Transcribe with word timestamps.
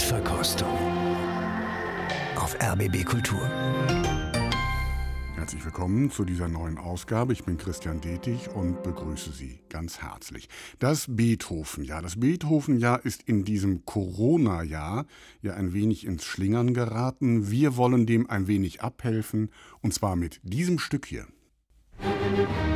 Mundverkostung 0.00 0.78
auf 2.36 2.56
RBB 2.58 3.04
Kultur. 3.04 3.38
Herzlich 5.34 5.62
willkommen 5.62 6.10
zu 6.10 6.24
dieser 6.24 6.48
neuen 6.48 6.78
Ausgabe. 6.78 7.34
Ich 7.34 7.44
bin 7.44 7.58
Christian 7.58 8.00
Detig 8.00 8.48
und 8.48 8.82
begrüße 8.82 9.30
Sie 9.30 9.60
ganz 9.68 10.00
herzlich. 10.00 10.48
Das 10.78 11.04
Beethoven-Jahr. 11.06 12.00
Das 12.00 12.18
Beethoven-Jahr 12.18 13.04
ist 13.04 13.24
in 13.24 13.44
diesem 13.44 13.84
Corona-Jahr 13.84 15.04
ja 15.42 15.52
ein 15.52 15.74
wenig 15.74 16.06
ins 16.06 16.24
Schlingern 16.24 16.72
geraten. 16.72 17.50
Wir 17.50 17.76
wollen 17.76 18.06
dem 18.06 18.28
ein 18.30 18.46
wenig 18.46 18.80
abhelfen 18.80 19.50
und 19.82 19.92
zwar 19.92 20.16
mit 20.16 20.40
diesem 20.42 20.78
Stück 20.78 21.04
hier. 21.04 21.26
Musik 21.98 22.69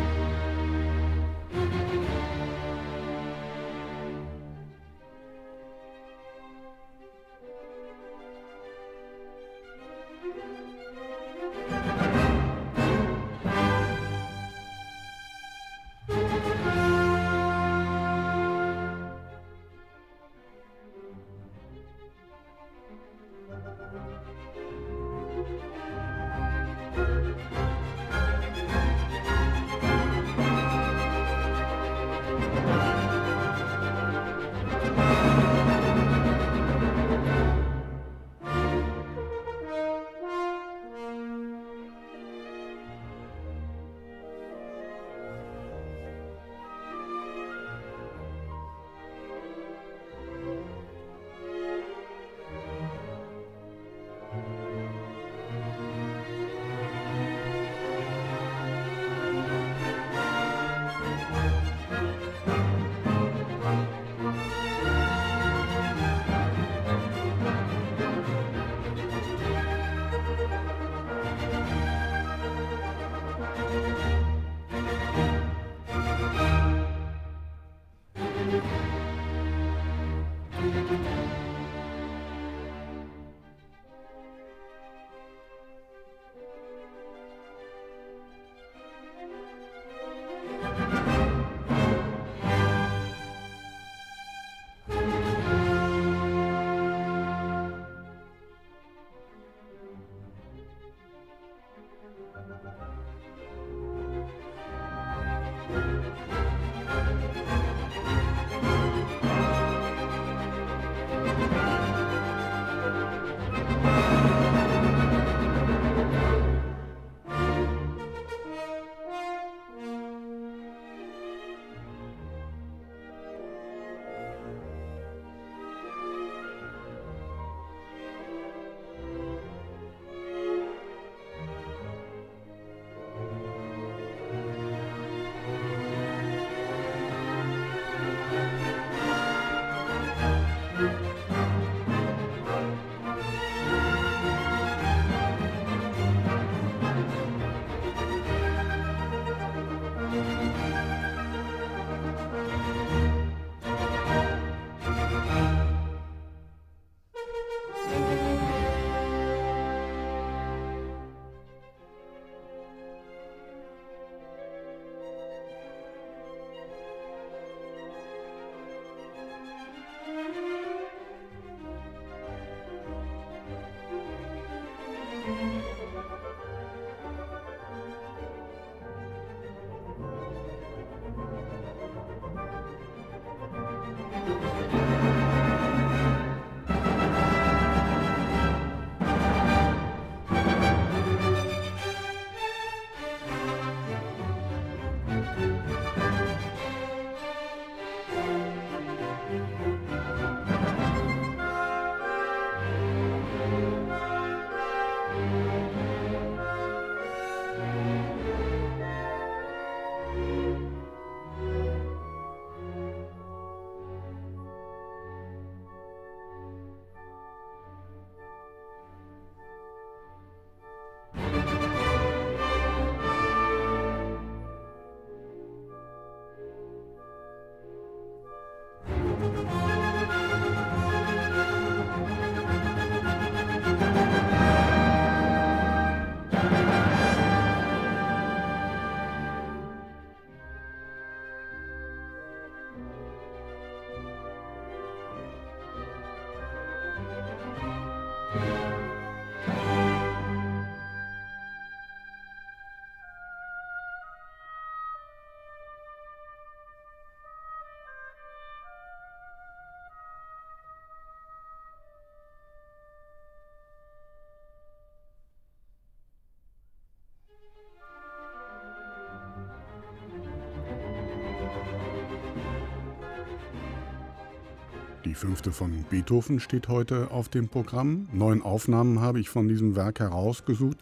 Die 275.15 275.21
fünfte 275.21 275.53
von 275.53 275.85
Beethoven 275.91 276.41
steht 276.41 276.67
heute 276.67 277.13
auf 277.13 277.29
dem 277.29 277.47
Programm. 277.47 278.09
Neun 278.13 278.43
Aufnahmen 278.43 279.01
habe 279.01 279.21
ich 279.21 279.29
von 279.29 279.47
diesem 279.47 279.77
Werk 279.77 280.01
herausgesucht. 280.01 280.79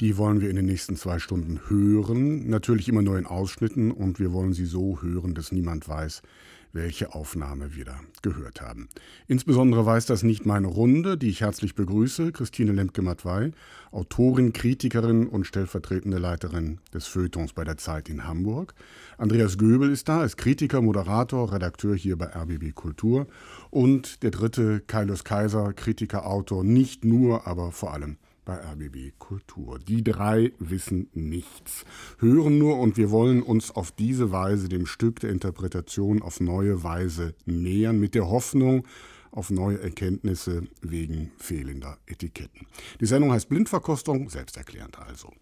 Die 0.00 0.16
wollen 0.16 0.40
wir 0.40 0.48
in 0.48 0.56
den 0.56 0.64
nächsten 0.64 0.96
zwei 0.96 1.18
Stunden 1.18 1.60
hören. 1.68 2.48
Natürlich 2.48 2.88
immer 2.88 3.02
nur 3.02 3.18
in 3.18 3.26
Ausschnitten 3.26 3.90
und 3.90 4.18
wir 4.18 4.32
wollen 4.32 4.54
sie 4.54 4.64
so 4.64 5.02
hören, 5.02 5.34
dass 5.34 5.52
niemand 5.52 5.86
weiß, 5.86 6.22
welche 6.72 7.14
Aufnahme 7.14 7.74
wir 7.74 7.84
da 7.84 8.00
gehört 8.22 8.60
haben. 8.60 8.88
Insbesondere 9.26 9.84
weiß 9.84 10.06
das 10.06 10.22
nicht 10.22 10.46
meine 10.46 10.68
Runde, 10.68 11.18
die 11.18 11.28
ich 11.28 11.40
herzlich 11.40 11.74
begrüße, 11.74 12.32
Christine 12.32 12.72
Lemke-Matwei, 12.72 13.52
Autorin, 13.90 14.52
Kritikerin 14.52 15.26
und 15.26 15.46
stellvertretende 15.46 16.18
Leiterin 16.18 16.78
des 16.94 17.06
Feuilletons 17.06 17.52
bei 17.52 17.64
der 17.64 17.76
Zeit 17.76 18.08
in 18.08 18.24
Hamburg. 18.26 18.74
Andreas 19.18 19.58
Göbel 19.58 19.90
ist 19.90 20.08
da, 20.08 20.24
ist 20.24 20.36
Kritiker, 20.36 20.80
Moderator, 20.80 21.52
Redakteur 21.52 21.94
hier 21.94 22.16
bei 22.16 22.26
RBB 22.26 22.74
Kultur. 22.74 23.26
Und 23.70 24.22
der 24.22 24.30
dritte, 24.30 24.80
Kaius 24.80 25.24
Kaiser, 25.24 25.72
Kritiker, 25.72 26.26
Autor, 26.26 26.64
nicht 26.64 27.04
nur, 27.04 27.46
aber 27.46 27.72
vor 27.72 27.92
allem 27.92 28.16
bei 28.50 28.56
RBB 28.56 29.16
Kultur. 29.20 29.78
Die 29.78 30.02
drei 30.02 30.50
wissen 30.58 31.08
nichts, 31.14 31.84
hören 32.18 32.58
nur 32.58 32.80
und 32.80 32.96
wir 32.96 33.12
wollen 33.12 33.44
uns 33.44 33.70
auf 33.70 33.92
diese 33.92 34.32
Weise 34.32 34.68
dem 34.68 34.86
Stück 34.86 35.20
der 35.20 35.30
Interpretation 35.30 36.20
auf 36.20 36.40
neue 36.40 36.82
Weise 36.82 37.36
nähern, 37.46 38.00
mit 38.00 38.16
der 38.16 38.28
Hoffnung 38.28 38.88
auf 39.30 39.50
neue 39.50 39.80
Erkenntnisse 39.80 40.64
wegen 40.82 41.30
fehlender 41.36 41.98
Etiketten. 42.06 42.66
Die 43.00 43.06
Sendung 43.06 43.30
heißt 43.30 43.48
Blindverkostung, 43.48 44.28
selbsterklärend 44.30 44.98
also. 44.98 45.32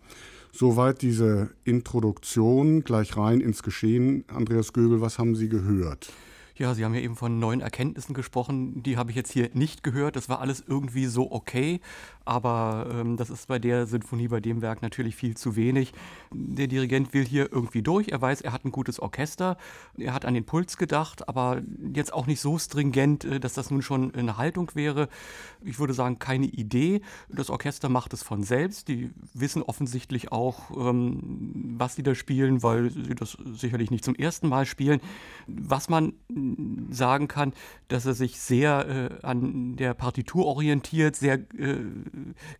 Soweit 0.52 1.00
diese 1.00 1.48
Introduktion, 1.64 2.84
gleich 2.84 3.16
rein 3.16 3.40
ins 3.40 3.62
Geschehen. 3.62 4.24
Andreas 4.28 4.74
Göbel, 4.74 5.00
was 5.00 5.18
haben 5.18 5.34
Sie 5.34 5.48
gehört? 5.48 6.12
Ja, 6.58 6.74
Sie 6.74 6.84
haben 6.84 6.94
ja 6.94 7.00
eben 7.00 7.14
von 7.14 7.38
neuen 7.38 7.60
Erkenntnissen 7.60 8.14
gesprochen. 8.14 8.82
Die 8.82 8.96
habe 8.96 9.10
ich 9.10 9.16
jetzt 9.16 9.30
hier 9.30 9.48
nicht 9.52 9.84
gehört. 9.84 10.16
Das 10.16 10.28
war 10.28 10.40
alles 10.40 10.64
irgendwie 10.66 11.06
so 11.06 11.30
okay. 11.30 11.80
Aber 12.28 12.86
ähm, 12.92 13.16
das 13.16 13.30
ist 13.30 13.48
bei 13.48 13.58
der 13.58 13.86
Sinfonie, 13.86 14.28
bei 14.28 14.40
dem 14.40 14.60
Werk 14.60 14.82
natürlich 14.82 15.16
viel 15.16 15.34
zu 15.34 15.56
wenig. 15.56 15.94
Der 16.30 16.66
Dirigent 16.66 17.14
will 17.14 17.24
hier 17.24 17.50
irgendwie 17.50 17.80
durch. 17.80 18.08
Er 18.08 18.20
weiß, 18.20 18.42
er 18.42 18.52
hat 18.52 18.66
ein 18.66 18.70
gutes 18.70 19.00
Orchester. 19.00 19.56
Er 19.96 20.12
hat 20.12 20.26
an 20.26 20.34
den 20.34 20.44
Puls 20.44 20.76
gedacht, 20.76 21.26
aber 21.26 21.62
jetzt 21.94 22.12
auch 22.12 22.26
nicht 22.26 22.42
so 22.42 22.58
stringent, 22.58 23.24
äh, 23.24 23.40
dass 23.40 23.54
das 23.54 23.70
nun 23.70 23.80
schon 23.80 24.14
eine 24.14 24.36
Haltung 24.36 24.70
wäre. 24.74 25.08
Ich 25.64 25.78
würde 25.78 25.94
sagen, 25.94 26.18
keine 26.18 26.44
Idee. 26.44 27.00
Das 27.30 27.48
Orchester 27.48 27.88
macht 27.88 28.12
es 28.12 28.22
von 28.22 28.42
selbst. 28.42 28.88
Die 28.88 29.10
wissen 29.32 29.62
offensichtlich 29.62 30.30
auch, 30.30 30.70
ähm, 30.76 31.76
was 31.78 31.94
sie 31.94 32.02
da 32.02 32.14
spielen, 32.14 32.62
weil 32.62 32.90
sie 32.90 33.14
das 33.14 33.38
sicherlich 33.54 33.90
nicht 33.90 34.04
zum 34.04 34.14
ersten 34.14 34.50
Mal 34.50 34.66
spielen. 34.66 35.00
Was 35.46 35.88
man 35.88 36.12
sagen 36.90 37.26
kann, 37.26 37.54
dass 37.88 38.04
er 38.04 38.12
sich 38.12 38.38
sehr 38.38 38.86
äh, 39.22 39.26
an 39.26 39.76
der 39.76 39.94
Partitur 39.94 40.44
orientiert, 40.44 41.16
sehr 41.16 41.38
äh, 41.58 41.78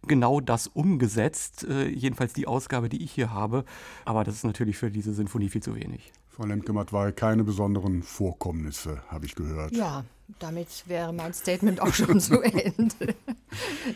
genau 0.07 0.41
das 0.41 0.67
umgesetzt, 0.67 1.65
äh, 1.65 1.89
jedenfalls 1.89 2.33
die 2.33 2.47
Ausgabe, 2.47 2.89
die 2.89 3.03
ich 3.03 3.13
hier 3.13 3.33
habe. 3.33 3.65
Aber 4.05 4.25
das 4.25 4.35
ist 4.37 4.45
natürlich 4.45 4.77
für 4.77 4.91
diese 4.91 5.13
Sinfonie 5.13 5.49
viel 5.49 5.63
zu 5.63 5.75
wenig. 5.75 6.13
Frau 6.29 6.45
Lemke-Mattwey, 6.45 7.13
keine 7.13 7.43
besonderen 7.43 8.03
Vorkommnisse, 8.03 9.03
habe 9.09 9.27
ich 9.27 9.35
gehört. 9.35 9.73
Ja, 9.73 10.05
damit 10.39 10.69
wäre 10.87 11.13
mein 11.13 11.33
Statement 11.33 11.81
auch 11.81 11.95
schon 11.95 12.21
zu 12.21 12.41
Ende. 12.43 13.15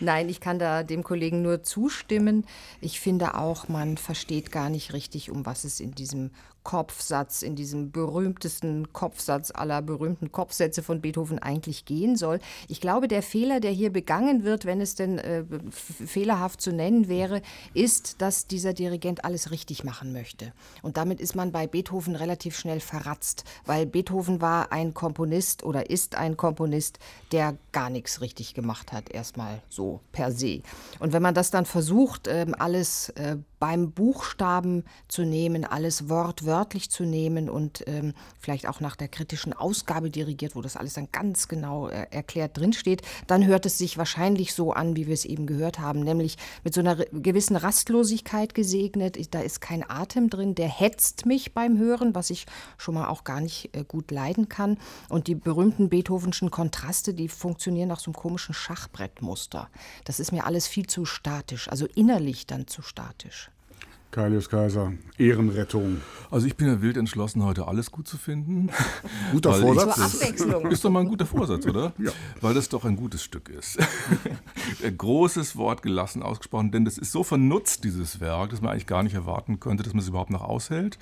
Nein, 0.00 0.28
ich 0.28 0.40
kann 0.40 0.58
da 0.58 0.82
dem 0.82 1.02
Kollegen 1.02 1.42
nur 1.42 1.62
zustimmen. 1.62 2.46
Ich 2.80 3.00
finde 3.00 3.34
auch, 3.34 3.68
man 3.68 3.98
versteht 3.98 4.50
gar 4.50 4.70
nicht 4.70 4.92
richtig, 4.92 5.30
um 5.30 5.44
was 5.44 5.64
es 5.64 5.78
in 5.80 5.92
diesem 5.92 6.30
Kopfsatz, 6.62 7.42
in 7.42 7.56
diesem 7.56 7.90
berühmtesten 7.90 8.92
Kopfsatz 8.92 9.50
aller 9.50 9.82
berühmten 9.82 10.30
Kopfsätze 10.30 10.82
von 10.82 11.00
Beethoven 11.00 11.40
eigentlich 11.40 11.84
gehen 11.84 12.16
soll. 12.16 12.38
Ich 12.68 12.80
glaube, 12.80 13.08
der 13.08 13.22
Fehler, 13.22 13.58
der 13.58 13.72
hier 13.72 13.92
begangen 13.92 14.44
wird, 14.44 14.64
wenn 14.64 14.80
es 14.80 14.94
denn 14.94 15.18
äh, 15.18 15.44
fehlerhaft 15.70 16.60
zu 16.60 16.72
nennen 16.72 17.08
wäre, 17.08 17.42
ist, 17.74 18.22
dass 18.22 18.46
dieser 18.46 18.74
Dirigent 18.74 19.24
alles 19.24 19.50
richtig 19.50 19.82
machen 19.82 20.12
möchte. 20.12 20.52
Und 20.82 20.96
damit 20.96 21.20
ist 21.20 21.34
man 21.34 21.50
bei 21.50 21.66
Beethoven 21.66 22.14
relativ 22.14 22.56
schnell 22.56 22.80
verratzt, 22.80 23.44
weil 23.66 23.86
Beethoven 23.86 24.40
war 24.40 24.70
ein 24.70 24.94
Komponist 24.94 25.64
oder 25.64 25.90
ist 25.90 26.14
ein 26.14 26.21
Komponist, 26.36 26.98
der 27.32 27.56
gar 27.72 27.90
nichts 27.90 28.20
richtig 28.20 28.54
gemacht 28.54 28.92
hat, 28.92 29.10
erstmal 29.10 29.60
so 29.68 30.00
per 30.12 30.30
se. 30.32 30.62
Und 30.98 31.12
wenn 31.12 31.22
man 31.22 31.34
das 31.34 31.50
dann 31.50 31.66
versucht, 31.66 32.26
äh, 32.26 32.46
alles 32.58 33.10
äh, 33.10 33.36
beim 33.62 33.92
Buchstaben 33.92 34.82
zu 35.06 35.22
nehmen, 35.22 35.64
alles 35.64 36.08
wortwörtlich 36.08 36.90
zu 36.90 37.04
nehmen 37.04 37.48
und 37.48 37.84
ähm, 37.86 38.12
vielleicht 38.40 38.66
auch 38.66 38.80
nach 38.80 38.96
der 38.96 39.06
kritischen 39.06 39.52
Ausgabe 39.52 40.10
dirigiert, 40.10 40.56
wo 40.56 40.62
das 40.62 40.76
alles 40.76 40.94
dann 40.94 41.12
ganz 41.12 41.46
genau 41.46 41.86
äh, 41.86 42.08
erklärt 42.10 42.56
drinsteht, 42.56 43.02
dann 43.28 43.46
hört 43.46 43.64
es 43.64 43.78
sich 43.78 43.98
wahrscheinlich 43.98 44.52
so 44.52 44.72
an, 44.72 44.96
wie 44.96 45.06
wir 45.06 45.14
es 45.14 45.24
eben 45.24 45.46
gehört 45.46 45.78
haben, 45.78 46.00
nämlich 46.00 46.38
mit 46.64 46.74
so 46.74 46.80
einer 46.80 46.96
gewissen 46.96 47.54
Rastlosigkeit 47.54 48.52
gesegnet. 48.52 49.32
Da 49.32 49.38
ist 49.42 49.60
kein 49.60 49.88
Atem 49.88 50.28
drin, 50.28 50.56
der 50.56 50.68
hetzt 50.68 51.24
mich 51.24 51.54
beim 51.54 51.78
Hören, 51.78 52.16
was 52.16 52.30
ich 52.30 52.46
schon 52.78 52.96
mal 52.96 53.06
auch 53.06 53.22
gar 53.22 53.40
nicht 53.40 53.76
äh, 53.76 53.84
gut 53.84 54.10
leiden 54.10 54.48
kann. 54.48 54.76
Und 55.08 55.28
die 55.28 55.36
berühmten 55.36 55.88
Beethovenschen 55.88 56.50
Kontraste, 56.50 57.14
die 57.14 57.28
funktionieren 57.28 57.90
nach 57.90 58.00
so 58.00 58.10
einem 58.10 58.16
komischen 58.16 58.54
Schachbrettmuster. 58.54 59.70
Das 60.04 60.18
ist 60.18 60.32
mir 60.32 60.46
alles 60.46 60.66
viel 60.66 60.88
zu 60.88 61.04
statisch, 61.04 61.68
also 61.68 61.86
innerlich 61.94 62.48
dann 62.48 62.66
zu 62.66 62.82
statisch. 62.82 63.51
Kaius 64.12 64.50
Kaiser, 64.50 64.92
Ehrenrettung. 65.16 66.02
Also 66.30 66.46
ich 66.46 66.54
bin 66.54 66.66
ja 66.66 66.82
wild 66.82 66.98
entschlossen, 66.98 67.42
heute 67.44 67.66
alles 67.66 67.90
gut 67.90 68.06
zu 68.06 68.18
finden. 68.18 68.68
Guter 69.32 69.54
Vorsatz. 69.54 69.98
Abwechslung. 69.98 70.66
Ist 70.70 70.84
doch 70.84 70.90
mal 70.90 71.00
ein 71.00 71.08
guter 71.08 71.24
Vorsatz, 71.24 71.66
oder? 71.66 71.94
Ja. 71.96 72.10
Weil 72.42 72.52
das 72.52 72.68
doch 72.68 72.84
ein 72.84 72.96
gutes 72.96 73.24
Stück 73.24 73.48
ist. 73.48 73.78
Großes 74.98 75.56
Wort 75.56 75.80
gelassen 75.80 76.22
ausgesprochen, 76.22 76.72
denn 76.72 76.84
das 76.84 76.98
ist 76.98 77.10
so 77.10 77.24
vernutzt, 77.24 77.84
dieses 77.84 78.20
Werk, 78.20 78.50
dass 78.50 78.60
man 78.60 78.72
eigentlich 78.72 78.86
gar 78.86 79.02
nicht 79.02 79.14
erwarten 79.14 79.60
könnte, 79.60 79.82
dass 79.82 79.94
man 79.94 80.02
es 80.02 80.08
überhaupt 80.08 80.30
noch 80.30 80.42
aushält. 80.42 80.98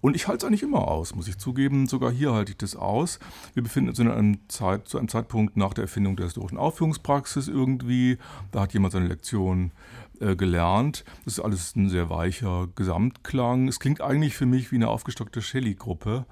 Und 0.00 0.16
ich 0.16 0.26
halte 0.26 0.44
es 0.44 0.48
eigentlich 0.48 0.64
immer 0.64 0.88
aus, 0.88 1.14
muss 1.14 1.28
ich 1.28 1.38
zugeben. 1.38 1.86
Sogar 1.86 2.10
hier 2.10 2.32
halte 2.32 2.50
ich 2.50 2.58
das 2.58 2.74
aus. 2.74 3.20
Wir 3.54 3.62
befinden 3.62 3.90
uns 3.90 4.00
in 4.00 4.10
einem 4.10 4.48
Zeit, 4.48 4.88
zu 4.88 4.98
einem 4.98 5.08
Zeitpunkt 5.08 5.56
nach 5.56 5.74
der 5.74 5.82
Erfindung 5.82 6.16
der 6.16 6.26
historischen 6.26 6.58
Aufführungspraxis 6.58 7.46
irgendwie. 7.46 8.18
Da 8.50 8.62
hat 8.62 8.72
jemand 8.72 8.94
seine 8.94 9.06
Lektion 9.06 9.70
äh, 10.20 10.36
gelernt. 10.36 11.04
Das 11.24 11.34
ist 11.34 11.40
alles 11.40 11.76
ein 11.76 11.88
sehr 11.88 12.10
weicher 12.10 12.68
Gesamtklang. 12.74 13.68
Es 13.68 13.80
klingt 13.80 14.00
eigentlich 14.00 14.36
für 14.36 14.46
mich 14.46 14.72
wie 14.72 14.76
eine 14.76 14.88
aufgestockte 14.88 15.42
Shelley-Gruppe. 15.42 16.26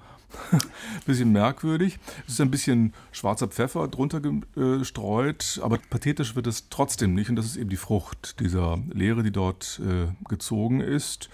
bisschen 1.05 1.31
merkwürdig. 1.31 1.99
Es 2.27 2.33
ist 2.33 2.41
ein 2.41 2.51
bisschen 2.51 2.93
schwarzer 3.11 3.47
Pfeffer 3.47 3.87
drunter 3.87 4.19
gestreut, 4.19 5.59
aber 5.63 5.77
pathetisch 5.89 6.35
wird 6.35 6.47
es 6.47 6.69
trotzdem 6.69 7.13
nicht. 7.13 7.29
Und 7.29 7.37
das 7.37 7.45
ist 7.45 7.55
eben 7.55 7.69
die 7.69 7.77
Frucht 7.77 8.39
dieser 8.39 8.77
Lehre, 8.91 9.23
die 9.23 9.31
dort 9.31 9.81
äh, 9.85 10.07
gezogen 10.27 10.81
ist. 10.81 11.29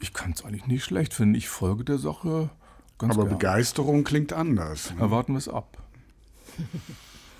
Ich 0.00 0.12
kann 0.12 0.32
es 0.32 0.44
eigentlich 0.44 0.66
nicht 0.66 0.84
schlecht 0.84 1.12
finden. 1.12 1.34
Ich 1.34 1.48
folge 1.48 1.84
der 1.84 1.98
Sache 1.98 2.50
ganz 2.98 3.14
Aber 3.14 3.24
gern. 3.24 3.38
Begeisterung 3.38 4.04
klingt 4.04 4.32
anders. 4.32 4.94
Ne? 4.94 5.00
Erwarten 5.00 5.32
wir 5.32 5.38
es 5.38 5.48
ab. 5.48 5.82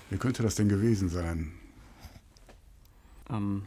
Wie 0.09 0.17
könnte 0.17 0.43
das 0.43 0.55
denn 0.55 0.67
gewesen 0.67 1.09
sein? 1.09 1.53
Ähm, 3.31 3.63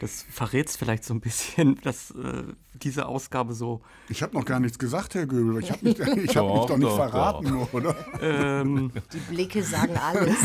das 0.00 0.24
verrät 0.28 0.68
es 0.68 0.76
vielleicht 0.76 1.04
so 1.04 1.14
ein 1.14 1.20
bisschen, 1.20 1.80
dass 1.82 2.10
äh, 2.10 2.44
diese 2.74 3.06
Ausgabe 3.06 3.54
so. 3.54 3.80
Ich 4.08 4.22
habe 4.22 4.34
noch 4.34 4.44
gar 4.44 4.60
nichts 4.60 4.78
gesagt, 4.78 5.14
Herr 5.14 5.26
Göbel. 5.26 5.62
Ich 5.62 5.70
habe 5.70 5.84
mich, 5.84 6.00
hab 6.00 6.16
mich 6.16 6.32
doch 6.32 6.76
nicht 6.76 6.82
doch, 6.82 6.96
verraten, 6.96 7.48
doch. 7.48 7.72
oder? 7.72 7.94
Ähm, 8.20 8.90
Die 9.12 9.34
Blicke 9.34 9.62
sagen 9.62 9.96
alles. 9.96 10.44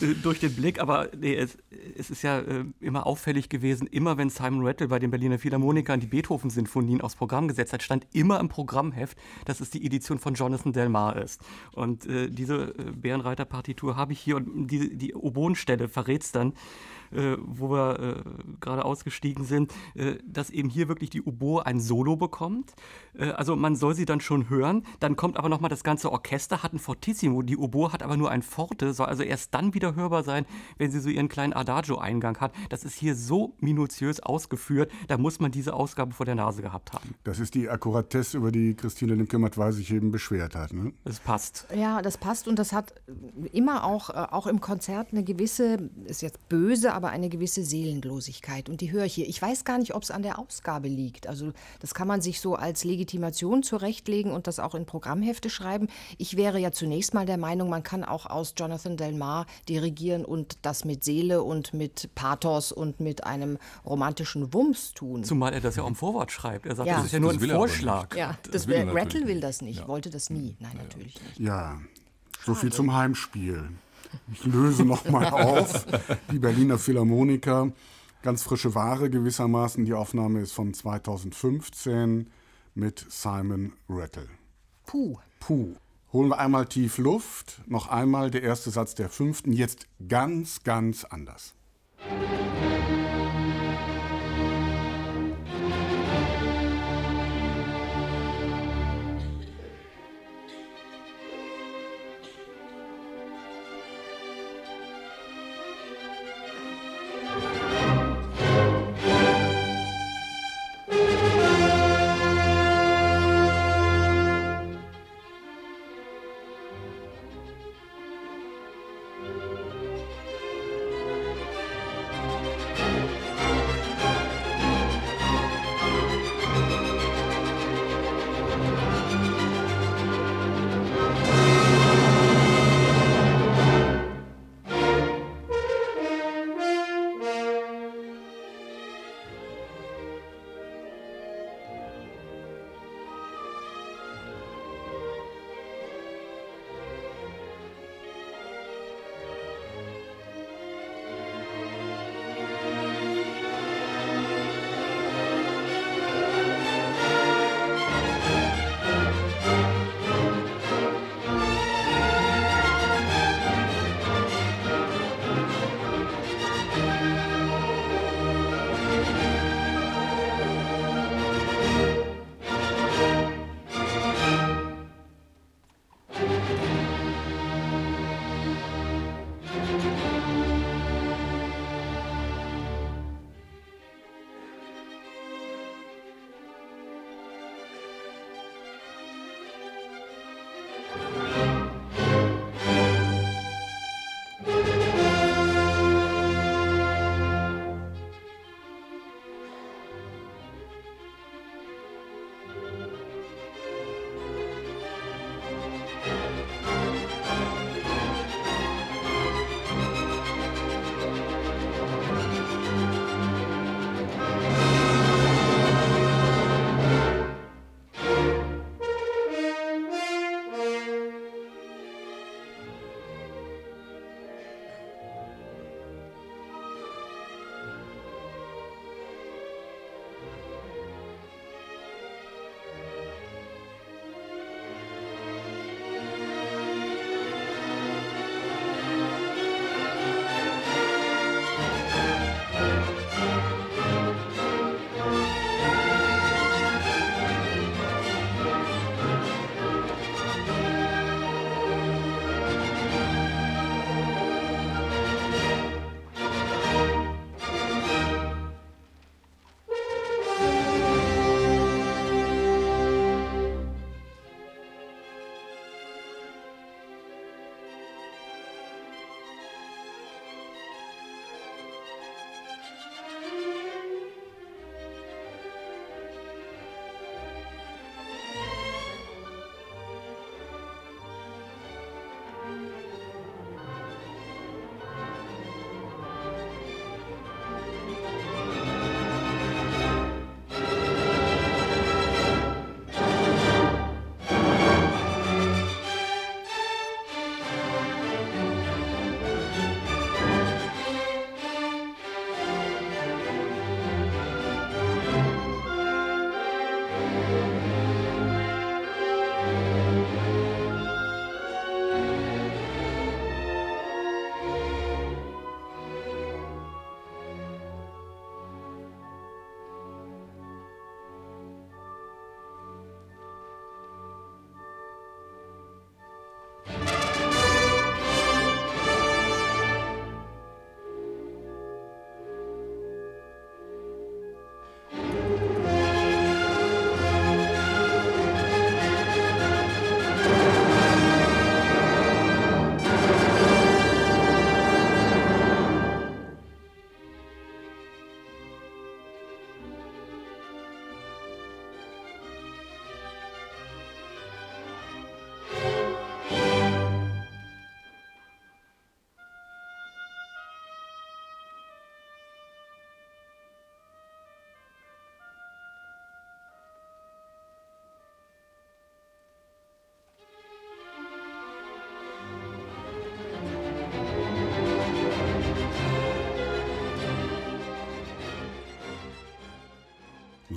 äh, 0.00 0.14
durch 0.22 0.40
den 0.40 0.54
Blick, 0.54 0.80
aber 0.80 1.08
nee, 1.18 1.34
es, 1.34 1.58
es 1.98 2.10
ist 2.10 2.22
ja 2.22 2.38
äh, 2.38 2.64
immer 2.80 3.06
auffällig 3.06 3.48
gewesen, 3.48 3.86
immer 3.86 4.16
wenn 4.18 4.30
Simon 4.30 4.64
Rattle 4.64 4.88
bei 4.88 4.98
den 4.98 5.10
Berliner 5.10 5.38
Philharmonikern 5.38 6.00
die 6.00 6.06
Beethoven-Sinfonien 6.06 7.00
aufs 7.00 7.16
Programm 7.16 7.48
gesetzt 7.48 7.72
hat, 7.72 7.82
stand 7.82 8.06
immer 8.12 8.38
im 8.38 8.48
Programmheft, 8.48 9.18
dass 9.44 9.60
es 9.60 9.70
die 9.70 9.84
Edition 9.84 10.18
von 10.18 10.34
Jonathan 10.34 10.72
Delmar 10.72 11.16
ist. 11.16 11.40
Und 11.72 12.06
äh, 12.06 12.30
diese 12.30 12.74
äh, 12.78 12.92
Bärenreiter-Partitur 12.92 13.96
habe 13.96 14.12
ich 14.12 14.20
hier 14.20 14.36
und 14.36 14.68
die, 14.68 14.96
die 14.96 15.14
Oboenstelle 15.14 15.88
verrät 15.88 16.22
es 16.22 16.32
dann 16.32 16.52
äh, 17.12 17.36
wo 17.38 17.70
wir 17.70 17.98
äh, 17.98 18.22
gerade 18.60 18.84
ausgestiegen 18.84 19.44
sind, 19.44 19.72
äh, 19.94 20.16
dass 20.26 20.50
eben 20.50 20.68
hier 20.68 20.88
wirklich 20.88 21.10
die 21.10 21.22
Oboe 21.22 21.64
ein 21.64 21.80
Solo 21.80 22.16
bekommt. 22.16 22.74
Äh, 23.18 23.30
also 23.30 23.56
man 23.56 23.76
soll 23.76 23.94
sie 23.94 24.04
dann 24.04 24.20
schon 24.20 24.48
hören. 24.48 24.84
Dann 25.00 25.16
kommt 25.16 25.36
aber 25.36 25.48
nochmal 25.48 25.70
das 25.70 25.84
ganze 25.84 26.12
Orchester, 26.12 26.62
hat 26.62 26.72
ein 26.72 26.78
Fortissimo. 26.78 27.42
Die 27.42 27.56
Oboe 27.56 27.92
hat 27.92 28.02
aber 28.02 28.16
nur 28.16 28.30
ein 28.30 28.42
Forte, 28.42 28.92
soll 28.92 29.06
also 29.06 29.22
erst 29.22 29.54
dann 29.54 29.74
wieder 29.74 29.94
hörbar 29.94 30.22
sein, 30.22 30.46
wenn 30.78 30.90
sie 30.90 31.00
so 31.00 31.08
ihren 31.08 31.28
kleinen 31.28 31.52
Adagio-Eingang 31.52 32.38
hat. 32.38 32.52
Das 32.68 32.84
ist 32.84 32.94
hier 32.94 33.14
so 33.14 33.54
minutiös 33.60 34.20
ausgeführt, 34.20 34.90
da 35.08 35.18
muss 35.18 35.40
man 35.40 35.50
diese 35.50 35.74
Ausgabe 35.74 36.12
vor 36.12 36.26
der 36.26 36.34
Nase 36.34 36.62
gehabt 36.62 36.92
haben. 36.92 37.14
Das 37.24 37.38
ist 37.38 37.54
die 37.54 37.68
Akkuratesse, 37.68 38.36
über 38.36 38.52
die 38.52 38.74
Christine 38.74 39.14
Limke-Mattwey 39.14 39.72
sich 39.72 39.92
eben 39.92 40.10
beschwert 40.10 40.54
hat. 40.54 40.72
Ne? 40.72 40.92
Das 41.04 41.20
passt. 41.20 41.66
Ja, 41.74 42.02
das 42.02 42.18
passt 42.18 42.48
und 42.48 42.58
das 42.58 42.72
hat 42.72 42.94
immer 43.52 43.84
auch, 43.84 44.10
äh, 44.10 44.26
auch 44.30 44.46
im 44.46 44.60
Konzert 44.60 45.08
eine 45.12 45.24
gewisse, 45.24 45.90
ist 46.04 46.22
jetzt 46.22 46.48
böse, 46.48 46.92
aber 46.96 47.10
eine 47.10 47.28
gewisse 47.28 47.60
Ratlosigkeit 47.60 48.68
und 48.70 48.80
die 48.80 48.90
höre 48.90 49.04
ich 49.04 49.14
hier. 49.14 49.28
Ich 49.28 49.40
weiß 49.40 49.64
gar 49.64 49.78
nicht, 49.78 49.94
ob 49.94 50.02
es 50.02 50.10
an 50.10 50.22
der 50.22 50.38
Ausgabe 50.38 50.88
liegt. 50.88 51.26
Also 51.26 51.52
das 51.80 51.92
kann 51.94 52.08
man 52.08 52.22
sich 52.22 52.40
so 52.40 52.54
als 52.54 52.84
Legitimation 52.84 53.62
zurechtlegen 53.62 54.32
und 54.32 54.46
das 54.46 54.58
auch 54.58 54.74
in 54.74 54.86
Programmhefte 54.86 55.50
schreiben. 55.50 55.88
Ich 56.16 56.36
wäre 56.36 56.58
ja 56.58 56.72
zunächst 56.72 57.12
mal 57.14 57.26
der 57.26 57.36
Meinung, 57.36 57.68
man 57.68 57.82
kann 57.82 58.02
auch 58.02 58.24
aus 58.26 58.54
Jonathan 58.56 58.96
Del 58.96 59.12
Mar 59.12 59.46
dirigieren 59.68 60.24
und 60.24 60.58
das 60.62 60.84
mit 60.86 61.04
Seele 61.04 61.42
und 61.42 61.74
mit 61.74 62.08
Pathos 62.14 62.72
und 62.72 62.98
mit 62.98 63.24
einem 63.24 63.58
romantischen 63.84 64.52
Wumms 64.54 64.92
tun. 64.94 65.22
Zumal 65.22 65.52
er 65.52 65.60
das 65.60 65.76
ja 65.76 65.82
auch 65.82 65.88
im 65.88 65.94
Vorwort 65.94 66.32
schreibt. 66.32 66.64
Er 66.66 66.76
sagt, 66.76 66.88
Ja. 66.88 66.96
das 66.96 67.06
ist 67.06 67.12
ja 67.12 67.20
nur 67.20 67.34
Das 67.34 67.42
ein 67.42 67.50
Vorschlag. 67.50 68.16
ja, 68.16 68.38
Das 68.44 68.52
das 68.52 68.66
will 68.68 68.88
Rattle 68.90 69.26
will 69.26 69.40
das 69.40 69.60
nicht, 69.60 69.80
Ja. 69.80 69.88
wollte 69.88 70.08
das 70.10 70.30
nie. 70.30 70.56
Nein, 70.60 70.72
natürlich 70.78 71.20
nicht. 71.20 71.38
Ja, 71.40 71.78
so 72.44 72.54
viel 72.54 72.72
zum 72.72 72.94
Heimspiel. 72.94 73.68
Ich 74.32 74.44
löse 74.44 74.84
nochmal 74.84 75.26
auf. 75.26 75.86
Die 76.30 76.38
Berliner 76.38 76.78
Philharmoniker, 76.78 77.72
ganz 78.22 78.42
frische 78.42 78.74
Ware 78.74 79.10
gewissermaßen. 79.10 79.84
Die 79.84 79.94
Aufnahme 79.94 80.40
ist 80.40 80.52
von 80.52 80.74
2015 80.74 82.30
mit 82.74 83.04
Simon 83.08 83.72
Rattle. 83.88 84.28
Puh. 84.86 85.18
Puh. 85.40 85.74
Holen 86.12 86.30
wir 86.30 86.38
einmal 86.38 86.66
tief 86.66 86.98
Luft. 86.98 87.60
Noch 87.66 87.88
einmal 87.88 88.30
der 88.30 88.42
erste 88.42 88.70
Satz 88.70 88.94
der 88.94 89.08
fünften. 89.08 89.52
Jetzt 89.52 89.86
ganz, 90.08 90.62
ganz 90.62 91.04
anders. 91.04 91.54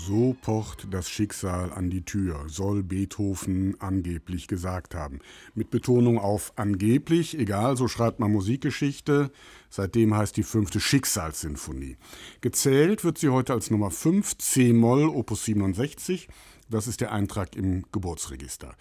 So 0.10 0.36
pocht 0.42 0.88
das 0.90 1.08
Schicksal 1.08 1.72
an 1.72 1.92
die 1.92 2.04
Tür, 2.04 2.46
soll 2.48 2.82
Beethoven 2.82 3.80
angeblich 3.80 4.48
gesagt 4.48 4.96
haben. 4.96 5.20
Mit 5.54 5.70
Betonung 5.70 6.18
auf 6.18 6.52
angeblich, 6.56 7.38
egal, 7.38 7.78
so 7.78 7.88
schreibt 7.88 8.20
man 8.20 8.32
Musikgeschichte. 8.32 9.30
Seitdem 9.70 10.18
heißt 10.18 10.36
die 10.36 10.42
fünfte 10.42 10.80
Schicksalssinfonie. 10.80 11.98
Gezählt 12.42 13.04
wird 13.04 13.20
sie 13.20 13.30
heute 13.30 13.54
als 13.54 13.70
Nummer 13.70 13.92
5, 13.92 14.36
C-Moll, 14.40 15.10
Opus 15.10 15.46
67. 15.46 16.28
Das 16.72 16.88
ist 16.88 17.02
der 17.02 17.12
Eintrag 17.12 17.56
im 17.56 17.86
Geburtsregister. 17.92 18.74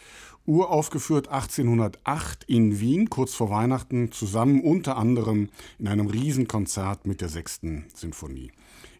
Uraufgeführt 0.46 1.28
1808 1.28 2.44
in 2.44 2.80
Wien, 2.80 3.10
kurz 3.10 3.34
vor 3.34 3.50
Weihnachten, 3.50 4.12
zusammen 4.12 4.62
unter 4.62 4.96
anderem 4.96 5.50
in 5.78 5.88
einem 5.88 6.06
Riesenkonzert 6.06 7.06
mit 7.06 7.20
der 7.20 7.28
sechsten 7.28 7.84
Sinfonie. 7.94 8.50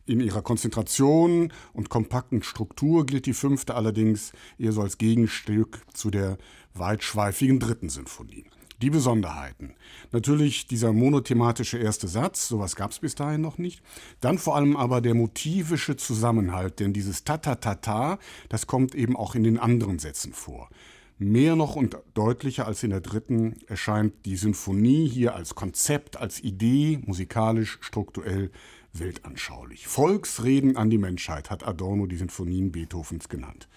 In 0.09 0.21
ihrer 0.21 0.41
Konzentration 0.41 1.53
und 1.75 1.91
kompakten 1.91 2.43
Struktur 2.43 3.05
gilt 3.05 3.27
die 3.27 3.35
fünfte 3.35 3.75
allerdings 3.75 4.33
eher 4.59 4.73
so 4.73 4.81
als 4.81 4.97
Gegenstück 4.97 5.83
zu 5.93 6.11
der 6.11 6.39
weitschweifigen 6.73 7.61
dritten 7.61 7.91
Sinfonie. 7.91 8.47
Die 8.81 8.89
Besonderheiten. 8.89 9.75
Natürlich 10.11 10.67
dieser 10.67 10.95
monothematische 10.95 11.77
erste 11.77 12.09
Satz, 12.09 12.49
sowas 12.49 12.75
gab 12.75 12.93
es 12.93 13.01
bis 13.01 13.17
dahin 13.17 13.43
noch 13.43 13.59
nicht. 13.59 13.83
Dann 14.23 14.39
vor 14.39 14.57
allem 14.57 14.79
aber 14.79 15.03
der 15.03 15.13
motivische 15.13 15.99
Zusammenhalt, 15.99 16.81
denn 16.81 16.95
dieses 16.95 17.25
Ta-Ta-Ta-Ta, 17.25 18.19
das 18.49 18.67
kommt 18.67 18.95
eben 18.95 19.15
auch 19.15 19.35
in 19.35 19.45
den 19.45 19.59
anderen 19.59 19.99
Sätzen 19.99 20.33
vor. 20.33 20.71
Mehr 21.19 21.55
noch 21.55 21.77
und 21.77 21.99
deutlicher 22.15 22.67
als 22.67 22.83
in 22.85 22.91
der 22.91 23.01
dritten 23.01 23.57
erscheint 23.67 24.15
die 24.25 24.37
Sinfonie 24.37 25.07
hier 25.07 25.35
als 25.35 25.55
Konzept, 25.57 26.17
als 26.17 26.41
Idee, 26.41 27.01
musikalisch, 27.05 27.79
strukturell 27.83 28.53
weltanschaulich. 28.93 29.87
Volksreden 29.87 30.77
an 30.77 30.91
die 30.91 30.99
Menschheit 30.99 31.51
hat 31.51 31.67
Adorno 31.67 32.07
die 32.07 32.17
Sinfonien 32.17 32.73
Beethovens 32.73 33.29
genannt. 33.29 33.69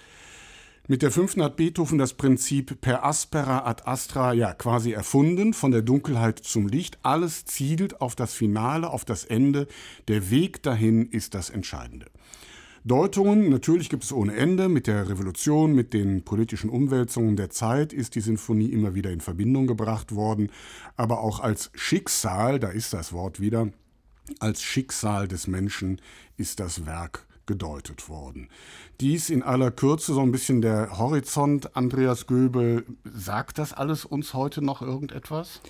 Mit 0.88 1.04
der 1.04 1.12
fünften 1.12 1.44
hat 1.44 1.58
Beethoven 1.58 1.98
das 1.98 2.16
Prinzip 2.16 2.82
per 2.82 3.06
aspera 3.06 3.66
ad 3.66 3.84
astra 3.86 4.34
ja 4.34 4.54
quasi 4.54 4.92
erfunden, 4.92 5.54
von 5.54 5.72
der 5.72 5.84
Dunkelheit 5.84 6.40
zum 6.40 6.68
Licht. 6.68 6.98
Alles 7.04 7.46
zielt 7.46 8.02
auf 8.02 8.16
das 8.16 8.34
Finale, 8.34 8.90
auf 8.90 9.06
das 9.06 9.24
Ende. 9.24 9.68
Der 10.08 10.32
Weg 10.32 10.64
dahin 10.64 11.06
ist 11.06 11.36
das 11.36 11.50
Entscheidende. 11.50 12.08
Deutungen, 12.84 13.50
natürlich 13.50 13.90
gibt 13.90 14.04
es 14.04 14.12
ohne 14.12 14.36
Ende. 14.36 14.68
Mit 14.68 14.88
der 14.88 15.08
Revolution, 15.08 15.74
mit 15.74 15.94
den 15.94 16.24
politischen 16.24 16.70
Umwälzungen 16.70 17.36
der 17.36 17.52
Zeit 17.52 17.94
ist 17.94 18.16
die 18.16 18.22
Sinfonie 18.22 18.72
immer 18.72 18.96
wieder 18.96 19.12
in 19.12 19.22
Verbindung 19.22 19.68
gebracht 19.68 20.16
worden. 20.16 20.52
Aber 20.98 21.22
auch 21.22 21.40
als 21.40 21.70
Schicksal, 21.76 22.60
da 22.60 22.70
ist 22.70 22.92
das 22.92 23.14
Wort 23.14 23.40
wieder, 23.40 23.70
als 24.40 24.62
Schicksal 24.62 25.28
des 25.28 25.48
Menschen 25.48 26.02
ist 26.38 26.60
das 26.60 26.86
Werk 26.86 27.26
gedeutet 27.46 28.08
worden. 28.08 28.50
Dies 29.00 29.30
in 29.30 29.44
aller 29.44 29.72
Kürze 29.72 30.14
so 30.14 30.22
ein 30.22 30.32
bisschen 30.32 30.62
der 30.62 30.98
Horizont. 30.98 31.76
Andreas 31.76 32.28
Göbel, 32.28 32.86
sagt 33.04 33.58
das 33.58 33.74
alles 33.74 34.06
uns 34.06 34.34
heute 34.34 34.62
noch 34.62 34.82
irgendetwas? 34.82 35.62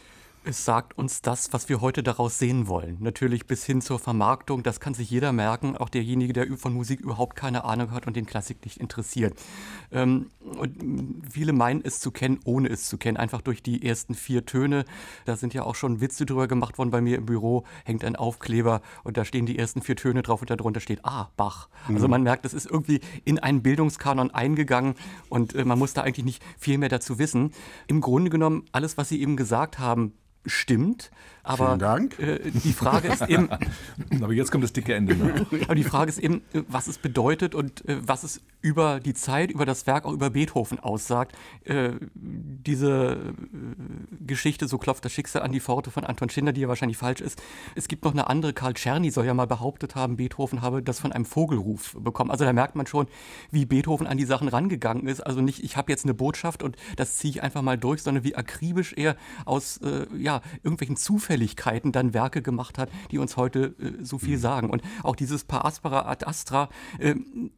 Es 0.44 0.66
sagt 0.66 0.98
uns 0.98 1.22
das, 1.22 1.54
was 1.54 1.70
wir 1.70 1.82
heute 1.82 2.02
daraus 2.02 2.40
sehen 2.40 2.68
wollen. 2.68 2.98
Natürlich 3.00 3.46
bis 3.46 3.64
hin 3.64 3.80
zur 3.80 4.00
Vermarktung, 4.00 4.64
das 4.64 4.80
kann 4.80 4.96
sich 4.96 5.12
jeder 5.12 5.34
merken, 5.34 5.78
auch 5.78 5.88
derjenige, 5.88 6.34
der 6.34 6.58
von 6.58 6.74
Musik 6.74 7.00
überhaupt 7.00 7.36
keine 7.36 7.64
Ahnung 7.64 7.92
hat 7.92 8.08
und 8.08 8.16
den 8.16 8.26
Klassik 8.26 8.66
nicht 8.66 8.78
interessiert. 8.78 9.36
Ähm, 9.92 10.32
und 10.40 11.22
viele 11.30 11.54
meinen 11.54 11.82
es 11.84 12.00
zu 12.00 12.10
kennen, 12.10 12.40
ohne 12.44 12.70
es 12.70 12.88
zu 12.88 12.98
kennen, 12.98 13.18
einfach 13.18 13.42
durch 13.42 13.62
die 13.62 13.86
ersten 13.86 14.16
vier 14.16 14.44
Töne. 14.44 14.86
Da 15.26 15.36
sind 15.36 15.54
ja 15.54 15.62
auch 15.62 15.76
schon 15.76 16.02
Witze 16.02 16.26
drüber 16.26 16.48
gemacht 16.48 16.80
worden 16.80 16.90
bei 16.90 17.02
mir 17.02 17.20
im 17.20 17.28
Büro, 17.28 17.64
hängt 17.86 18.04
ein 18.04 18.16
Aufkleber 18.16 18.82
und 19.04 19.18
da 19.18 19.26
stehen 19.26 19.46
die 19.46 19.60
ersten 19.60 19.84
vier 19.84 19.96
Töne 19.96 20.24
drauf 20.24 20.42
und 20.42 20.50
darunter 20.50 20.80
steht 20.80 21.06
Ah, 21.06 21.30
Bach. 21.38 21.70
Also 21.82 21.92
mhm. 21.92 21.96
Also 21.98 22.08
man 22.08 22.24
merkt, 22.24 22.46
es 22.46 22.56
ist 22.56 22.66
irgendwie 22.66 23.00
in 23.26 23.38
einen 23.38 23.62
Bildungskanon 23.62 24.32
eingegangen 24.32 24.96
und 25.30 25.54
äh, 25.54 25.66
man 25.66 25.78
muss 25.78 25.94
da 25.94 26.02
eigentlich 26.02 26.26
nicht 26.26 26.44
viel 26.58 26.80
mehr 26.80 26.90
dazu 26.90 27.20
wissen. 27.20 27.54
Im 27.86 28.02
Grunde 28.02 28.32
genommen, 28.32 28.66
alles, 28.72 28.98
was 28.98 29.10
Sie 29.10 29.22
eben 29.22 29.38
gesagt 29.38 29.78
haben, 29.78 30.14
stimmt. 30.46 31.12
Aber 31.44 31.68
Vielen 31.68 31.80
Dank. 31.80 32.20
Äh, 32.20 32.52
die 32.52 32.74
Frage 32.74 33.08
ist 33.08 33.28
eben. 33.28 33.50
aber 34.22 34.34
jetzt 34.34 34.52
kommt 34.52 34.64
das 34.64 34.74
dicke 34.74 34.94
Ende. 34.94 35.16
Ne? 35.16 35.46
aber 35.64 35.76
die 35.76 35.84
Frage 35.84 36.10
ist 36.10 36.20
eben, 36.20 36.42
was 36.68 36.88
es 36.88 36.98
bedeutet 36.98 37.56
und 37.56 37.88
äh, 37.88 37.98
was 38.06 38.24
es 38.24 38.42
über 38.62 39.00
die 39.00 39.14
Zeit, 39.14 39.52
über 39.52 39.66
das 39.66 39.88
Werk, 39.88 40.06
auch 40.06 40.14
über 40.14 40.30
Beethoven 40.30 40.80
aussagt. 40.80 41.36
Äh, 41.64 41.92
diese 42.14 43.18
äh, 43.18 44.26
Geschichte, 44.26 44.68
so 44.68 44.78
klopft 44.78 45.04
das 45.04 45.12
Schicksal 45.12 45.42
an 45.42 45.52
die 45.52 45.60
Pforte 45.60 45.90
von 45.90 46.04
Anton 46.04 46.30
Schindler, 46.30 46.54
die 46.54 46.62
ja 46.62 46.68
wahrscheinlich 46.68 46.98
falsch 46.98 47.22
ist. 47.22 47.42
Es 47.76 47.88
gibt 47.88 48.06
noch 48.06 48.12
eine 48.12 48.28
andere, 48.28 48.54
Karl 48.54 48.74
Czerny 48.74 49.10
soll 49.10 49.26
ja 49.26 49.34
mal 49.34 49.48
behauptet 49.48 49.96
haben, 49.96 50.18
Beethoven 50.18 50.62
habe 50.62 50.84
das 50.84 51.00
von 51.00 51.12
einem 51.12 51.26
Vogelruf 51.26 51.96
bekommen. 52.00 52.30
Also 52.30 52.46
da 52.46 52.54
merkt 52.54 52.76
man 52.76 52.86
schon, 52.86 53.08
wie 53.50 53.66
Beethoven 53.66 54.06
an 54.06 54.18
die 54.18 54.26
Sachen 54.26 54.48
rangegangen 54.48 55.08
ist. 55.08 55.22
Also 55.22 55.42
nicht, 55.42 55.64
ich 55.64 55.76
habe 55.76 55.92
jetzt 55.92 56.06
eine 56.06 56.14
Botschaft 56.14 56.62
und 56.62 56.76
das 56.96 57.18
ziehe 57.18 57.32
ich 57.32 57.44
einfach 57.44 57.64
mal 57.64 57.78
durch, 57.78 58.04
sondern 58.04 58.24
wie 58.24 58.36
akribisch 58.36 58.94
er 58.94 59.16
aus 59.46 59.78
äh, 59.78 60.06
ja, 60.16 60.42
irgendwelchen 60.64 60.98
Zufälligkeiten 61.32 61.92
dann 61.94 62.14
Werke 62.14 62.42
gemacht 62.42 62.78
hat, 62.78 62.90
die 63.12 63.18
uns 63.18 63.38
heute 63.38 63.74
äh, 63.80 64.04
so 64.04 64.18
viel 64.18 64.36
mhm. 64.36 64.42
sagen. 64.42 64.70
Und 64.70 64.82
auch 65.04 65.16
dieses 65.16 65.46
Pa 65.46 65.62
aspera 65.62 66.06
ad 66.10 66.26
astra 66.26 66.70
äh, 67.00 67.16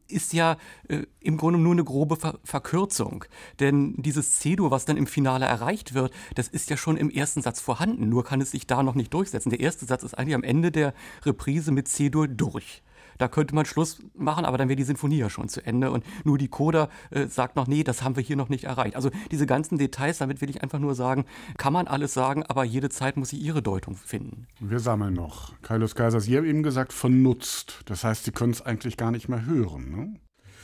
ist 0.08 0.34
ja 0.34 0.58
äh, 0.88 1.04
im 1.20 1.38
Grunde 1.38 1.60
nur 1.60 1.72
eine 1.72 1.84
grobe 1.84 2.16
Ver 2.16 2.40
Verkürzung. 2.44 3.26
Denn 3.60 3.96
dieses 3.98 4.34
C-Dur, 4.34 4.70
was 4.70 4.86
dann 4.86 4.98
im 4.98 5.08
Finale 5.08 5.46
erreicht 5.46 5.94
wird, 5.94 6.14
das 6.36 6.48
ist 6.48 6.70
ja 6.70 6.78
schon 6.78 6.98
im 6.98 7.10
ersten 7.10 7.42
Satz 7.42 7.62
vorhanden, 7.62 8.10
nur 8.10 8.24
kann 8.24 8.42
es 8.42 8.52
sich 8.52 8.68
da 8.68 8.84
noch 8.84 8.96
nicht 8.96 9.14
durchsetzen. 9.14 9.50
Der 9.50 9.60
erste 9.60 9.86
Satz 9.86 10.04
ist 10.04 10.18
eigentlich 10.18 10.36
am 10.36 10.44
Ende 10.44 10.72
der 10.72 10.94
Reprise 11.26 11.72
mit 11.72 11.88
C-Dur 11.88 12.28
durch. 12.28 12.84
Da 13.18 13.28
könnte 13.28 13.56
man 13.56 13.66
Schluss 13.66 14.00
machen, 14.16 14.46
aber 14.46 14.58
dann 14.58 14.70
wäre 14.70 14.76
die 14.76 14.84
Sinfonie 14.84 15.18
ja 15.18 15.30
schon 15.30 15.50
zu 15.50 15.66
Ende. 15.66 15.92
Und 15.92 16.06
nur 16.24 16.38
die 16.38 16.48
Coda 16.48 16.90
äh, 17.12 17.28
sagt 17.28 17.56
noch, 17.56 17.68
nee, 17.68 17.84
das 17.84 18.04
haben 18.04 18.16
wir 18.16 18.24
hier 18.24 18.36
noch 18.36 18.50
nicht 18.50 18.66
erreicht. 18.66 18.96
Also 18.96 19.10
diese 19.32 19.46
ganzen 19.46 19.78
Details, 19.78 20.18
damit 20.18 20.42
will 20.42 20.50
ich 20.50 20.62
einfach 20.62 20.80
nur 20.80 20.96
sagen, 20.96 21.26
kann 21.58 21.74
man 21.74 21.88
alles 21.88 22.14
sagen, 22.14 22.44
aber 22.44 22.64
jede 22.64 22.90
Zeit 22.90 23.18
muss 23.18 23.30
sie 23.30 23.38
ihre 23.38 23.62
Deutung 23.62 23.96
finden. 23.96 24.48
Wir 24.60 24.80
sammeln 24.80 25.14
noch. 25.14 25.54
Carlos 25.62 25.96
Kaiser, 25.96 26.20
Sie 26.20 26.38
haben 26.38 26.46
eben 26.46 26.64
gesagt, 26.64 26.94
vernutzt. 26.94 27.82
Das 27.86 28.04
heißt, 28.04 28.26
Sie 28.26 28.32
können 28.32 28.54
es 28.54 28.62
eigentlich 28.62 28.98
gar 28.98 29.12
nicht 29.12 29.30
mehr 29.30 29.46
hören, 29.46 29.92
ne? 29.92 30.20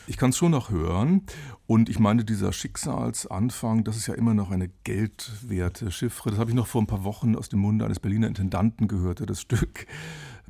Ich 0.10 0.18
kann 0.18 0.32
es 0.32 0.38
schon 0.38 0.50
noch 0.50 0.72
hören. 0.72 1.22
Und 1.68 1.88
ich 1.88 2.00
meine, 2.00 2.26
dieser 2.26 2.52
Schicksalsanfang, 2.52 3.84
das 3.84 3.96
ist 3.96 4.08
ja 4.08 4.16
immer 4.16 4.34
noch 4.34 4.50
eine 4.50 4.68
geldwerte 4.84 5.92
Chiffre. 5.92 6.32
Das 6.32 6.40
habe 6.40 6.50
ich 6.50 6.56
noch 6.56 6.66
vor 6.66 6.82
ein 6.82 6.88
paar 6.88 7.04
Wochen 7.04 7.36
aus 7.36 7.50
dem 7.50 7.60
Munde 7.60 7.86
eines 7.86 8.00
Berliner 8.00 8.28
Intendanten 8.28 8.88
gehört, 8.88 9.20
der 9.20 9.28
das 9.28 9.40
Stück 9.40 9.86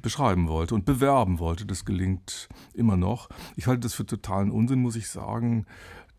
beschreiben 0.01 0.47
wollte 0.47 0.75
und 0.75 0.85
bewerben 0.85 1.39
wollte. 1.39 1.65
Das 1.65 1.85
gelingt 1.85 2.49
immer 2.73 2.97
noch. 2.97 3.29
Ich 3.55 3.67
halte 3.67 3.81
das 3.81 3.93
für 3.93 4.05
totalen 4.05 4.51
Unsinn, 4.51 4.81
muss 4.81 4.95
ich 4.95 5.09
sagen. 5.09 5.65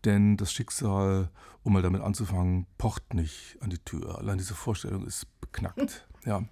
Denn 0.05 0.37
das 0.37 0.51
Schicksal, 0.51 1.29
um 1.63 1.73
mal 1.73 1.81
damit 1.81 2.01
anzufangen, 2.01 2.65
pocht 2.77 3.13
nicht 3.13 3.57
an 3.61 3.69
die 3.69 3.77
Tür. 3.77 4.17
Allein 4.17 4.37
diese 4.37 4.55
Vorstellung 4.55 5.05
ist 5.05 5.27
beknackt. 5.41 6.07
Ja. 6.23 6.43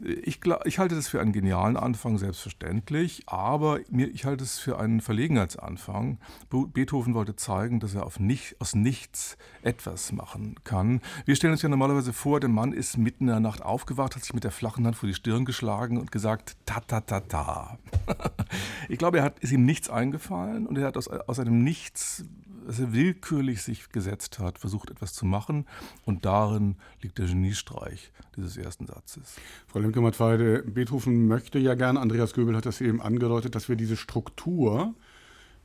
Ich, 0.00 0.40
ich, 0.64 0.78
halte 0.78 0.94
das 0.94 1.08
für 1.08 1.20
einen 1.20 1.32
genialen 1.32 1.76
Anfang, 1.76 2.18
selbstverständlich, 2.18 3.24
aber 3.26 3.80
mir, 3.90 4.08
ich 4.08 4.24
halte 4.24 4.44
es 4.44 4.58
für 4.58 4.78
einen 4.78 5.00
Verlegenheitsanfang. 5.00 6.18
Beethoven 6.50 7.14
wollte 7.14 7.36
zeigen, 7.36 7.80
dass 7.80 7.94
er 7.94 8.08
nicht, 8.18 8.56
aus 8.60 8.74
nichts 8.74 9.36
etwas 9.62 10.12
machen 10.12 10.54
kann. 10.64 11.00
Wir 11.24 11.36
stellen 11.36 11.52
uns 11.52 11.62
ja 11.62 11.68
normalerweise 11.68 12.12
vor, 12.12 12.40
der 12.40 12.48
Mann 12.48 12.72
ist 12.72 12.96
mitten 12.96 13.24
in 13.24 13.30
der 13.30 13.40
Nacht 13.40 13.62
aufgewacht, 13.62 14.14
hat 14.14 14.22
sich 14.22 14.34
mit 14.34 14.44
der 14.44 14.50
flachen 14.50 14.86
Hand 14.86 14.96
vor 14.96 15.08
die 15.08 15.14
Stirn 15.14 15.44
geschlagen 15.44 15.98
und 15.98 16.12
gesagt, 16.12 16.56
ta 16.64 16.80
ta 16.80 17.00
ta 17.00 17.20
ta. 17.20 17.78
ich 18.88 18.98
glaube, 18.98 19.18
er 19.18 19.24
hat, 19.24 19.38
ist 19.40 19.52
ihm 19.52 19.64
nichts 19.64 19.90
eingefallen 19.90 20.66
und 20.66 20.78
er 20.78 20.86
hat 20.86 20.96
aus, 20.96 21.08
aus 21.08 21.38
einem 21.38 21.64
Nichts 21.64 22.24
dass 22.68 22.78
er 22.78 22.92
willkürlich 22.92 23.62
sich 23.62 23.88
gesetzt 23.92 24.38
hat, 24.40 24.58
versucht 24.58 24.90
etwas 24.90 25.14
zu 25.14 25.24
machen. 25.24 25.64
Und 26.04 26.26
darin 26.26 26.76
liegt 27.00 27.16
der 27.16 27.24
Geniestreich 27.24 28.12
dieses 28.36 28.58
ersten 28.58 28.86
Satzes. 28.86 29.36
Frau 29.68 29.78
Lemke-Matweide, 29.78 30.64
Beethoven 30.64 31.28
möchte 31.28 31.58
ja 31.58 31.74
gern, 31.74 31.96
Andreas 31.96 32.34
Göbel 32.34 32.54
hat 32.54 32.66
das 32.66 32.82
eben 32.82 33.00
angedeutet, 33.00 33.54
dass 33.54 33.70
wir 33.70 33.76
diese 33.76 33.96
Struktur, 33.96 34.94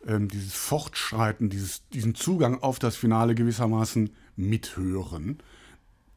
ähm, 0.08 0.30
dieses 0.30 0.54
Fortschreiten, 0.54 1.50
dieses, 1.50 1.86
diesen 1.90 2.16
Zugang 2.16 2.64
auf 2.64 2.80
das 2.80 2.96
Finale 2.96 3.36
gewissermaßen 3.36 4.12
mithören. 4.38 5.40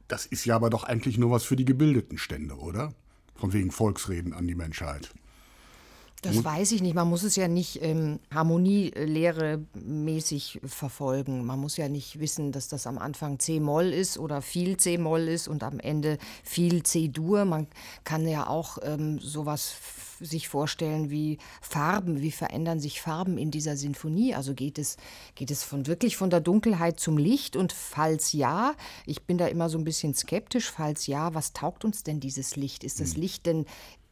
Das 0.06 0.24
ist 0.24 0.44
ja 0.44 0.54
aber 0.54 0.70
doch 0.70 0.84
eigentlich 0.84 1.18
nur 1.18 1.32
was 1.32 1.42
für 1.42 1.56
die 1.56 1.64
gebildeten 1.64 2.16
Stände, 2.16 2.54
oder? 2.54 2.94
Von 3.34 3.52
wegen 3.52 3.72
Volksreden 3.72 4.32
an 4.32 4.46
die 4.46 4.54
Menschheit. 4.54 5.12
Das 6.22 6.42
weiß 6.42 6.72
ich 6.72 6.82
nicht. 6.82 6.94
Man 6.94 7.08
muss 7.08 7.22
es 7.22 7.36
ja 7.36 7.46
nicht 7.46 7.82
ähm, 7.82 8.18
Harmonielehre 8.32 9.64
mäßig 9.74 10.60
verfolgen. 10.64 11.44
Man 11.44 11.60
muss 11.60 11.76
ja 11.76 11.88
nicht 11.88 12.18
wissen, 12.18 12.52
dass 12.52 12.68
das 12.68 12.86
am 12.86 12.98
Anfang 12.98 13.38
C-Moll 13.38 13.92
ist 13.92 14.18
oder 14.18 14.42
viel 14.42 14.76
C-Moll 14.76 15.28
ist 15.28 15.46
und 15.46 15.62
am 15.62 15.78
Ende 15.78 16.18
viel 16.42 16.82
C-Dur. 16.82 17.44
Man 17.44 17.66
kann 18.04 18.26
ja 18.26 18.48
auch 18.48 18.78
ähm, 18.82 19.18
sowas 19.18 19.74
sich 20.20 20.48
vorstellen 20.48 21.10
wie 21.10 21.38
Farben, 21.60 22.20
wie 22.20 22.30
verändern 22.30 22.80
sich 22.80 23.00
Farben 23.00 23.38
in 23.38 23.50
dieser 23.50 23.76
Sinfonie? 23.76 24.34
Also 24.34 24.54
geht 24.54 24.78
es, 24.78 24.96
geht 25.34 25.50
es 25.50 25.62
von 25.62 25.86
wirklich 25.86 26.16
von 26.16 26.30
der 26.30 26.40
Dunkelheit 26.40 26.98
zum 26.98 27.18
Licht 27.18 27.56
und 27.56 27.72
falls 27.72 28.32
ja, 28.32 28.74
ich 29.04 29.22
bin 29.22 29.38
da 29.38 29.46
immer 29.46 29.68
so 29.68 29.78
ein 29.78 29.84
bisschen 29.84 30.14
skeptisch, 30.14 30.70
falls 30.70 31.06
ja, 31.06 31.34
was 31.34 31.52
taugt 31.52 31.84
uns 31.84 32.02
denn 32.02 32.20
dieses 32.20 32.56
Licht? 32.56 32.84
Ist 32.84 33.00
das 33.00 33.14
hm. 33.14 33.20
Licht 33.20 33.46
denn 33.46 33.66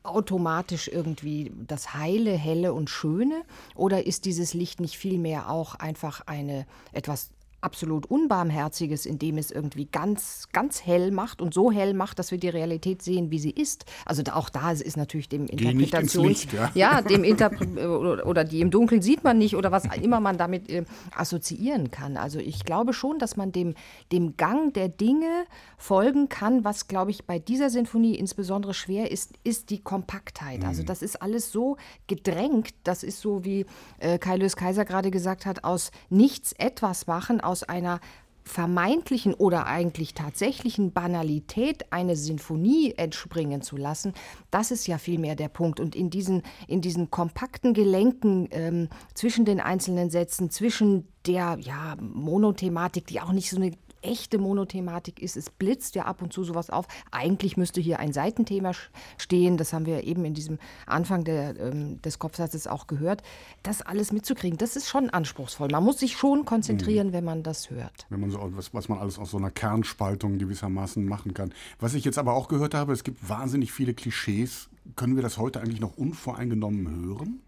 automatisch 0.05 0.89
irgendwie 0.89 1.53
das 1.67 1.95
Heile, 1.95 2.33
Helle 2.33 2.73
und 2.73 2.91
Schöne? 2.91 3.43
Oder 3.75 4.07
ist 4.07 4.25
dieses 4.27 4.55
Licht 4.55 4.81
nicht 4.81 4.97
vielmehr 4.97 5.51
auch 5.51 5.75
einfach 5.75 6.21
eine 6.27 6.67
etwas 6.93 7.31
absolut 7.65 8.07
Unbarmherziges, 8.07 9.07
indem 9.07 9.39
es 9.39 9.51
irgendwie 9.51 9.87
ganz, 9.87 10.49
ganz 10.53 10.85
hell 10.85 11.11
macht 11.11 11.41
und 11.41 11.55
so 11.55 11.73
hell 11.73 11.95
macht, 11.95 12.19
dass 12.19 12.31
wir 12.31 12.39
die 12.39 12.49
Realität 12.49 13.03
sehen, 13.03 13.31
wie 13.31 13.39
sie 13.39 13.51
ist. 13.51 13.87
Also 14.05 14.23
auch 14.33 14.51
da 14.51 14.71
ist 14.71 14.97
natürlich 14.97 15.29
dem 15.29 15.47
Interpretation, 15.47 16.29
Licht, 16.29 16.53
ja. 16.53 16.71
ja. 16.75 17.01
dem 17.15 17.25
Interpre 17.25 18.25
oder 18.25 18.45
die 18.45 18.61
im 18.61 18.71
Dunkeln 18.71 19.03
sieht 19.03 19.25
man 19.25 19.39
nicht 19.39 19.57
oder 19.57 19.73
was 19.73 19.85
immer 19.97 20.21
man 20.21 20.37
damit 20.37 20.69
äh, 20.69 20.85
assoziieren 21.17 21.91
kann. 21.91 22.17
Also 22.17 22.39
ich 22.39 22.65
glaube 22.65 22.93
schon, 22.93 23.19
dass 23.19 23.37
man 23.37 23.51
dem, 23.51 23.75
dem 24.13 24.37
Gang 24.37 24.75
der 24.75 24.89
Dinge 24.89 25.45
folgen 25.79 26.29
kann. 26.29 26.65
Was 26.65 26.87
glaube 26.89 27.11
ich 27.11 27.25
bei 27.25 27.39
dieser 27.39 27.71
Sinfonie 27.71 28.15
insbesondere 28.15 28.75
schwer 28.75 29.11
ist, 29.11 29.33
ist 29.43 29.71
die 29.71 29.83
Kompaktheit. 29.83 30.65
Also 30.65 30.83
mhm. 30.83 30.87
das 30.87 31.03
ist 31.03 31.23
alles 31.23 31.51
so 31.51 31.77
gedrängt. 32.07 32.75
Das 32.85 33.03
ist 33.03 33.21
so 33.21 33.45
wie 33.45 33.65
äh, 33.99 34.19
Kai 34.19 34.37
Lös 34.37 34.57
Kaiser 34.57 34.85
gerade 34.85 35.11
gesagt 35.11 35.47
hat, 35.47 35.65
aus 35.65 35.91
nichts 36.11 36.53
etwas 36.53 37.07
machen, 37.07 37.41
aus 37.41 37.54
aus 37.55 37.63
einer 37.63 38.01
vermeintlichen 38.43 39.33
oder 39.33 39.67
eigentlich 39.67 40.13
tatsächlichen 40.13 40.93
Banalität 40.93 41.93
eine 41.93 42.17
Sinfonie 42.17 42.93
entspringen 42.97 43.63
zu 43.63 43.77
lassen, 43.77 44.13
das 44.51 44.73
ist 44.73 44.89
ja 44.89 44.99
vielmehr 44.99 45.37
der 45.37 45.49
Punkt. 45.49 45.79
Und 45.79 45.95
in 45.95 46.11
diesen, 46.11 46.43
in 46.67 46.81
diesen 46.81 47.13
kompakten 47.13 47.75
Gelenken 47.75 48.49
ähm, 48.51 48.89
zwischen 49.15 49.45
den 49.45 49.61
einzelnen 49.61 50.11
Sätzen, 50.11 50.51
zwischen 50.51 51.07
der 51.27 51.59
ja, 51.61 51.97
Monothematik, 52.01 53.07
die 53.07 53.21
auch 53.21 53.33
nicht 53.33 53.49
so 53.49 53.57
eine 53.57 53.71
echte 54.05 54.39
Monothematik 54.39 55.21
ist. 55.21 55.37
Es 55.37 55.51
blitzt 55.51 55.95
ja 55.95 56.05
ab 56.05 56.23
und 56.23 56.33
zu 56.33 56.45
sowas 56.45 56.71
auf. 56.71 56.87
Eigentlich 57.11 57.57
müsste 57.57 57.81
hier 57.81 57.99
ein 57.99 58.13
Seitenthema 58.13 58.73
stehen. 59.19 59.57
Das 59.57 59.73
haben 59.73 59.87
wir 59.87 60.05
eben 60.05 60.25
in 60.25 60.35
diesem 60.35 60.59
Anfang 60.87 61.25
der, 61.25 61.59
ähm, 61.59 62.01
des 62.03 62.19
Kopfsatzes 62.19 62.67
auch 62.67 62.87
gehört. 62.87 63.23
Das 63.63 63.83
alles 63.83 64.13
mitzukriegen, 64.13 64.59
das 64.59 64.77
ist 64.77 64.89
schon 64.89 65.11
anspruchsvoll. 65.11 65.69
Man 65.71 65.85
muss 65.85 65.99
sich 65.99 66.17
schon 66.17 66.45
konzentrieren, 66.45 67.09
mhm. 67.09 67.13
wenn 67.13 67.25
man 67.25 67.43
das 67.43 67.71
hört. 67.71 68.07
Wenn 68.11 68.21
man 68.21 68.31
so, 68.31 68.39
was, 68.53 68.75
was 68.75 68.89
man 68.89 68.99
alles 68.99 69.19
aus 69.19 69.31
so 69.31 69.39
einer 69.39 69.51
Kernspaltung 69.51 70.39
gewissermaßen 70.39 71.05
machen 71.05 71.35
kann. 71.35 71.53
Was 71.81 71.95
ich 71.95 72.05
jetzt 72.05 72.19
aber 72.19 72.35
auch 72.35 72.49
gehört 72.49 72.75
habe, 72.75 72.93
es 72.93 73.05
gibt 73.05 73.29
wahnsinnig 73.29 73.73
viele 73.73 73.95
Klischees. 73.95 74.69
Können 74.97 75.17
wir 75.17 75.23
das 75.23 75.39
heute 75.39 75.61
eigentlich 75.61 75.81
noch 75.81 75.97
unvoreingenommen 75.97 77.07
hören? 77.07 77.41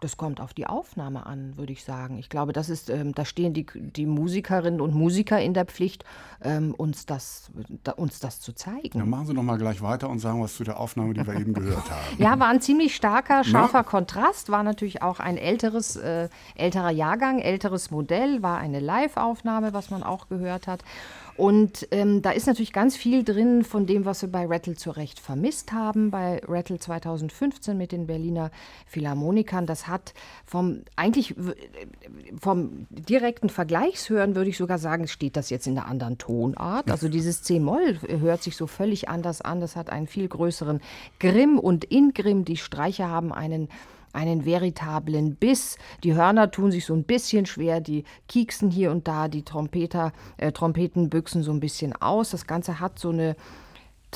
Das 0.00 0.16
kommt 0.16 0.40
auf 0.40 0.54
die 0.54 0.66
Aufnahme 0.66 1.26
an, 1.26 1.56
würde 1.56 1.72
ich 1.72 1.84
sagen. 1.84 2.18
Ich 2.18 2.28
glaube, 2.28 2.52
das 2.52 2.68
ist, 2.68 2.90
ähm, 2.90 3.14
da 3.14 3.24
stehen 3.24 3.52
die, 3.52 3.66
die 3.74 4.06
Musikerinnen 4.06 4.80
und 4.80 4.94
Musiker 4.94 5.40
in 5.40 5.54
der 5.54 5.66
Pflicht, 5.66 6.04
ähm, 6.42 6.74
uns, 6.74 7.06
das, 7.06 7.50
da, 7.84 7.92
uns 7.92 8.18
das 8.18 8.40
zu 8.40 8.52
zeigen. 8.52 8.98
Dann 8.98 9.10
machen 9.10 9.26
Sie 9.26 9.34
noch 9.34 9.42
mal 9.42 9.58
gleich 9.58 9.82
weiter 9.82 10.08
und 10.08 10.18
sagen 10.18 10.42
was 10.42 10.56
zu 10.56 10.64
der 10.64 10.80
Aufnahme, 10.80 11.14
die 11.14 11.26
wir 11.26 11.34
eben 11.34 11.52
gehört 11.54 11.90
haben. 11.90 12.00
Ja, 12.18 12.38
war 12.38 12.48
ein 12.48 12.60
ziemlich 12.60 12.96
starker, 12.96 13.44
scharfer 13.44 13.78
ja. 13.78 13.82
Kontrast. 13.82 14.50
War 14.50 14.62
natürlich 14.62 15.02
auch 15.02 15.20
ein 15.20 15.36
älteres, 15.36 15.96
äh, 15.96 16.28
älterer 16.54 16.90
Jahrgang, 16.90 17.38
älteres 17.38 17.90
Modell, 17.90 18.42
war 18.42 18.58
eine 18.58 18.80
Live-Aufnahme, 18.80 19.72
was 19.72 19.90
man 19.90 20.02
auch 20.02 20.28
gehört 20.28 20.66
hat. 20.66 20.82
Und 21.40 21.88
ähm, 21.90 22.20
da 22.20 22.32
ist 22.32 22.46
natürlich 22.46 22.74
ganz 22.74 22.98
viel 22.98 23.24
drin 23.24 23.64
von 23.64 23.86
dem, 23.86 24.04
was 24.04 24.20
wir 24.20 24.28
bei 24.30 24.44
Rattle 24.44 24.74
zu 24.74 24.90
Recht 24.90 25.18
vermisst 25.18 25.72
haben, 25.72 26.10
bei 26.10 26.42
Rattle 26.46 26.78
2015 26.78 27.78
mit 27.78 27.92
den 27.92 28.06
Berliner 28.06 28.50
Philharmonikern. 28.86 29.64
Das 29.64 29.88
hat 29.88 30.12
vom 30.44 30.82
eigentlich 30.96 31.34
vom 32.38 32.86
direkten 32.90 33.48
Vergleichshören 33.48 34.34
würde 34.34 34.50
ich 34.50 34.58
sogar 34.58 34.76
sagen, 34.76 35.08
steht 35.08 35.34
das 35.34 35.48
jetzt 35.48 35.66
in 35.66 35.78
einer 35.78 35.86
anderen 35.86 36.18
Tonart. 36.18 36.90
Also 36.90 37.08
dieses 37.08 37.42
C-Moll 37.42 37.98
hört 38.06 38.42
sich 38.42 38.54
so 38.54 38.66
völlig 38.66 39.08
anders 39.08 39.40
an. 39.40 39.62
Das 39.62 39.76
hat 39.76 39.88
einen 39.88 40.08
viel 40.08 40.28
größeren 40.28 40.82
Grimm 41.20 41.58
und 41.58 41.84
Ingrimm. 41.84 42.44
Die 42.44 42.58
Streicher 42.58 43.08
haben 43.08 43.32
einen 43.32 43.70
einen 44.12 44.44
veritablen 44.44 45.36
Biss. 45.36 45.76
Die 46.04 46.14
Hörner 46.14 46.50
tun 46.50 46.70
sich 46.70 46.84
so 46.84 46.94
ein 46.94 47.04
bisschen 47.04 47.46
schwer, 47.46 47.80
die 47.80 48.04
kieksen 48.28 48.70
hier 48.70 48.90
und 48.90 49.08
da, 49.08 49.28
die 49.28 49.44
Trompeter, 49.44 50.12
äh, 50.36 50.52
Trompeten 50.52 51.10
büchsen 51.10 51.42
so 51.42 51.52
ein 51.52 51.60
bisschen 51.60 51.94
aus. 51.94 52.30
Das 52.30 52.46
Ganze 52.46 52.80
hat 52.80 52.98
so 52.98 53.10
eine 53.10 53.36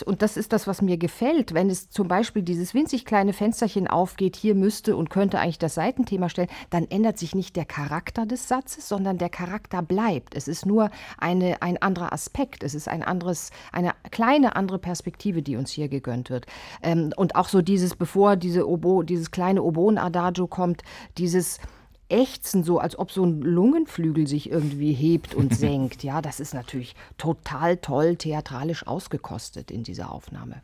und 0.02 0.22
das 0.22 0.36
ist 0.36 0.52
das, 0.52 0.66
was 0.66 0.82
mir 0.82 0.96
gefällt, 0.96 1.54
wenn 1.54 1.70
es 1.70 1.88
zum 1.88 2.08
Beispiel 2.08 2.42
dieses 2.42 2.74
winzig 2.74 3.04
kleine 3.04 3.32
Fensterchen 3.32 3.86
aufgeht, 3.86 4.36
hier 4.36 4.54
müsste 4.54 4.96
und 4.96 5.10
könnte 5.10 5.38
eigentlich 5.38 5.58
das 5.58 5.74
Seitenthema 5.74 6.28
stellen, 6.28 6.48
dann 6.70 6.86
ändert 6.90 7.18
sich 7.18 7.34
nicht 7.34 7.56
der 7.56 7.64
Charakter 7.64 8.26
des 8.26 8.48
Satzes, 8.48 8.88
sondern 8.88 9.18
der 9.18 9.28
Charakter 9.28 9.82
bleibt. 9.82 10.34
Es 10.34 10.48
ist 10.48 10.66
nur 10.66 10.90
eine, 11.18 11.62
ein 11.62 11.80
anderer 11.80 12.12
Aspekt, 12.12 12.64
es 12.64 12.74
ist 12.74 12.88
ein 12.88 13.02
anderes, 13.02 13.50
eine 13.72 13.92
kleine 14.10 14.56
andere 14.56 14.78
Perspektive, 14.78 15.42
die 15.42 15.56
uns 15.56 15.70
hier 15.70 15.88
gegönnt 15.88 16.30
wird. 16.30 16.46
Ähm, 16.82 17.12
und 17.16 17.36
auch 17.36 17.48
so 17.48 17.62
dieses, 17.62 17.94
bevor 17.94 18.36
diese 18.36 18.68
Obo, 18.68 19.02
dieses 19.02 19.30
kleine 19.30 19.62
Oboen-Adagio 19.62 20.46
kommt, 20.46 20.82
dieses 21.18 21.60
Ächzen, 22.08 22.64
so 22.64 22.78
als 22.78 22.98
ob 22.98 23.10
so 23.10 23.24
ein 23.24 23.40
Lungenflügel 23.40 24.26
sich 24.26 24.50
irgendwie 24.50 24.92
hebt 24.92 25.34
und 25.34 25.54
senkt. 25.56 26.02
Ja, 26.02 26.22
das 26.22 26.40
ist 26.40 26.54
natürlich 26.54 26.94
total 27.18 27.76
toll 27.78 28.16
theatralisch 28.16 28.86
ausgekostet 28.86 29.70
in 29.70 29.84
dieser 29.84 30.12
Aufnahme. 30.12 30.62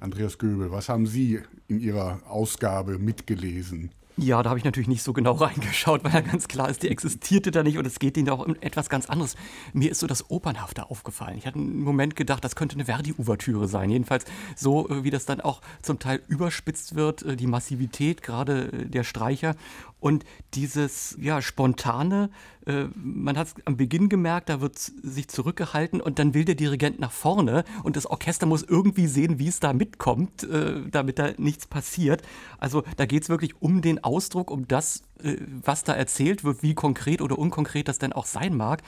Andreas 0.00 0.38
Göbel, 0.38 0.72
was 0.72 0.88
haben 0.88 1.06
Sie 1.06 1.40
in 1.68 1.80
Ihrer 1.80 2.20
Ausgabe 2.28 2.98
mitgelesen? 2.98 3.90
Ja, 4.18 4.42
da 4.42 4.50
habe 4.50 4.58
ich 4.58 4.64
natürlich 4.64 4.88
nicht 4.88 5.02
so 5.02 5.12
genau 5.12 5.32
reingeschaut, 5.40 6.04
weil 6.04 6.12
ja 6.12 6.20
ganz 6.20 6.46
klar 6.46 6.68
ist, 6.68 6.82
die 6.82 6.90
existierte 6.90 7.50
da 7.50 7.62
nicht 7.62 7.78
und 7.78 7.86
es 7.86 7.98
geht 7.98 8.16
ihnen 8.16 8.28
auch 8.28 8.46
um 8.46 8.56
etwas 8.60 8.90
ganz 8.90 9.08
anderes. 9.08 9.36
Mir 9.72 9.90
ist 9.90 10.00
so 10.00 10.06
das 10.06 10.30
Opernhafte 10.30 10.90
aufgefallen. 10.90 11.38
Ich 11.38 11.46
hatte 11.46 11.58
einen 11.58 11.80
Moment 11.80 12.14
gedacht, 12.14 12.44
das 12.44 12.54
könnte 12.54 12.74
eine 12.74 12.84
Verdi-Ouvertüre 12.84 13.68
sein. 13.68 13.90
Jedenfalls 13.90 14.26
so, 14.54 14.88
äh, 14.88 15.04
wie 15.04 15.10
das 15.10 15.24
dann 15.24 15.40
auch 15.40 15.62
zum 15.80 15.98
Teil 15.98 16.20
überspitzt 16.28 16.94
wird, 16.94 17.22
äh, 17.22 17.36
die 17.36 17.46
Massivität 17.46 18.22
gerade 18.22 18.70
äh, 18.72 18.86
der 18.86 19.04
Streicher 19.04 19.56
und 20.02 20.24
dieses 20.54 21.16
ja, 21.20 21.40
spontane, 21.40 22.30
äh, 22.66 22.86
man 22.96 23.38
hat 23.38 23.46
es 23.46 23.54
am 23.66 23.76
Beginn 23.76 24.08
gemerkt, 24.08 24.48
da 24.48 24.60
wird 24.60 24.76
sich 24.76 25.28
zurückgehalten 25.28 26.00
und 26.00 26.18
dann 26.18 26.34
will 26.34 26.44
der 26.44 26.56
Dirigent 26.56 26.98
nach 26.98 27.12
vorne 27.12 27.62
und 27.84 27.94
das 27.94 28.06
Orchester 28.06 28.46
muss 28.46 28.64
irgendwie 28.64 29.06
sehen, 29.06 29.38
wie 29.38 29.46
es 29.46 29.60
da 29.60 29.72
mitkommt, 29.72 30.42
äh, 30.42 30.82
damit 30.90 31.20
da 31.20 31.30
nichts 31.38 31.68
passiert. 31.68 32.22
Also 32.58 32.82
da 32.96 33.06
geht 33.06 33.22
es 33.22 33.28
wirklich 33.28 33.62
um 33.62 33.80
den 33.80 34.02
Ausdruck, 34.02 34.50
um 34.50 34.66
das, 34.66 35.04
äh, 35.22 35.36
was 35.64 35.84
da 35.84 35.92
erzählt 35.92 36.42
wird, 36.42 36.64
wie 36.64 36.74
konkret 36.74 37.22
oder 37.22 37.38
unkonkret 37.38 37.86
das 37.86 38.00
denn 38.00 38.12
auch 38.12 38.26
sein 38.26 38.56
mag. 38.56 38.82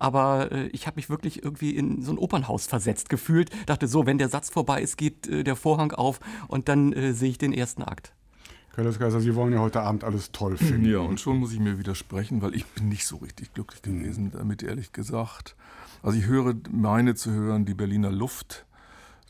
Aber 0.00 0.50
äh, 0.50 0.66
ich 0.68 0.88
habe 0.88 0.96
mich 0.96 1.08
wirklich 1.08 1.44
irgendwie 1.44 1.76
in 1.76 2.02
so 2.02 2.10
ein 2.10 2.18
Opernhaus 2.18 2.66
versetzt 2.66 3.08
gefühlt. 3.08 3.50
Dachte 3.66 3.86
so, 3.86 4.04
wenn 4.04 4.18
der 4.18 4.28
Satz 4.28 4.50
vorbei 4.50 4.82
ist, 4.82 4.98
geht 4.98 5.28
äh, 5.28 5.44
der 5.44 5.54
Vorhang 5.54 5.92
auf 5.92 6.18
und 6.48 6.68
dann 6.68 6.92
äh, 6.92 7.12
sehe 7.12 7.30
ich 7.30 7.38
den 7.38 7.52
ersten 7.52 7.84
Akt. 7.84 8.15
Kaiser, 8.76 9.20
Sie 9.20 9.34
wollen 9.34 9.54
ja 9.54 9.60
heute 9.60 9.80
Abend 9.80 10.04
alles 10.04 10.32
toll 10.32 10.58
finden. 10.58 10.84
Ja, 10.84 10.98
und 10.98 11.18
schon 11.18 11.38
muss 11.38 11.52
ich 11.52 11.60
mir 11.60 11.78
widersprechen, 11.78 12.42
weil 12.42 12.54
ich 12.54 12.66
bin 12.66 12.88
nicht 12.88 13.06
so 13.06 13.16
richtig 13.16 13.54
glücklich 13.54 13.80
gewesen 13.80 14.32
damit, 14.32 14.62
ehrlich 14.62 14.92
gesagt. 14.92 15.56
Also 16.02 16.18
ich 16.18 16.26
höre, 16.26 16.54
meine 16.70 17.14
zu 17.14 17.30
hören, 17.32 17.64
die 17.64 17.74
Berliner 17.74 18.10
Luft. 18.10 18.66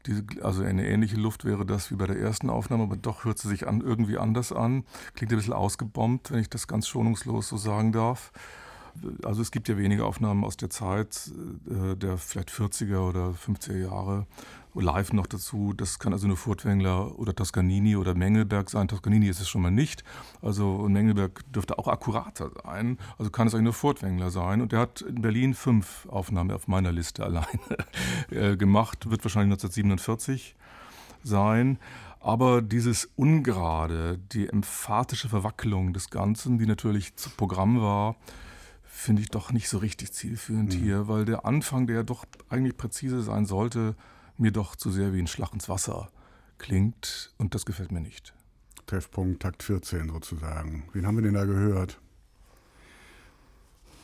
Diese, 0.06 0.24
also 0.42 0.62
eine 0.62 0.86
ähnliche 0.88 1.16
Luft 1.16 1.44
wäre 1.44 1.64
das 1.64 1.90
wie 1.90 1.94
bei 1.94 2.06
der 2.06 2.18
ersten 2.18 2.50
Aufnahme, 2.50 2.84
aber 2.84 2.96
doch 2.96 3.24
hört 3.24 3.38
sie 3.38 3.48
sich 3.48 3.68
an, 3.68 3.80
irgendwie 3.80 4.18
anders 4.18 4.52
an. 4.52 4.84
Klingt 5.14 5.32
ein 5.32 5.38
bisschen 5.38 5.52
ausgebombt, 5.52 6.32
wenn 6.32 6.40
ich 6.40 6.50
das 6.50 6.66
ganz 6.66 6.88
schonungslos 6.88 7.48
so 7.48 7.56
sagen 7.56 7.92
darf. 7.92 8.32
Also 9.24 9.42
es 9.42 9.50
gibt 9.50 9.68
ja 9.68 9.76
wenige 9.76 10.04
Aufnahmen 10.04 10.44
aus 10.44 10.56
der 10.56 10.70
Zeit 10.70 11.30
äh, 11.68 11.96
der 11.96 12.18
vielleicht 12.18 12.50
40er 12.50 13.08
oder 13.08 13.30
50er 13.30 13.76
Jahre, 13.76 14.26
live 14.80 15.12
noch 15.12 15.26
dazu. 15.26 15.72
Das 15.74 15.98
kann 15.98 16.12
also 16.12 16.26
nur 16.26 16.36
Furtwängler 16.36 17.18
oder 17.18 17.34
Toscanini 17.34 17.96
oder 17.96 18.14
Mengelberg 18.14 18.70
sein. 18.70 18.88
Toscanini 18.88 19.28
ist 19.28 19.40
es 19.40 19.48
schon 19.48 19.62
mal 19.62 19.70
nicht. 19.70 20.04
Also 20.42 20.88
Mengelberg 20.88 21.42
dürfte 21.52 21.78
auch 21.78 21.88
akkurater 21.88 22.50
sein. 22.64 22.98
Also 23.18 23.30
kann 23.30 23.46
es 23.46 23.54
eigentlich 23.54 23.64
nur 23.64 23.72
Furtwängler 23.72 24.30
sein. 24.30 24.60
Und 24.60 24.72
der 24.72 24.80
hat 24.80 25.00
in 25.02 25.22
Berlin 25.22 25.54
fünf 25.54 26.06
Aufnahmen 26.08 26.50
auf 26.50 26.68
meiner 26.68 26.92
Liste 26.92 27.24
alleine 27.24 27.46
äh, 28.30 28.56
gemacht. 28.56 29.10
Wird 29.10 29.24
wahrscheinlich 29.24 29.52
1947 29.52 30.56
sein. 31.22 31.78
Aber 32.20 32.60
dieses 32.60 33.08
Ungerade, 33.16 34.18
die 34.32 34.48
emphatische 34.48 35.28
Verwackelung 35.28 35.92
des 35.92 36.10
Ganzen, 36.10 36.58
die 36.58 36.66
natürlich 36.66 37.14
zu 37.16 37.30
Programm 37.30 37.80
war, 37.80 38.16
finde 38.82 39.22
ich 39.22 39.28
doch 39.28 39.52
nicht 39.52 39.68
so 39.68 39.78
richtig 39.78 40.12
zielführend 40.12 40.74
mhm. 40.74 40.82
hier, 40.82 41.08
weil 41.08 41.24
der 41.24 41.44
Anfang, 41.44 41.86
der 41.86 42.02
doch 42.02 42.24
eigentlich 42.48 42.76
präzise 42.76 43.22
sein 43.22 43.46
sollte, 43.46 43.94
mir 44.38 44.52
doch 44.52 44.76
zu 44.76 44.90
sehr 44.90 45.12
wie 45.12 45.20
ein 45.20 45.26
Schlag 45.26 45.52
ins 45.52 45.68
Wasser 45.68 46.08
klingt 46.58 47.32
und 47.38 47.54
das 47.54 47.66
gefällt 47.66 47.92
mir 47.92 48.00
nicht. 48.00 48.34
Treffpunkt 48.86 49.42
Takt 49.42 49.62
14 49.62 50.08
sozusagen. 50.08 50.88
Wen 50.92 51.06
haben 51.06 51.16
wir 51.16 51.22
denn 51.22 51.34
da 51.34 51.44
gehört? 51.44 51.98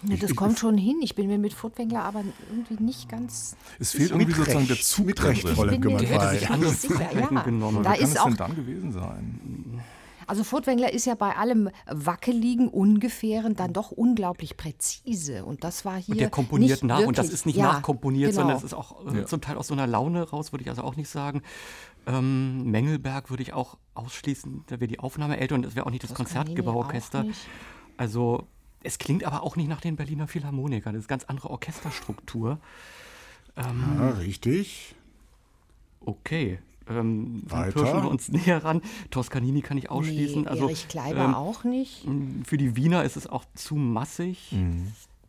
Ja, 0.05 0.16
das 0.16 0.35
kommt 0.35 0.59
schon 0.59 0.77
hin. 0.77 0.97
Ich 1.01 1.14
bin 1.14 1.29
mir 1.29 1.38
mit 1.38 1.53
Furtwängler 1.53 2.03
aber 2.03 2.25
irgendwie 2.51 2.83
nicht 2.83 3.09
ganz. 3.09 3.57
Es 3.79 3.92
fehlt 3.92 4.11
irgendwie 4.11 4.33
sozusagen 4.33 4.66
der 4.66 4.81
Zug 4.81 5.07
mit 5.07 5.23
Recht, 5.23 5.49
Fräulein 5.49 5.81
Gümmert. 5.81 6.03
Der 6.03 6.09
hätte 6.09 6.38
sich 6.38 6.51
anders 6.51 6.83
sicher, 6.83 7.09
ja. 7.14 7.42
genommen. 7.42 7.85
Da 7.85 7.92
Wie 7.92 7.99
kann 7.99 8.09
es 8.09 8.14
denn 8.14 8.37
dann 8.37 8.57
gewesen 8.57 8.92
sein? 8.92 9.81
Also 10.27 10.45
Furtwängler 10.45 10.93
ist 10.93 11.07
ja 11.07 11.15
bei 11.15 11.37
allem 11.37 11.71
Wackeligen, 11.87 12.69
Ungefähren 12.69 13.55
dann 13.57 13.73
doch 13.73 13.91
unglaublich 13.91 14.57
präzise. 14.57 15.45
Und 15.45 15.65
das 15.65 15.85
war 15.85 15.97
hier. 15.97 16.13
Und 16.13 16.21
der 16.21 16.31
komponiert 16.31 16.71
nicht 16.71 16.85
nach. 16.85 16.99
Wirklich. 16.99 17.09
Und 17.09 17.19
das 17.19 17.29
ist 17.31 17.47
nicht 17.47 17.57
ja, 17.57 17.65
nachkomponiert, 17.65 18.31
genau. 18.31 18.43
sondern 18.43 18.57
es 18.57 18.65
ist 18.65 18.75
auch 18.75 19.07
äh, 19.07 19.19
Ja. 19.19 19.27
zum 19.27 19.41
Teil 19.41 19.57
aus 19.57 19.69
so 19.69 19.75
einer 19.75 19.87
Laune 19.87 20.23
raus, 20.23 20.53
würde 20.53 20.63
ich 20.63 20.71
also 20.71 20.83
auch 20.83 20.97
nicht 20.97 21.09
sagen. 21.09 21.43
Ähm, 22.07 22.65
Mengelberg 22.71 23.31
würde 23.31 23.43
ich 23.43 23.53
auch 23.53 23.79
ausschließen, 23.95 24.65
da 24.67 24.81
wäre 24.81 24.89
die 24.89 24.99
Aufnahme 24.99 25.39
älter 25.39 25.55
und 25.55 25.63
das 25.63 25.77
wäre 25.77 25.87
auch 25.87 25.91
nicht 25.91 26.03
das 26.03 26.11
Toscanini 26.11 26.55
Konzertgebauorchester. 26.55 27.27
Also 27.97 28.47
es 28.83 28.99
klingt 28.99 29.25
aber 29.25 29.43
auch 29.43 29.57
nicht 29.57 29.69
nach 29.69 29.81
den 29.81 29.97
Berliner 29.97 30.27
Philharmonikern. 30.27 30.95
Das 30.95 31.03
ist 31.03 31.09
ganz 31.09 31.25
andere 31.25 31.51
Orchesterstruktur. 31.51 32.59
Ja, 33.57 34.11
richtig. 34.19 34.95
Okay. 36.01 36.59
Ähm, 36.88 37.45
pirschen 37.49 38.03
wir 38.03 38.11
uns 38.11 38.29
näher 38.29 38.64
ran. 38.64 38.83
Toscanini 39.11 39.62
kann 39.62 39.79
ich 39.79 39.90
ausschließen. 39.90 40.42
Nee, 40.42 40.49
also, 40.49 40.66
Erich 40.66 40.88
Kleiber 40.88 41.25
ähm, 41.25 41.35
auch 41.35 41.64
nicht. 41.64 42.07
Für 42.45 42.57
die 42.57 42.77
Wiener 42.77 43.05
ist 43.05 43.16
es 43.16 43.27
auch 43.27 43.45
zu 43.55 43.77
massig. 43.77 44.55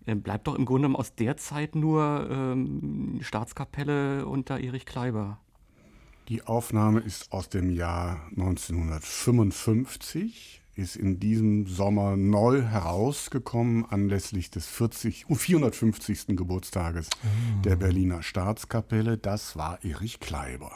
Er 0.06 0.16
bleibt 0.16 0.48
doch 0.48 0.56
im 0.56 0.66
Grunde 0.66 0.82
genommen 0.82 0.98
aus 0.98 1.16
der 1.16 1.38
Zeit 1.38 1.76
nur 1.76 2.28
ähm, 2.30 3.20
Staatskapelle 3.22 4.26
unter 4.26 4.60
Erich 4.60 4.86
Kleiber. 4.86 5.40
Die 6.30 6.42
Aufnahme 6.44 7.02
ist 7.02 7.34
aus 7.34 7.50
dem 7.50 7.70
Jahr 7.70 8.22
1955, 8.32 10.62
ist 10.76 10.96
in 10.96 11.20
diesem 11.20 11.68
Sommer 11.68 12.16
neu 12.16 12.62
herausgekommen 12.62 13.86
anlässlich 13.86 14.50
des 14.50 14.66
40, 14.68 15.30
uh, 15.30 15.36
450. 15.36 16.28
Geburtstages 16.28 17.10
der 17.64 17.76
Berliner 17.76 18.24
Staatskapelle. 18.24 19.18
Das 19.18 19.58
war 19.58 19.84
Erich 19.84 20.22
Kleiber. 20.22 20.72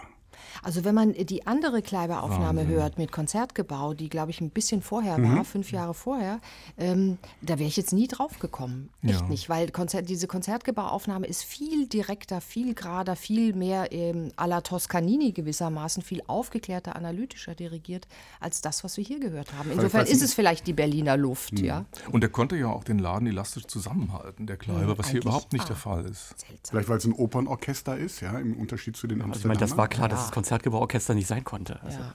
Also 0.64 0.84
wenn 0.84 0.96
man 0.96 1.14
die 1.14 1.46
andere 1.48 1.82
Kleiber-Aufnahme 1.82 2.68
hört 2.68 2.98
mit 2.98 3.12
Konzertgebau, 3.12 3.94
die 3.94 4.10
glaube 4.10 4.32
ich 4.32 4.42
ein 4.42 4.50
bisschen 4.50 4.82
vorher 4.82 5.22
war, 5.22 5.44
fünf 5.44 5.72
Jahre 5.72 5.94
vorher, 5.94 6.40
ähm, 6.78 7.18
da 7.42 7.60
wäre 7.60 7.68
ich 7.68 7.78
jetzt 7.78 7.94
nie 7.94 8.08
drauf 8.08 8.40
gekommen. 8.40 8.90
Echt 9.04 9.22
Ja. 9.22 9.28
nicht, 9.28 9.50
weil 9.50 9.70
Konzert, 9.72 10.10
diese 10.10 10.28
Konzertgebau-Aufnahme 10.28 11.28
ist 11.28 11.44
viel 11.44 11.88
direkter, 11.88 12.42
viel 12.42 12.74
gerader, 12.74 13.16
viel 13.16 13.54
mehr 13.54 13.92
ähm, 13.92 14.32
à 14.38 14.48
la 14.48 14.62
Toscanini 14.62 15.32
gewissermaßen, 15.32 16.04
viel 16.04 16.22
aufgeklärter, 16.28 16.96
analytischer 16.96 17.56
dirigiert 17.56 18.08
als 18.40 18.62
das, 18.62 18.84
was 18.84 18.98
wir 18.98 19.04
hier 19.04 19.20
gehört 19.20 19.54
haben. 19.58 19.72
Insofern 19.72 20.06
ist 20.06 20.14
nicht- 20.14 20.22
es 20.24 20.34
vielleicht 20.34 20.68
die 20.68 20.74
Berliner 20.74 21.18
Luft, 21.18 21.60
ja. 21.60 21.86
Und 22.12 22.22
der 22.22 22.30
konnte 22.30 22.56
ja 22.58 22.68
auch 22.68 22.84
den 22.84 23.00
Laden 23.00 23.28
elastisch 23.28 23.66
zusammenhalten, 23.68 24.48
der 24.48 24.58
Kleiber, 24.58 24.98
was 24.98 25.10
hier 25.10 25.22
überhaupt 25.22 25.54
nicht 25.54 25.66
ah. 25.66 25.68
der 25.68 25.76
Fall 25.76 26.06
ist. 26.06 26.30
Seltsam. 26.40 26.58
Vielleicht 26.70 26.90
weil 26.90 26.98
es 26.98 27.06
ein 27.06 27.14
Opernorchester 27.14 27.98
ist, 27.98 28.22
ja, 28.22 28.38
im 28.40 28.56
Unterschied 28.58 28.96
zu 28.98 29.08
den 29.08 29.22
Also 29.22 29.30
ich 29.40 29.46
Amsterdamer. 29.46 29.54
meine, 29.56 29.60
das 29.70 29.78
war 29.78 29.88
klar, 29.88 30.10
dass 30.10 30.20
das 30.26 30.32
Konzertgebauorchester 30.48 31.14
nicht 31.14 31.28
sein 31.28 31.44
konnte. 31.44 31.82
Also, 31.84 32.00
Ja. 32.00 32.14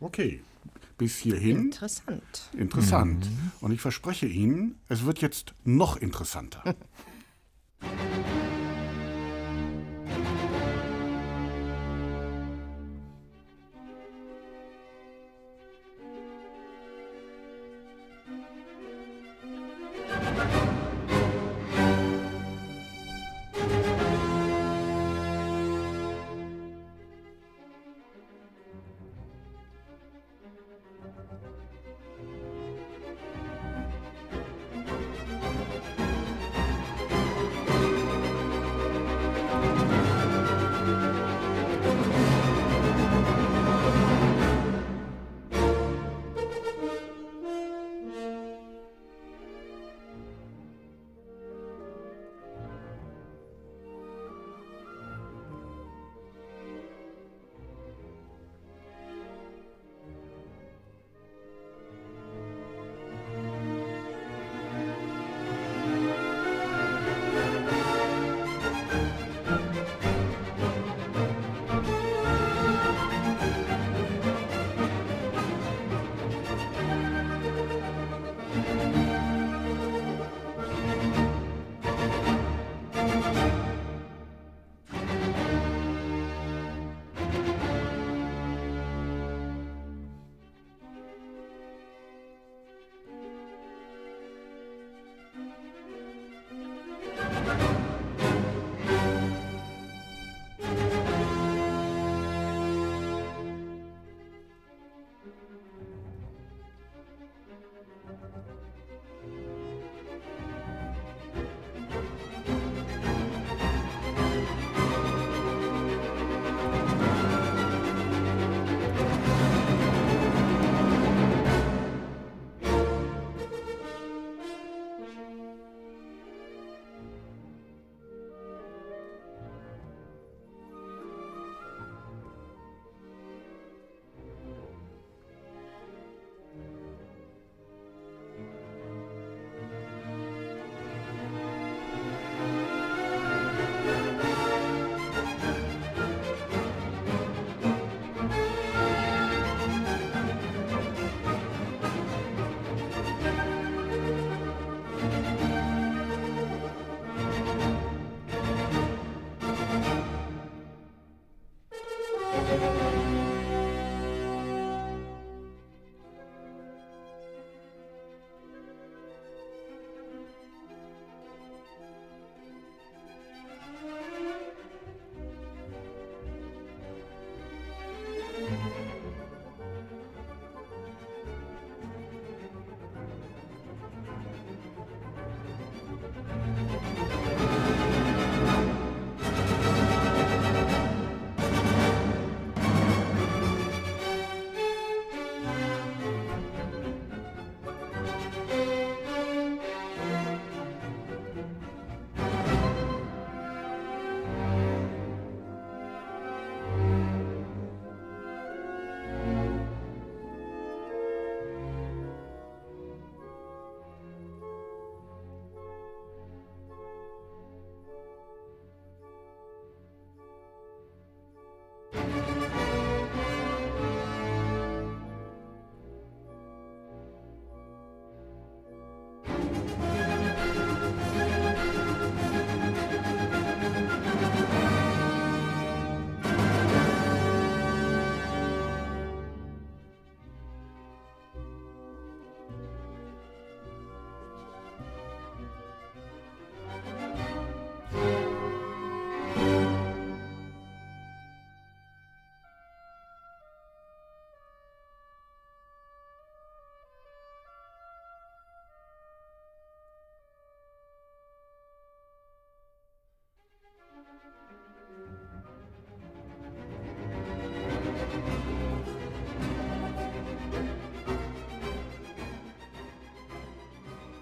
Okay, 0.00 0.42
bis 0.96 1.16
hierhin 1.18 1.66
Interessant. 1.66 2.50
interessant. 2.56 3.28
Und 3.60 3.72
ich 3.72 3.80
verspreche 3.80 4.26
Ihnen, 4.26 4.78
es 4.88 5.04
wird 5.04 5.20
jetzt 5.20 5.54
noch 5.64 5.96
interessanter. 5.98 6.62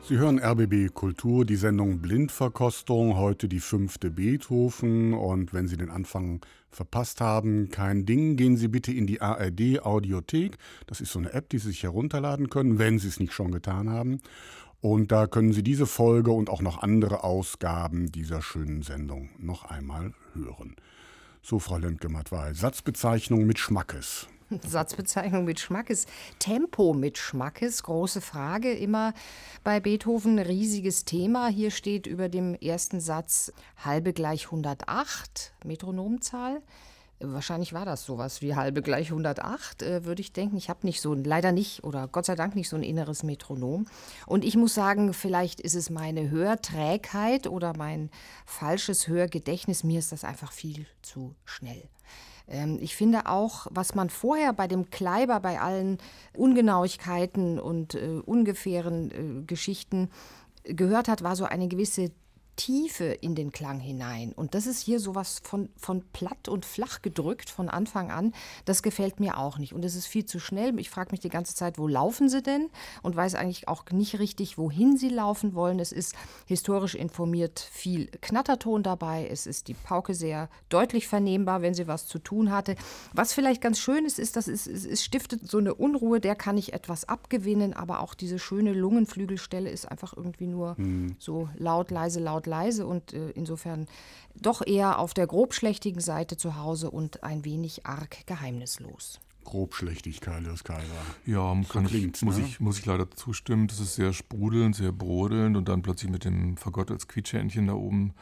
Sie 0.08 0.16
hören 0.16 0.38
RBB 0.38 0.94
Kultur, 0.94 1.44
die 1.44 1.56
Sendung 1.56 1.98
Blindverkostung, 1.98 3.18
heute 3.18 3.46
die 3.46 3.60
fünfte 3.60 4.10
Beethoven. 4.10 5.12
Und 5.12 5.52
wenn 5.52 5.68
Sie 5.68 5.76
den 5.76 5.90
Anfang 5.90 6.40
verpasst 6.70 7.20
haben, 7.20 7.68
kein 7.68 8.06
Ding, 8.06 8.38
gehen 8.38 8.56
Sie 8.56 8.68
bitte 8.68 8.90
in 8.90 9.06
die 9.06 9.20
ARD 9.20 9.84
Audiothek. 9.84 10.56
Das 10.86 11.02
ist 11.02 11.12
so 11.12 11.18
eine 11.18 11.34
App, 11.34 11.50
die 11.50 11.58
Sie 11.58 11.68
sich 11.68 11.82
herunterladen 11.82 12.48
können, 12.48 12.78
wenn 12.78 12.98
Sie 12.98 13.08
es 13.08 13.20
nicht 13.20 13.34
schon 13.34 13.52
getan 13.52 13.90
haben. 13.90 14.22
Und 14.80 15.10
da 15.10 15.26
können 15.26 15.52
Sie 15.52 15.64
diese 15.64 15.86
Folge 15.86 16.30
und 16.30 16.50
auch 16.50 16.62
noch 16.62 16.82
andere 16.82 17.24
Ausgaben 17.24 18.12
dieser 18.12 18.42
schönen 18.42 18.82
Sendung 18.82 19.30
noch 19.38 19.64
einmal 19.64 20.14
hören. 20.34 20.76
So, 21.42 21.58
Frau 21.58 21.78
Lemke-Matwei, 21.78 22.52
Satzbezeichnung 22.54 23.44
mit 23.44 23.58
Schmackes. 23.58 24.28
Satzbezeichnung 24.66 25.44
mit 25.44 25.60
Schmackes, 25.60 26.06
Tempo 26.38 26.94
mit 26.94 27.18
Schmackes, 27.18 27.82
große 27.82 28.20
Frage 28.20 28.72
immer 28.72 29.14
bei 29.64 29.80
Beethoven, 29.80 30.38
riesiges 30.38 31.04
Thema. 31.04 31.48
Hier 31.48 31.70
steht 31.70 32.06
über 32.06 32.28
dem 32.28 32.54
ersten 32.54 33.00
Satz 33.00 33.52
halbe 33.84 34.12
gleich 34.12 34.46
108, 34.46 35.54
Metronomzahl. 35.64 36.62
Wahrscheinlich 37.20 37.72
war 37.72 37.84
das 37.84 38.04
sowas 38.04 38.42
wie 38.42 38.54
halbe 38.54 38.80
gleich 38.80 39.10
108, 39.10 39.82
äh, 39.82 40.04
würde 40.04 40.20
ich 40.20 40.32
denken. 40.32 40.56
Ich 40.56 40.70
habe 40.70 40.86
nicht 40.86 41.00
so, 41.00 41.14
leider 41.14 41.50
nicht 41.50 41.82
oder 41.82 42.06
Gott 42.06 42.26
sei 42.26 42.36
Dank 42.36 42.54
nicht 42.54 42.68
so 42.68 42.76
ein 42.76 42.84
inneres 42.84 43.24
Metronom. 43.24 43.86
Und 44.26 44.44
ich 44.44 44.56
muss 44.56 44.74
sagen, 44.74 45.12
vielleicht 45.12 45.60
ist 45.60 45.74
es 45.74 45.90
meine 45.90 46.30
Hörträgheit 46.30 47.48
oder 47.48 47.76
mein 47.76 48.10
falsches 48.46 49.08
Hörgedächtnis. 49.08 49.82
Mir 49.82 49.98
ist 49.98 50.12
das 50.12 50.22
einfach 50.22 50.52
viel 50.52 50.86
zu 51.02 51.34
schnell. 51.44 51.88
Ähm, 52.46 52.78
ich 52.80 52.94
finde 52.94 53.26
auch, 53.26 53.66
was 53.70 53.96
man 53.96 54.10
vorher 54.10 54.52
bei 54.52 54.68
dem 54.68 54.90
Kleiber, 54.90 55.40
bei 55.40 55.60
allen 55.60 55.98
Ungenauigkeiten 56.34 57.58
und 57.58 57.94
äh, 57.94 58.20
ungefähren 58.24 59.10
äh, 59.10 59.44
Geschichten 59.44 60.08
gehört 60.62 61.08
hat, 61.08 61.22
war 61.22 61.34
so 61.34 61.44
eine 61.44 61.68
gewisse 61.68 62.12
Tiefe 62.58 63.04
in 63.04 63.36
den 63.36 63.52
Klang 63.52 63.78
hinein. 63.78 64.32
Und 64.32 64.54
das 64.54 64.66
ist 64.66 64.80
hier 64.80 64.98
sowas 64.98 65.40
von, 65.44 65.68
von 65.76 66.02
platt 66.12 66.48
und 66.48 66.66
flach 66.66 67.02
gedrückt 67.02 67.50
von 67.50 67.68
Anfang 67.68 68.10
an. 68.10 68.34
Das 68.64 68.82
gefällt 68.82 69.20
mir 69.20 69.38
auch 69.38 69.58
nicht. 69.58 69.72
Und 69.72 69.84
es 69.84 69.94
ist 69.94 70.06
viel 70.06 70.26
zu 70.26 70.40
schnell. 70.40 70.76
Ich 70.80 70.90
frage 70.90 71.12
mich 71.12 71.20
die 71.20 71.28
ganze 71.28 71.54
Zeit, 71.54 71.78
wo 71.78 71.86
laufen 71.86 72.28
sie 72.28 72.42
denn? 72.42 72.68
Und 73.02 73.14
weiß 73.14 73.36
eigentlich 73.36 73.68
auch 73.68 73.84
nicht 73.92 74.18
richtig, 74.18 74.58
wohin 74.58 74.96
sie 74.96 75.08
laufen 75.08 75.54
wollen. 75.54 75.78
Es 75.78 75.92
ist 75.92 76.16
historisch 76.46 76.96
informiert 76.96 77.60
viel 77.60 78.08
Knatterton 78.20 78.82
dabei. 78.82 79.28
Es 79.30 79.46
ist 79.46 79.68
die 79.68 79.74
Pauke 79.74 80.14
sehr 80.14 80.50
deutlich 80.68 81.06
vernehmbar, 81.06 81.62
wenn 81.62 81.74
sie 81.74 81.86
was 81.86 82.08
zu 82.08 82.18
tun 82.18 82.50
hatte. 82.50 82.74
Was 83.12 83.32
vielleicht 83.32 83.60
ganz 83.60 83.78
schön 83.78 84.04
ist, 84.04 84.18
ist, 84.18 84.34
dass 84.34 84.48
es, 84.48 84.66
es 84.66 85.04
stiftet 85.04 85.48
so 85.48 85.58
eine 85.58 85.74
Unruhe, 85.74 86.18
der 86.18 86.34
kann 86.34 86.58
ich 86.58 86.72
etwas 86.72 87.08
abgewinnen. 87.08 87.72
Aber 87.72 88.00
auch 88.00 88.14
diese 88.14 88.40
schöne 88.40 88.72
Lungenflügelstelle 88.72 89.70
ist 89.70 89.88
einfach 89.88 90.16
irgendwie 90.16 90.48
nur 90.48 90.74
mhm. 90.76 91.14
so 91.20 91.48
laut, 91.56 91.92
leise, 91.92 92.18
laut, 92.18 92.47
leise 92.48 92.86
und 92.86 93.12
äh, 93.12 93.30
insofern 93.30 93.86
doch 94.34 94.66
eher 94.66 94.98
auf 94.98 95.14
der 95.14 95.26
grobschlächtigen 95.26 96.00
Seite 96.00 96.36
zu 96.36 96.56
Hause 96.56 96.90
und 96.90 97.22
ein 97.22 97.44
wenig 97.44 97.86
arg 97.86 98.26
geheimnislos. 98.26 99.20
Grobschlächtigkeit 99.44 100.44
des 100.44 100.62
Kaiser. 100.62 100.84
Ja, 101.24 101.56
kann 101.70 101.86
ich, 101.86 102.22
muss, 102.22 102.36
ne? 102.36 102.44
ich, 102.44 102.60
muss 102.60 102.78
ich 102.78 102.86
leider 102.86 103.10
zustimmen. 103.10 103.66
Das 103.66 103.80
ist 103.80 103.94
sehr 103.94 104.12
sprudelnd, 104.12 104.76
sehr 104.76 104.92
brodelnd 104.92 105.56
und 105.56 105.68
dann 105.68 105.80
plötzlich 105.80 106.10
mit 106.10 106.24
dem 106.24 106.58
Fagott 106.58 106.90
als 106.90 107.08
Quietschhändchen 107.08 107.66
da 107.66 107.72
oben 107.72 108.12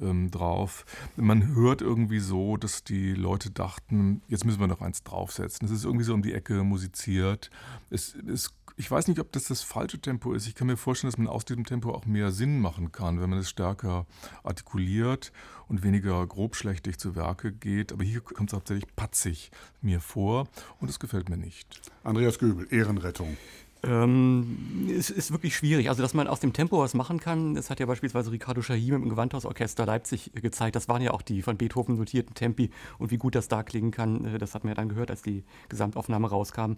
ähm, 0.00 0.30
drauf. 0.30 0.84
Man 1.16 1.54
hört 1.54 1.82
irgendwie 1.82 2.20
so, 2.20 2.56
dass 2.56 2.84
die 2.84 3.14
Leute 3.14 3.50
dachten, 3.50 4.22
jetzt 4.28 4.44
müssen 4.44 4.60
wir 4.60 4.66
noch 4.66 4.80
eins 4.80 5.02
draufsetzen. 5.02 5.66
Es 5.66 5.72
ist 5.72 5.84
irgendwie 5.84 6.04
so 6.04 6.14
um 6.14 6.22
die 6.22 6.34
Ecke 6.34 6.64
musiziert. 6.64 7.50
Es, 7.90 8.14
es 8.14 8.52
ich 8.78 8.88
weiß 8.88 9.08
nicht, 9.08 9.18
ob 9.18 9.32
das 9.32 9.48
das 9.48 9.62
falsche 9.62 10.00
Tempo 10.00 10.32
ist. 10.32 10.46
Ich 10.46 10.54
kann 10.54 10.68
mir 10.68 10.76
vorstellen, 10.76 11.10
dass 11.10 11.18
man 11.18 11.26
aus 11.26 11.44
diesem 11.44 11.64
Tempo 11.64 11.90
auch 11.90 12.06
mehr 12.06 12.30
Sinn 12.30 12.60
machen 12.60 12.92
kann, 12.92 13.20
wenn 13.20 13.28
man 13.28 13.40
es 13.40 13.50
stärker 13.50 14.06
artikuliert 14.44 15.32
und 15.66 15.82
weniger 15.82 16.24
grobschlächtig 16.24 16.96
zu 16.96 17.16
Werke 17.16 17.50
geht. 17.52 17.92
Aber 17.92 18.04
hier 18.04 18.20
kommt 18.20 18.50
es 18.50 18.54
hauptsächlich 18.54 18.86
patzig 18.94 19.50
mir 19.82 20.00
vor 20.00 20.46
und 20.78 20.88
es 20.88 21.00
gefällt 21.00 21.28
mir 21.28 21.36
nicht. 21.36 21.80
Andreas 22.04 22.38
Göbel, 22.38 22.68
Ehrenrettung. 22.70 23.36
Ähm, 23.84 24.88
es 24.96 25.08
ist 25.08 25.30
wirklich 25.30 25.56
schwierig. 25.56 25.88
Also, 25.88 26.02
dass 26.02 26.12
man 26.12 26.26
aus 26.26 26.40
dem 26.40 26.52
Tempo 26.52 26.78
was 26.80 26.94
machen 26.94 27.20
kann, 27.20 27.54
das 27.54 27.70
hat 27.70 27.78
ja 27.78 27.86
beispielsweise 27.86 28.32
Ricardo 28.32 28.60
Schahim 28.60 28.94
im 28.94 29.08
Gewandhausorchester 29.08 29.86
Leipzig 29.86 30.32
gezeigt. 30.34 30.74
Das 30.74 30.88
waren 30.88 31.00
ja 31.00 31.12
auch 31.12 31.22
die 31.22 31.42
von 31.42 31.56
Beethoven 31.56 31.96
notierten 31.96 32.34
Tempi 32.34 32.70
und 32.98 33.12
wie 33.12 33.18
gut 33.18 33.36
das 33.36 33.46
da 33.46 33.62
klingen 33.62 33.92
kann, 33.92 34.24
äh, 34.24 34.38
das 34.38 34.54
hat 34.54 34.64
man 34.64 34.70
ja 34.70 34.74
dann 34.74 34.88
gehört, 34.88 35.10
als 35.10 35.22
die 35.22 35.44
Gesamtaufnahme 35.68 36.28
rauskam. 36.28 36.72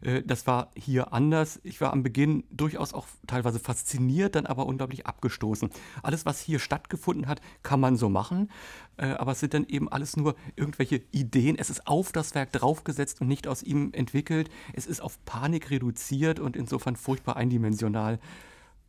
Äh, 0.00 0.22
das 0.22 0.46
war 0.46 0.70
hier 0.76 1.12
anders. 1.12 1.60
Ich 1.64 1.80
war 1.80 1.92
am 1.92 2.04
Beginn 2.04 2.44
durchaus 2.50 2.94
auch 2.94 3.06
teilweise 3.26 3.58
fasziniert, 3.58 4.36
dann 4.36 4.46
aber 4.46 4.66
unglaublich 4.66 5.06
abgestoßen. 5.06 5.70
Alles, 6.02 6.24
was 6.24 6.40
hier 6.40 6.60
stattgefunden 6.60 7.26
hat, 7.26 7.40
kann 7.64 7.80
man 7.80 7.96
so 7.96 8.08
machen, 8.08 8.48
äh, 8.96 9.06
aber 9.06 9.32
es 9.32 9.40
sind 9.40 9.54
dann 9.54 9.66
eben 9.66 9.88
alles 9.88 10.16
nur 10.16 10.36
irgendwelche 10.54 11.02
Ideen. 11.10 11.56
Es 11.58 11.68
ist 11.68 11.88
auf 11.88 12.12
das 12.12 12.36
Werk 12.36 12.52
draufgesetzt 12.52 13.20
und 13.20 13.26
nicht 13.26 13.48
aus 13.48 13.64
ihm 13.64 13.90
entwickelt. 13.92 14.50
Es 14.72 14.86
ist 14.86 15.00
auf 15.00 15.24
Panik 15.24 15.70
reduziert 15.70 16.43
und 16.44 16.56
insofern 16.56 16.96
furchtbar 16.96 17.36
eindimensional. 17.36 18.18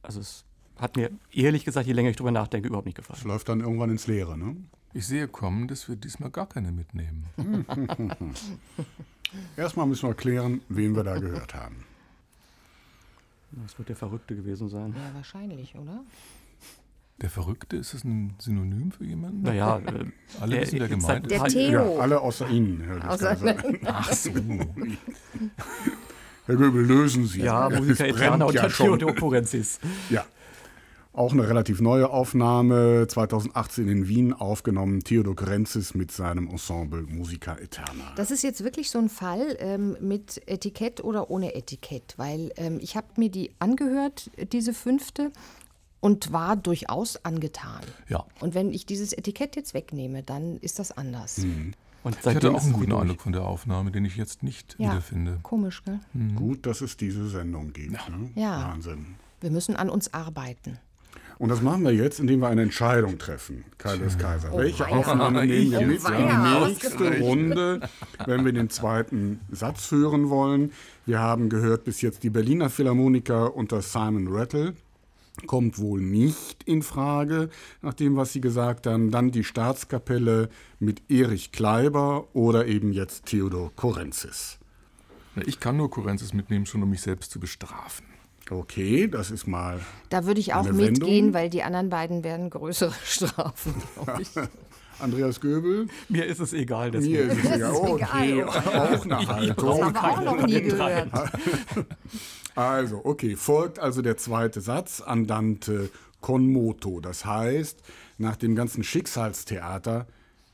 Also 0.03 0.19
es 0.19 0.45
hat 0.77 0.95
mir 0.95 1.11
ehrlich 1.31 1.65
gesagt, 1.65 1.87
je 1.87 1.93
länger 1.93 2.09
ich 2.09 2.17
drüber 2.17 2.31
nachdenke, 2.31 2.67
überhaupt 2.67 2.85
nicht 2.85 2.97
gefallen. 2.97 3.19
Es 3.19 3.25
läuft 3.25 3.49
dann 3.49 3.61
irgendwann 3.61 3.89
ins 3.89 4.07
Leere, 4.07 4.37
ne? 4.37 4.55
Ich 4.93 5.07
sehe 5.07 5.27
kommen, 5.27 5.67
dass 5.67 5.89
wir 5.89 5.95
diesmal 5.95 6.29
gar 6.29 6.47
keine 6.47 6.71
mitnehmen. 6.71 7.25
Erstmal 9.57 9.87
müssen 9.87 10.07
wir 10.07 10.13
klären, 10.13 10.61
wen 10.69 10.95
wir 10.95 11.03
da 11.03 11.19
gehört 11.19 11.53
haben. 11.53 11.83
Das 13.51 13.77
wird 13.77 13.89
der 13.89 13.95
Verrückte 13.95 14.35
gewesen 14.35 14.69
sein. 14.69 14.93
Ja, 14.95 15.13
wahrscheinlich, 15.15 15.75
oder? 15.75 16.03
Der 17.21 17.29
Verrückte, 17.29 17.77
ist 17.77 17.93
das 17.93 18.03
ein 18.03 18.35
Synonym 18.39 18.91
für 18.91 19.05
jemanden? 19.05 19.41
Naja, 19.43 19.79
äh, 19.79 20.05
alle 20.41 20.61
wissen, 20.61 20.79
wer 20.79 20.89
gemeint 20.89 21.31
der 21.31 21.45
ist. 21.45 21.53
Theo. 21.53 21.95
Ja, 21.95 22.01
alle 22.01 22.19
außer 22.19 22.49
Ihnen, 22.49 23.01
außer 23.01 23.37
Ach 23.85 24.11
so. 24.11 24.31
Herr 26.45 26.55
Göbel, 26.55 26.85
lösen 26.85 27.25
Sie. 27.25 27.41
Ja, 27.41 27.69
Musiker 27.69 28.07
Eterna 28.07 28.49
ja 28.51 28.65
und 28.65 28.75
Theodor 28.75 29.15
Kurenzis. 29.15 29.79
Ja. 30.09 30.25
Auch 31.11 31.31
eine 31.31 31.47
relativ 31.47 31.79
neue 31.79 32.09
Aufnahme, 32.09 33.07
2018 33.07 33.87
in 33.87 34.07
Wien 34.09 34.33
aufgenommen, 34.33 35.01
Theodor 35.01 35.35
Grenzis 35.35 35.95
mit 35.95 36.11
seinem 36.11 36.49
Ensemble 36.49 37.03
Musica 37.03 37.55
Eterna. 37.55 38.11
Das 38.17 38.31
ist 38.31 38.43
jetzt 38.43 38.65
wirklich 38.65 38.91
so 38.91 38.99
ein 38.99 39.07
Fall 39.07 39.55
ähm, 39.59 39.95
mit 40.01 40.41
Etikett 40.45 41.01
oder 41.01 41.31
ohne 41.31 41.55
Etikett, 41.55 42.15
weil 42.17 42.51
ähm, 42.57 42.79
ich 42.81 42.97
habe 42.97 43.07
mir 43.15 43.29
die 43.29 43.51
angehört, 43.59 44.29
diese 44.51 44.73
fünfte, 44.73 45.31
und 46.01 46.31
war 46.31 46.55
durchaus 46.55 47.23
angetan. 47.25 47.81
Ja. 48.09 48.25
Und 48.39 48.53
wenn 48.53 48.71
ich 48.71 48.85
dieses 48.85 49.11
Etikett 49.11 49.55
jetzt 49.55 49.73
wegnehme, 49.73 50.21
dann 50.21 50.57
ist 50.57 50.77
das 50.77 50.95
anders. 50.95 51.39
Mhm. 51.39 51.73
Und 52.05 52.15
ich 52.19 52.35
hatte 52.35 52.51
auch 52.51 52.61
einen 52.61 52.73
guten 52.73 52.91
Eindruck 52.91 53.21
von 53.21 53.31
der 53.31 53.41
Aufnahme, 53.41 53.89
den 53.89 54.05
ich 54.05 54.15
jetzt 54.15 54.43
nicht 54.43 54.75
ja, 54.77 54.91
wiederfinde. 54.91 55.39
Komisch, 55.41 55.83
gell? 55.83 55.99
Mhm. 56.13 56.35
Gut, 56.35 56.67
dass 56.67 56.81
es 56.81 56.97
diese 56.97 57.27
Sendung 57.27 57.73
gibt. 57.73 57.93
Ja. 57.93 58.15
Ne? 58.15 58.29
ja. 58.35 58.69
Wahnsinn. 58.69 59.15
Wir 59.41 59.49
müssen 59.49 59.75
an 59.75 59.89
uns 59.89 60.13
arbeiten. 60.13 60.77
Und 61.39 61.49
das 61.49 61.63
machen 61.63 61.83
wir 61.83 61.95
jetzt, 61.95 62.19
indem 62.19 62.41
wir 62.41 62.47
eine 62.47 62.61
Entscheidung 62.61 63.17
treffen, 63.17 63.65
Kaiser 63.79 64.05
Kaiser. 64.19 64.53
Oh, 64.53 64.59
Welche. 64.59 64.87
Aufnahme 64.87 65.47
nehmen 65.47 65.71
wir 65.71 65.81
mit 65.81 66.03
in 66.07 66.27
die 66.27 66.65
nächste 66.67 67.19
Runde, 67.21 67.89
wenn 68.27 68.45
wir 68.45 68.53
den 68.53 68.69
zweiten 68.69 69.39
Satz 69.49 69.89
hören 69.89 70.29
wollen? 70.29 70.73
Wir 71.07 71.19
haben 71.19 71.49
gehört 71.49 71.85
bis 71.85 72.01
jetzt 72.01 72.21
die 72.21 72.29
Berliner 72.29 72.69
Philharmoniker 72.69 73.55
unter 73.55 73.81
Simon 73.81 74.27
Rattle 74.29 74.75
kommt 75.47 75.79
wohl 75.79 76.01
nicht 76.01 76.63
in 76.63 76.81
Frage, 76.81 77.49
nach 77.81 77.93
dem, 77.93 78.15
was 78.15 78.33
Sie 78.33 78.41
gesagt 78.41 78.87
haben. 78.87 79.11
Dann 79.11 79.31
die 79.31 79.43
Staatskapelle 79.43 80.49
mit 80.79 81.01
Erich 81.09 81.51
Kleiber 81.51 82.27
oder 82.33 82.67
eben 82.67 82.91
jetzt 82.93 83.25
Theodor 83.25 83.71
Korenzis. 83.75 84.59
Ich 85.45 85.59
kann 85.59 85.77
nur 85.77 85.89
Korenzis 85.89 86.33
mitnehmen, 86.33 86.65
schon 86.65 86.81
um 86.81 86.89
mich 86.89 87.01
selbst 87.01 87.31
zu 87.31 87.39
bestrafen. 87.39 88.05
Okay, 88.49 89.07
das 89.07 89.31
ist 89.31 89.47
mal. 89.47 89.79
Da 90.09 90.25
würde 90.25 90.39
ich 90.39 90.53
auch 90.53 90.63
mitgehen, 90.63 91.01
Wendung. 91.01 91.33
weil 91.33 91.49
die 91.49 91.63
anderen 91.63 91.89
beiden 91.89 92.23
werden 92.23 92.49
größere 92.49 92.93
Strafen, 93.03 93.73
glaube 93.95 94.21
ich. 94.21 94.29
Andreas 94.99 95.39
Göbel. 95.41 95.87
Mir 96.09 96.25
ist 96.25 96.39
es 96.39 96.53
egal. 96.53 96.91
Mir 96.91 96.99
deswegen. 96.99 97.29
ist 97.29 97.37
es 97.45 97.51
egal. 97.55 97.71
ist 97.73 97.79
Okay, 97.79 98.33
egal. 98.33 98.49
auch 98.49 99.05
eine 99.05 99.27
Haltung. 99.27 99.65
Das 99.69 99.81
haben 99.81 99.93
wir 99.93 100.03
auch 100.03 100.23
noch 100.37 100.45
nie 100.47 100.61
gehört. 100.61 101.09
Also, 102.57 103.01
okay, 103.03 103.35
folgt 103.35 103.79
also 103.79 104.01
der 104.01 104.15
zweite 104.15 104.61
Satz, 104.61 105.01
Andante 105.01 105.89
con 106.21 106.47
moto. 106.47 107.01
Das 107.01 107.25
heißt, 107.25 107.79
nach 108.17 108.37
dem 108.37 108.55
ganzen 108.55 108.81
Schicksalstheater 108.81 110.07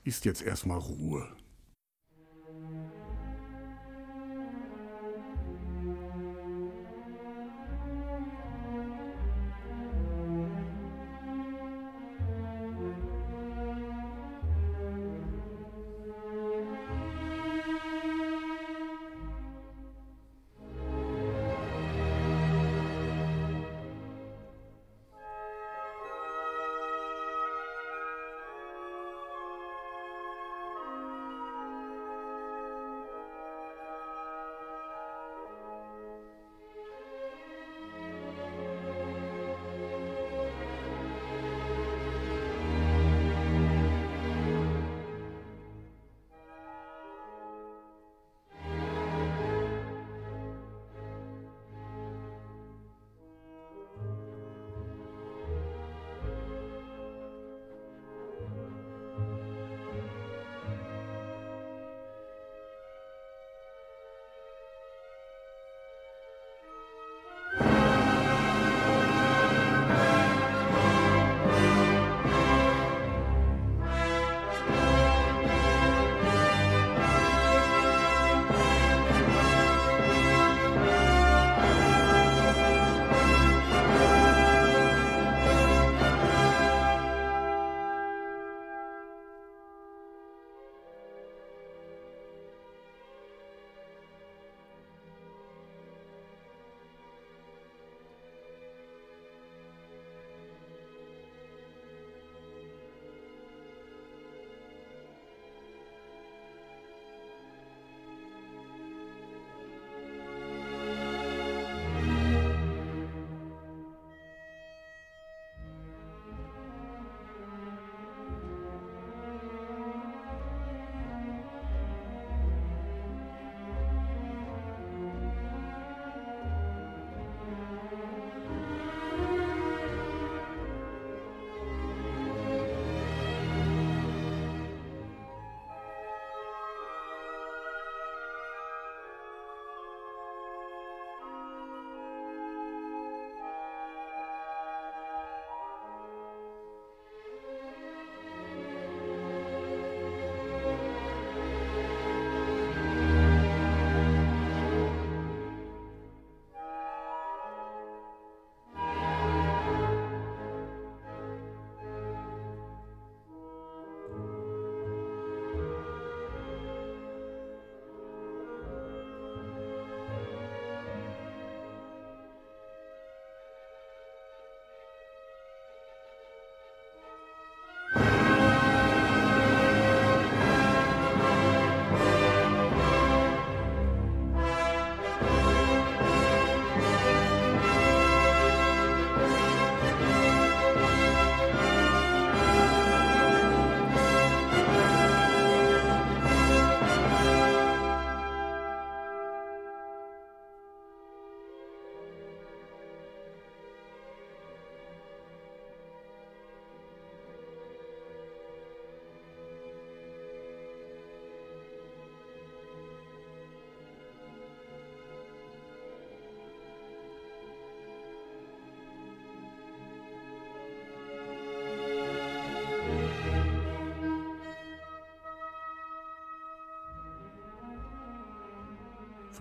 ist 0.03 0.25
jetzt 0.25 0.41
erstmal 0.41 0.79
Ruhe. 0.79 1.27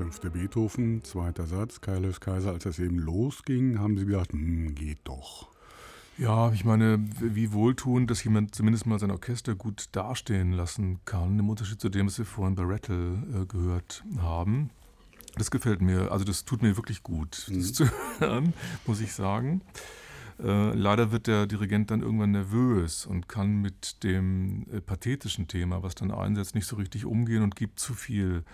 Fünfte 0.00 0.30
Beethoven, 0.30 1.04
zweiter 1.04 1.44
Satz, 1.44 1.82
Kaius 1.82 2.20
Kaiser, 2.20 2.52
als 2.52 2.64
das 2.64 2.78
eben 2.78 2.98
losging, 2.98 3.78
haben 3.78 3.98
Sie 3.98 4.06
gedacht, 4.06 4.32
hm, 4.32 4.74
geht 4.74 5.00
doch. 5.04 5.48
Ja, 6.16 6.50
ich 6.52 6.64
meine, 6.64 6.98
wie 7.20 7.52
wohltuend, 7.52 8.10
dass 8.10 8.24
jemand 8.24 8.54
zumindest 8.54 8.86
mal 8.86 8.98
sein 8.98 9.10
Orchester 9.10 9.54
gut 9.54 9.90
dastehen 9.92 10.52
lassen 10.52 11.00
kann, 11.04 11.38
im 11.38 11.50
Unterschied 11.50 11.82
zu 11.82 11.90
dem, 11.90 12.06
was 12.06 12.16
wir 12.16 12.24
vorhin 12.24 12.54
bei 12.54 12.62
Rattle 12.62 13.42
äh, 13.42 13.44
gehört 13.44 14.02
haben. 14.22 14.70
Das 15.36 15.50
gefällt 15.50 15.82
mir, 15.82 16.10
also 16.10 16.24
das 16.24 16.46
tut 16.46 16.62
mir 16.62 16.78
wirklich 16.78 17.02
gut, 17.02 17.44
das 17.48 17.54
mhm. 17.54 17.74
zu 17.74 17.84
hören, 18.20 18.54
muss 18.86 19.02
ich 19.02 19.12
sagen. 19.12 19.60
Äh, 20.42 20.74
leider 20.74 21.12
wird 21.12 21.26
der 21.26 21.46
Dirigent 21.46 21.90
dann 21.90 22.00
irgendwann 22.00 22.30
nervös 22.30 23.04
und 23.04 23.28
kann 23.28 23.60
mit 23.60 24.02
dem 24.02 24.66
äh, 24.72 24.80
pathetischen 24.80 25.48
Thema, 25.48 25.82
was 25.82 25.94
dann 25.94 26.10
einsetzt, 26.10 26.54
nicht 26.54 26.66
so 26.66 26.76
richtig 26.76 27.04
umgehen 27.04 27.42
und 27.42 27.56
gibt 27.56 27.78
zu 27.78 27.94
viel 27.94 28.44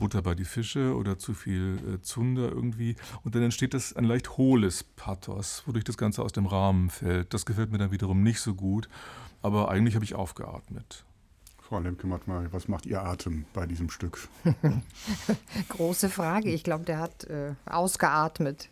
Butter 0.00 0.22
bei 0.22 0.34
die 0.34 0.44
Fische 0.44 0.96
oder 0.96 1.18
zu 1.18 1.34
viel 1.34 1.78
äh, 1.86 2.02
Zunder 2.02 2.50
irgendwie. 2.50 2.96
Und 3.22 3.34
dann 3.34 3.42
entsteht 3.42 3.74
das 3.74 3.94
ein 3.94 4.04
leicht 4.04 4.36
hohles 4.36 4.82
Pathos, 4.82 5.62
wodurch 5.66 5.84
das 5.84 5.96
Ganze 5.96 6.22
aus 6.22 6.32
dem 6.32 6.46
Rahmen 6.46 6.90
fällt. 6.90 7.32
Das 7.32 7.46
gefällt 7.46 7.70
mir 7.70 7.78
dann 7.78 7.92
wiederum 7.92 8.22
nicht 8.22 8.40
so 8.40 8.54
gut. 8.54 8.88
Aber 9.42 9.70
eigentlich 9.70 9.94
habe 9.94 10.04
ich 10.04 10.14
aufgeatmet. 10.14 11.05
Frau 11.68 11.80
Lemke, 11.80 12.08
was 12.52 12.68
macht 12.68 12.86
Ihr 12.86 13.02
Atem 13.02 13.44
bei 13.52 13.66
diesem 13.66 13.90
Stück? 13.90 14.28
Große 15.68 16.08
Frage. 16.08 16.52
Ich 16.52 16.62
glaube, 16.62 16.84
der 16.84 17.00
hat 17.00 17.24
äh, 17.24 17.54
ausgeatmet. 17.68 18.68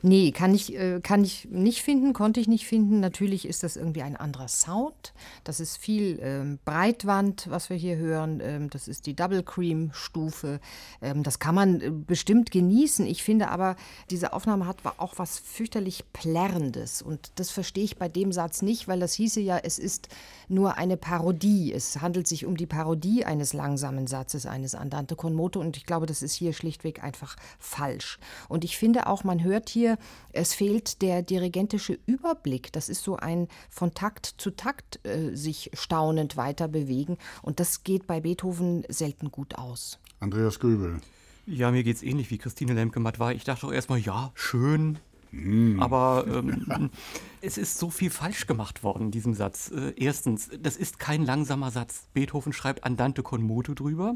Nee, 0.00 0.30
kann 0.30 0.54
ich, 0.54 0.72
äh, 0.78 1.00
kann 1.00 1.24
ich 1.24 1.48
nicht 1.50 1.82
finden, 1.82 2.12
konnte 2.12 2.38
ich 2.38 2.46
nicht 2.46 2.64
finden. 2.64 3.00
Natürlich 3.00 3.48
ist 3.48 3.64
das 3.64 3.74
irgendwie 3.74 4.02
ein 4.02 4.14
anderer 4.16 4.46
Sound. 4.46 5.12
Das 5.42 5.58
ist 5.58 5.76
viel 5.76 6.20
ähm, 6.22 6.60
Breitwand, 6.64 7.48
was 7.50 7.68
wir 7.68 7.76
hier 7.76 7.96
hören. 7.96 8.40
Ähm, 8.40 8.70
das 8.70 8.86
ist 8.86 9.06
die 9.06 9.14
Double 9.14 9.42
Cream 9.42 9.90
Stufe. 9.92 10.60
Ähm, 11.02 11.24
das 11.24 11.40
kann 11.40 11.56
man 11.56 11.80
äh, 11.80 11.90
bestimmt 11.90 12.52
genießen. 12.52 13.06
Ich 13.06 13.24
finde 13.24 13.48
aber, 13.48 13.74
diese 14.08 14.32
Aufnahme 14.32 14.68
hat 14.68 14.78
auch 14.98 15.14
was 15.16 15.40
fürchterlich 15.40 16.04
Plärrendes. 16.12 17.02
Und 17.02 17.32
das 17.40 17.50
verstehe 17.50 17.82
ich 17.82 17.96
bei 17.96 18.08
dem 18.08 18.30
Satz 18.30 18.62
nicht, 18.62 18.86
weil 18.86 19.00
das 19.00 19.14
hieße 19.14 19.40
ja, 19.40 19.58
es 19.58 19.80
ist 19.80 20.08
nur 20.48 20.78
eine 20.78 20.96
Parodie. 20.96 21.72
Es 21.72 22.00
handelt 22.00 22.28
sich 22.28 22.35
sich 22.36 22.44
um 22.44 22.56
die 22.56 22.66
Parodie 22.66 23.24
eines 23.24 23.54
langsamen 23.54 24.06
Satzes, 24.06 24.44
eines 24.44 24.74
Andante 24.74 25.16
con 25.16 25.32
moto 25.32 25.58
und 25.58 25.78
ich 25.78 25.86
glaube, 25.86 26.04
das 26.04 26.22
ist 26.22 26.34
hier 26.34 26.52
schlichtweg 26.52 27.02
einfach 27.02 27.36
falsch. 27.58 28.18
Und 28.48 28.62
ich 28.62 28.76
finde 28.76 29.06
auch, 29.06 29.24
man 29.24 29.42
hört 29.42 29.70
hier, 29.70 29.96
es 30.32 30.52
fehlt 30.52 31.00
der 31.00 31.22
dirigentische 31.22 31.98
Überblick. 32.04 32.72
Das 32.72 32.90
ist 32.90 33.02
so 33.02 33.16
ein 33.16 33.48
von 33.70 33.94
Takt 33.94 34.34
zu 34.36 34.50
Takt 34.50 35.00
äh, 35.06 35.34
sich 35.34 35.70
staunend 35.72 36.36
weiter 36.36 36.68
bewegen 36.68 37.16
und 37.40 37.58
das 37.58 37.84
geht 37.84 38.06
bei 38.06 38.20
Beethoven 38.20 38.84
selten 38.88 39.30
gut 39.30 39.54
aus. 39.56 39.98
Andreas 40.20 40.60
Göbel. 40.60 41.00
Ja, 41.46 41.70
mir 41.70 41.84
geht 41.84 41.96
es 41.96 42.02
ähnlich 42.02 42.30
wie 42.30 42.38
Christine 42.38 42.74
Lemke-Matt 42.74 43.18
war. 43.18 43.32
Ich 43.32 43.44
dachte 43.44 43.66
auch 43.66 43.72
erstmal, 43.72 44.00
ja, 44.00 44.32
schön, 44.34 44.98
Mm. 45.44 45.80
Aber 45.80 46.26
ähm, 46.26 46.90
es 47.40 47.58
ist 47.58 47.78
so 47.78 47.90
viel 47.90 48.10
falsch 48.10 48.46
gemacht 48.46 48.82
worden 48.82 49.06
in 49.06 49.10
diesem 49.10 49.34
Satz. 49.34 49.70
Äh, 49.70 49.92
erstens, 49.96 50.50
das 50.60 50.76
ist 50.76 50.98
kein 50.98 51.24
langsamer 51.24 51.70
Satz. 51.70 52.08
Beethoven 52.14 52.52
schreibt 52.52 52.84
Andante 52.84 53.22
con 53.22 53.42
moto 53.42 53.74
drüber. 53.74 54.14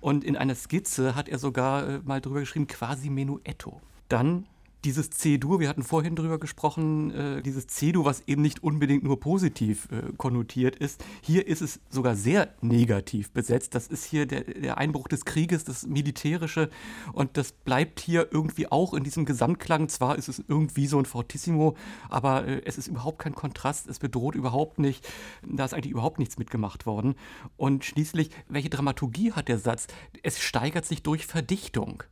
Und 0.00 0.24
in 0.24 0.36
einer 0.36 0.54
Skizze 0.54 1.14
hat 1.14 1.28
er 1.28 1.38
sogar 1.38 1.88
äh, 1.88 2.00
mal 2.04 2.20
drüber 2.20 2.40
geschrieben, 2.40 2.66
quasi 2.66 3.10
Menuetto. 3.10 3.80
Dann 4.08 4.46
dieses 4.86 5.10
C-Dur, 5.10 5.58
wir 5.58 5.68
hatten 5.68 5.82
vorhin 5.82 6.14
drüber 6.14 6.38
gesprochen, 6.38 7.10
äh, 7.10 7.42
dieses 7.42 7.66
C-Dur, 7.66 8.04
was 8.04 8.22
eben 8.28 8.40
nicht 8.40 8.62
unbedingt 8.62 9.02
nur 9.02 9.18
positiv 9.18 9.88
äh, 9.90 10.12
konnotiert 10.16 10.76
ist, 10.76 11.04
hier 11.20 11.48
ist 11.48 11.60
es 11.60 11.80
sogar 11.90 12.14
sehr 12.14 12.54
negativ 12.60 13.32
besetzt. 13.32 13.74
Das 13.74 13.88
ist 13.88 14.04
hier 14.04 14.26
der, 14.26 14.42
der, 14.42 14.78
Einbruch 14.78 15.08
des 15.08 15.24
Krieges, 15.24 15.64
das 15.64 15.86
Militärische 15.86 16.70
und 17.12 17.36
das 17.36 17.50
bleibt 17.50 17.98
hier 17.98 18.28
irgendwie 18.30 18.70
auch 18.70 18.94
in 18.94 19.02
diesem 19.02 19.24
Gesamtklang. 19.24 19.88
Zwar 19.88 20.16
ist 20.16 20.28
es 20.28 20.42
irgendwie 20.46 20.86
so 20.86 21.00
ein 21.00 21.04
Fortissimo, 21.04 21.76
aber 22.08 22.46
äh, 22.46 22.62
es 22.64 22.78
ist 22.78 22.86
überhaupt 22.86 23.18
kein 23.18 23.34
Kontrast, 23.34 23.88
es 23.88 23.98
bedroht 23.98 24.36
überhaupt 24.36 24.78
nicht. 24.78 25.06
Da 25.42 25.64
ist 25.64 25.74
eigentlich 25.74 25.92
überhaupt 25.92 26.20
nichts 26.20 26.38
mitgemacht 26.38 26.86
worden. 26.86 27.16
Und 27.56 27.84
schließlich, 27.84 28.30
welche 28.48 28.70
Dramaturgie 28.70 29.32
hat 29.32 29.48
der 29.48 29.58
Satz? 29.58 29.88
Es 30.22 30.38
steigert 30.38 30.86
sich 30.86 31.02
durch 31.02 31.26
Verdichtung. 31.26 32.04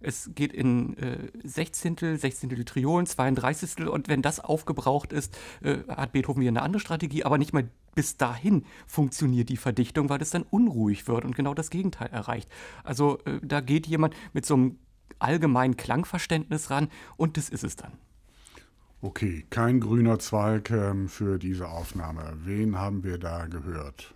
Es 0.00 0.30
geht 0.34 0.52
in 0.52 0.96
äh, 0.96 1.30
Sechzehntel, 1.44 2.18
Sechzehntel 2.18 2.64
Triolen, 2.64 3.06
32. 3.06 3.88
Und 3.88 4.08
wenn 4.08 4.22
das 4.22 4.40
aufgebraucht 4.40 5.12
ist, 5.12 5.36
äh, 5.62 5.78
hat 5.88 6.12
Beethoven 6.12 6.40
wieder 6.40 6.50
eine 6.50 6.62
andere 6.62 6.80
Strategie. 6.80 7.24
Aber 7.24 7.38
nicht 7.38 7.52
mal 7.52 7.68
bis 7.94 8.16
dahin 8.16 8.64
funktioniert 8.86 9.48
die 9.48 9.56
Verdichtung, 9.56 10.08
weil 10.08 10.22
es 10.22 10.30
dann 10.30 10.44
unruhig 10.44 11.08
wird 11.08 11.24
und 11.24 11.34
genau 11.34 11.54
das 11.54 11.70
Gegenteil 11.70 12.08
erreicht. 12.08 12.48
Also 12.84 13.18
äh, 13.24 13.40
da 13.42 13.60
geht 13.60 13.86
jemand 13.86 14.14
mit 14.32 14.46
so 14.46 14.54
einem 14.54 14.78
allgemeinen 15.18 15.76
Klangverständnis 15.76 16.70
ran 16.70 16.88
und 17.16 17.36
das 17.36 17.48
ist 17.48 17.64
es 17.64 17.76
dann. 17.76 17.92
Okay, 19.02 19.46
kein 19.48 19.80
grüner 19.80 20.18
Zweig 20.18 20.70
ähm, 20.70 21.08
für 21.08 21.38
diese 21.38 21.68
Aufnahme. 21.68 22.36
Wen 22.44 22.78
haben 22.78 23.02
wir 23.02 23.18
da 23.18 23.46
gehört? 23.46 24.14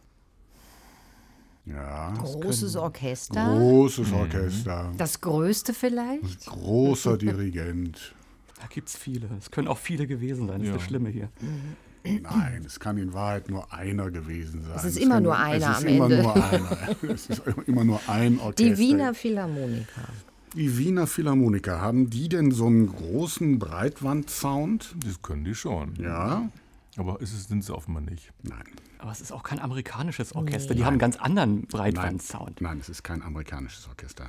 Ja. 1.67 2.13
Großes 2.13 2.77
Orchester. 2.77 3.57
Großes 3.57 4.09
mhm. 4.09 4.15
Orchester. 4.15 4.93
Das 4.99 5.21
größte 5.21 5.73
vielleicht? 5.73 6.47
Großer 6.47 7.17
Dirigent. 7.17 8.15
Da 8.61 8.67
gibt 8.69 8.89
es 8.89 8.97
viele. 8.97 9.29
Es 9.39 9.51
können 9.51 9.69
auch 9.69 9.79
viele 9.79 10.07
gewesen 10.07 10.49
sein. 10.49 10.61
Das 10.61 10.69
ja. 10.69 10.75
ist 10.75 10.81
das 10.81 10.89
Schlimme 10.89 11.09
hier. 11.09 11.29
Nein, 12.05 12.65
es 12.67 12.79
kann 12.79 12.99
in 12.99 13.15
Wahrheit 13.15 13.49
nur 13.49 13.73
einer 13.73 14.11
gewesen 14.11 14.63
sein. 14.63 14.77
Es 14.77 14.85
ist 14.85 14.97
es 14.97 15.03
immer 15.03 15.21
nur 15.21 15.39
einer 15.39 15.77
am 15.77 15.87
Ende. 15.87 16.23
Nur 16.23 16.35
einer. 16.35 16.79
Es 17.03 17.27
ist 17.31 17.43
immer 17.67 17.85
nur 17.85 18.01
ein 18.09 18.39
Orchester. 18.39 18.63
Die 18.63 18.79
Wiener 18.79 19.15
Philharmoniker. 19.15 20.09
Die 20.55 20.79
Wiener 20.79 21.07
Philharmoniker, 21.07 21.81
haben 21.81 22.11
die 22.11 22.29
denn 22.29 22.51
so 22.53 22.67
einen 22.67 22.87
großen 22.87 23.59
Breitwand-Sound? 23.59 24.95
Das 25.05 25.23
können 25.23 25.45
die 25.45 25.55
schon. 25.55 25.95
Ja. 25.97 26.49
Aber 26.97 27.21
ist 27.21 27.33
es, 27.33 27.45
sind 27.45 27.65
sie 27.65 27.75
offenbar 27.75 28.03
nicht. 28.03 28.33
Nein. 28.43 28.65
Aber 28.99 29.11
es 29.11 29.21
ist 29.21 29.33
auch 29.33 29.43
kein 29.43 29.61
amerikanisches 29.61 30.35
Orchester. 30.35 30.75
Nee. 30.75 30.79
Die 30.79 30.85
haben 30.85 30.93
einen 30.93 30.99
ganz 31.01 31.17
anderen 31.17 31.63
Breitbandsound. 31.63 32.61
Nein, 32.61 32.73
Nein, 32.73 32.81
es 32.81 32.89
ist 32.89 33.03
kein 33.03 33.23
amerikanisches 33.23 33.89
Orchester. 33.89 34.27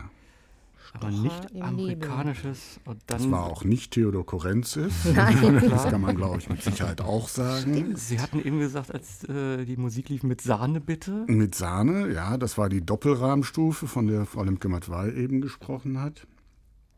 Aber 0.94 1.12
nicht 1.12 1.62
amerikanisches. 1.62 2.80
Und 2.86 3.02
dann 3.08 3.18
das 3.20 3.32
war 3.32 3.46
auch 3.46 3.64
nicht 3.64 3.92
Theodor 3.92 4.26
Korenzis. 4.26 4.94
Nein. 5.14 5.62
Das 5.70 5.84
kann 5.90 6.02
man, 6.02 6.16
glaube 6.16 6.38
ich, 6.38 6.50
mit 6.50 6.64
Sicherheit 6.64 7.02
auch 7.02 7.28
sagen. 7.28 7.74
Stimmt. 7.74 8.00
Sie 8.00 8.20
hatten 8.20 8.40
eben 8.40 8.60
gesagt, 8.60 8.94
als 8.94 9.24
äh, 9.26 9.66
die 9.66 9.78
Musik 9.78 10.10
lief, 10.10 10.24
mit 10.24 10.42
Sahne 10.42 10.80
bitte. 10.80 11.26
Mit 11.28 11.54
Sahne, 11.54 12.14
ja. 12.14 12.38
Das 12.38 12.58
war 12.58 12.70
die 12.70 12.86
Doppelrahmstufe, 12.86 13.88
von 13.88 14.08
der 14.08 14.26
Frau 14.26 14.44
Lemke-Matwei 14.44 15.12
eben 15.12 15.42
gesprochen 15.42 16.00
hat. 16.02 16.28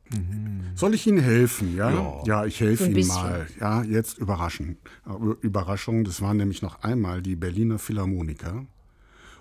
Mhm. 0.10 0.62
Soll 0.76 0.94
ich 0.94 1.08
Ihnen 1.08 1.20
helfen? 1.20 1.76
Ja, 1.76 1.90
ja, 1.90 2.24
ja 2.26 2.46
ich 2.46 2.60
helfe 2.60 2.88
Ihnen 2.88 3.08
mal. 3.08 3.48
Ja, 3.60 3.84
jetzt 3.84 4.18
überraschen. 4.18 4.78
Überraschung, 5.42 6.04
das 6.04 6.22
waren 6.22 6.38
nämlich 6.38 6.62
noch 6.62 6.84
einmal 6.84 7.22
die 7.22 7.36
Berliner 7.36 7.80
Philharmoniker 7.80 8.66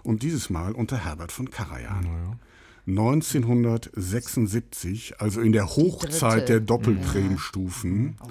und 0.02 0.22
dieses 0.22 0.50
Mal 0.50 0.72
unter 0.72 1.04
Herbert 1.04 1.32
von 1.32 1.50
Karajan. 1.50 2.04
Ja. 2.04 2.38
1976, 2.88 5.20
also 5.20 5.40
in 5.40 5.50
der 5.52 5.66
Hochzeit 5.66 6.48
der 6.48 6.60
Doppelcremestufen, 6.60 8.16
oh, 8.22 8.28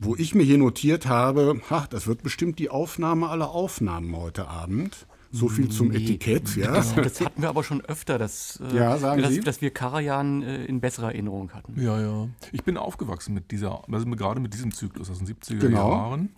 wo 0.00 0.16
ich 0.16 0.34
mir 0.34 0.42
hier 0.42 0.58
notiert 0.58 1.06
habe, 1.06 1.60
ha, 1.70 1.86
das 1.88 2.08
wird 2.08 2.24
bestimmt 2.24 2.58
die 2.58 2.68
Aufnahme 2.68 3.28
aller 3.28 3.50
Aufnahmen 3.50 4.16
heute 4.16 4.48
Abend. 4.48 5.06
So 5.32 5.48
viel 5.48 5.68
zum 5.68 5.88
nee. 5.88 5.98
Etikett, 5.98 6.56
ja. 6.56 6.72
Das, 6.72 6.94
das, 6.94 7.20
hatten 7.20 7.40
wir 7.40 7.48
aber 7.48 7.62
schon 7.62 7.80
öfter, 7.82 8.18
dass, 8.18 8.60
äh, 8.60 8.76
ja, 8.76 8.98
sagen 8.98 9.22
dass, 9.22 9.32
Sie? 9.32 9.40
dass 9.40 9.60
wir 9.62 9.70
Karajan 9.70 10.42
äh, 10.42 10.64
in 10.64 10.80
besserer 10.80 11.12
Erinnerung 11.12 11.52
hatten. 11.52 11.80
Ja, 11.80 12.00
ja. 12.00 12.28
Ich 12.50 12.64
bin 12.64 12.76
aufgewachsen 12.76 13.34
mit 13.34 13.52
dieser, 13.52 13.82
also 13.88 14.06
gerade 14.06 14.40
mit 14.40 14.54
diesem 14.54 14.72
Zyklus 14.72 15.08
aus 15.08 15.18
den 15.18 15.28
70er 15.28 15.58
genau. 15.58 15.90
Jahren. 15.92 16.30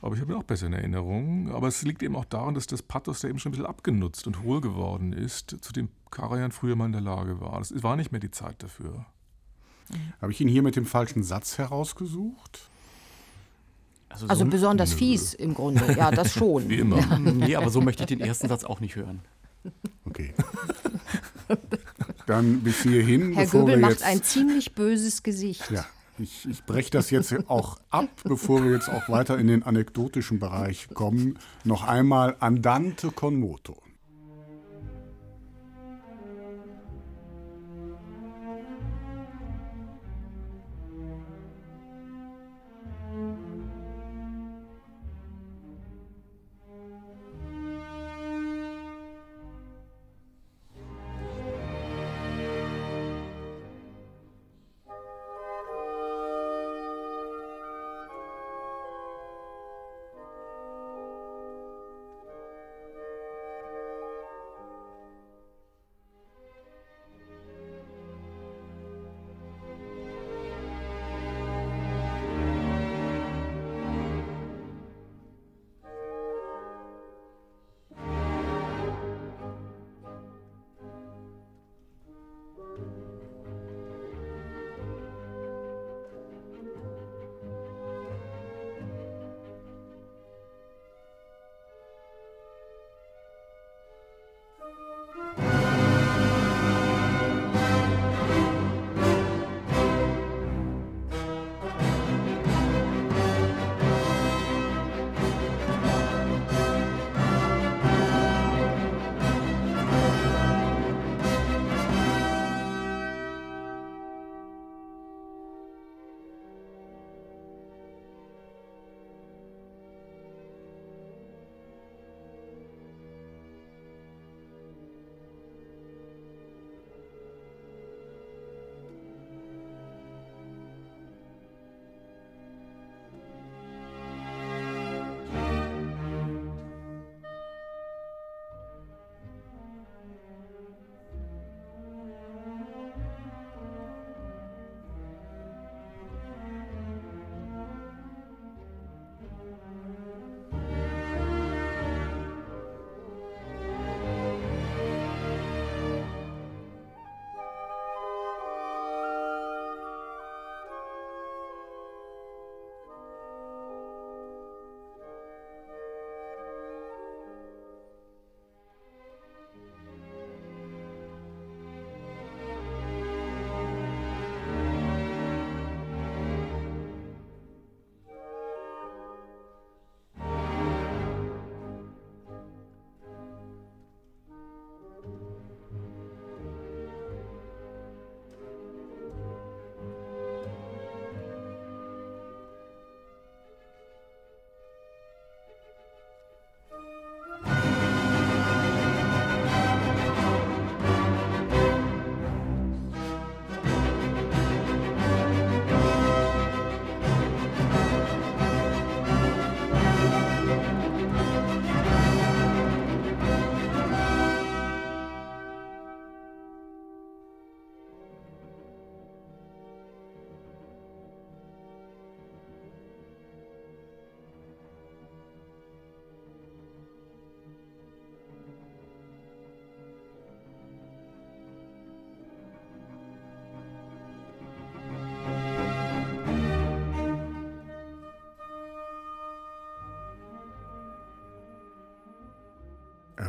Aber 0.00 0.16
ich 0.16 0.20
habe 0.20 0.32
ihn 0.32 0.38
auch 0.38 0.42
besser 0.42 0.66
in 0.66 0.72
Erinnerung. 0.72 1.52
Aber 1.52 1.68
es 1.68 1.82
liegt 1.82 2.02
eben 2.02 2.16
auch 2.16 2.24
daran, 2.24 2.54
dass 2.54 2.66
das 2.66 2.82
Pathos 2.82 3.20
da 3.20 3.28
eben 3.28 3.38
schon 3.38 3.50
ein 3.50 3.52
bisschen 3.52 3.66
abgenutzt 3.66 4.26
und 4.26 4.42
hohl 4.42 4.60
geworden 4.60 5.12
ist, 5.12 5.56
zu 5.60 5.72
dem 5.72 5.88
Karajan 6.10 6.50
früher 6.50 6.74
mal 6.74 6.86
in 6.86 6.92
der 6.92 7.00
Lage 7.00 7.40
war. 7.40 7.60
Es 7.60 7.82
war 7.84 7.94
nicht 7.94 8.10
mehr 8.10 8.20
die 8.20 8.32
Zeit 8.32 8.64
dafür. 8.64 9.06
Habe 10.20 10.32
ich 10.32 10.40
ihn 10.40 10.48
hier 10.48 10.62
mit 10.62 10.74
dem 10.74 10.86
falschen 10.86 11.22
Satz 11.22 11.58
herausgesucht? 11.58 12.68
Also, 14.12 14.26
also 14.26 14.44
besonders 14.44 14.90
nö. 14.92 14.96
fies 14.96 15.34
im 15.34 15.54
Grunde, 15.54 15.94
ja, 15.96 16.10
das 16.10 16.32
schon. 16.38 16.68
Wie 16.68 16.78
immer. 16.78 16.98
Ja. 16.98 17.18
Nee, 17.18 17.56
aber 17.56 17.70
so 17.70 17.80
möchte 17.80 18.02
ich 18.02 18.08
den 18.08 18.20
ersten 18.20 18.48
Satz 18.48 18.64
auch 18.64 18.80
nicht 18.80 18.96
hören. 18.96 19.20
Okay. 20.04 20.34
Dann 22.26 22.60
bis 22.60 22.82
hierhin. 22.82 23.32
Herr 23.34 23.46
Göbel 23.46 23.76
macht 23.76 24.02
ein 24.02 24.22
ziemlich 24.22 24.74
böses 24.74 25.22
Gesicht. 25.22 25.70
Ja, 25.70 25.84
ich, 26.18 26.46
ich 26.48 26.64
breche 26.64 26.90
das 26.90 27.10
jetzt 27.10 27.34
auch 27.48 27.78
ab, 27.90 28.08
bevor 28.24 28.64
wir 28.64 28.72
jetzt 28.72 28.88
auch 28.88 29.08
weiter 29.08 29.38
in 29.38 29.46
den 29.46 29.62
anekdotischen 29.62 30.38
Bereich 30.38 30.88
kommen. 30.94 31.38
Noch 31.64 31.84
einmal 31.84 32.36
Andante 32.40 33.10
con 33.10 33.36
moto. 33.36 33.76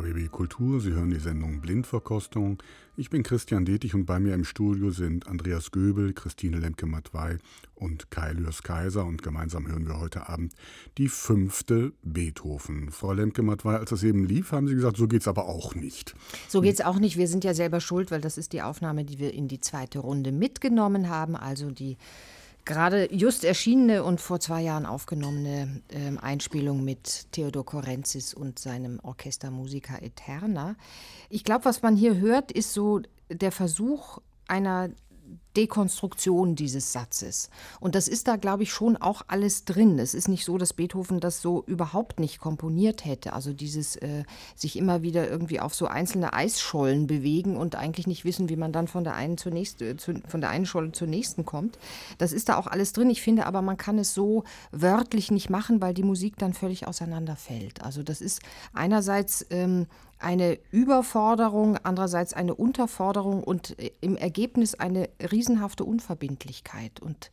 RBB 0.04 0.30
Kultur. 0.30 0.80
Sie 0.80 0.92
hören 0.92 1.10
die 1.10 1.18
Sendung 1.18 1.60
Blindverkostung. 1.60 2.62
Ich 2.96 3.10
bin 3.10 3.22
Christian 3.22 3.64
Detig 3.64 3.94
und 3.94 4.04
bei 4.04 4.20
mir 4.20 4.34
im 4.34 4.44
Studio 4.44 4.90
sind 4.90 5.26
Andreas 5.26 5.70
Göbel, 5.70 6.12
Christine 6.12 6.58
Lemke-Matwei 6.58 7.38
und 7.74 8.10
Kai 8.10 8.32
Lürs 8.32 8.62
Kaiser. 8.62 9.04
Und 9.04 9.22
gemeinsam 9.22 9.66
hören 9.66 9.86
wir 9.86 9.98
heute 9.98 10.28
Abend 10.28 10.52
die 10.98 11.08
fünfte 11.08 11.92
Beethoven. 12.02 12.90
Frau 12.90 13.12
Lemke-Matwei, 13.12 13.76
als 13.76 13.90
das 13.90 14.02
eben 14.02 14.24
lief, 14.24 14.52
haben 14.52 14.68
Sie 14.68 14.74
gesagt, 14.74 14.96
so 14.96 15.08
geht 15.08 15.22
es 15.22 15.28
aber 15.28 15.46
auch 15.46 15.74
nicht. 15.74 16.14
So 16.48 16.60
geht 16.60 16.74
es 16.74 16.80
auch 16.82 16.98
nicht. 16.98 17.16
Wir 17.16 17.28
sind 17.28 17.42
ja 17.42 17.54
selber 17.54 17.80
schuld, 17.80 18.10
weil 18.10 18.20
das 18.20 18.36
ist 18.36 18.52
die 18.52 18.62
Aufnahme, 18.62 19.04
die 19.04 19.18
wir 19.18 19.32
in 19.32 19.48
die 19.48 19.60
zweite 19.60 20.00
Runde 20.00 20.32
mitgenommen 20.32 21.08
haben. 21.08 21.34
Also 21.34 21.70
die 21.70 21.96
gerade 22.64 23.12
just 23.12 23.44
erschienene 23.44 24.04
und 24.04 24.20
vor 24.20 24.40
zwei 24.40 24.62
Jahren 24.62 24.86
aufgenommene 24.86 25.82
äh, 25.88 26.18
Einspielung 26.18 26.84
mit 26.84 27.30
Theodor 27.32 27.64
Korenzis 27.64 28.34
und 28.34 28.58
seinem 28.58 29.00
Orchester 29.02 29.50
Musica 29.50 29.98
Eterna. 29.98 30.76
Ich 31.28 31.44
glaube, 31.44 31.66
was 31.66 31.82
man 31.82 31.96
hier 31.96 32.16
hört, 32.16 32.52
ist 32.52 32.72
so 32.72 33.00
der 33.28 33.52
Versuch 33.52 34.18
einer 34.46 34.90
Dekonstruktion 35.56 36.56
dieses 36.56 36.92
Satzes. 36.92 37.48
Und 37.78 37.94
das 37.94 38.08
ist 38.08 38.26
da, 38.26 38.36
glaube 38.36 38.64
ich, 38.64 38.72
schon 38.72 38.96
auch 38.96 39.22
alles 39.28 39.64
drin. 39.64 39.98
Es 39.98 40.14
ist 40.14 40.26
nicht 40.26 40.44
so, 40.44 40.58
dass 40.58 40.72
Beethoven 40.72 41.20
das 41.20 41.40
so 41.40 41.62
überhaupt 41.66 42.18
nicht 42.18 42.40
komponiert 42.40 43.04
hätte. 43.04 43.32
Also 43.32 43.52
dieses 43.52 43.96
äh, 43.96 44.24
sich 44.56 44.76
immer 44.76 45.02
wieder 45.02 45.28
irgendwie 45.28 45.60
auf 45.60 45.74
so 45.74 45.86
einzelne 45.86 46.32
Eisschollen 46.32 47.06
bewegen 47.06 47.56
und 47.56 47.76
eigentlich 47.76 48.06
nicht 48.06 48.24
wissen, 48.24 48.48
wie 48.48 48.56
man 48.56 48.72
dann 48.72 48.88
von 48.88 49.04
der 49.04 49.14
einen 49.14 49.38
zur 49.38 49.52
nächsten, 49.52 49.84
äh, 49.84 49.96
zu, 49.96 50.14
von 50.26 50.40
der 50.40 50.50
einen 50.50 50.66
Scholle 50.66 50.90
zur 50.90 51.06
nächsten 51.06 51.44
kommt. 51.44 51.78
Das 52.18 52.32
ist 52.32 52.48
da 52.48 52.56
auch 52.56 52.66
alles 52.66 52.92
drin. 52.92 53.10
Ich 53.10 53.22
finde 53.22 53.46
aber, 53.46 53.62
man 53.62 53.76
kann 53.76 53.98
es 53.98 54.12
so 54.12 54.42
wörtlich 54.72 55.30
nicht 55.30 55.50
machen, 55.50 55.80
weil 55.80 55.94
die 55.94 56.02
Musik 56.02 56.36
dann 56.36 56.52
völlig 56.52 56.88
auseinanderfällt. 56.88 57.82
Also 57.82 58.02
das 58.02 58.20
ist 58.20 58.40
einerseits 58.72 59.46
ähm, 59.50 59.86
eine 60.24 60.58
Überforderung, 60.70 61.76
andererseits 61.82 62.32
eine 62.32 62.54
Unterforderung 62.54 63.44
und 63.44 63.78
äh, 63.78 63.92
im 64.00 64.16
Ergebnis 64.16 64.74
eine 64.74 65.10
riesenhafte 65.20 65.84
Unverbindlichkeit. 65.84 67.00
Und 67.00 67.30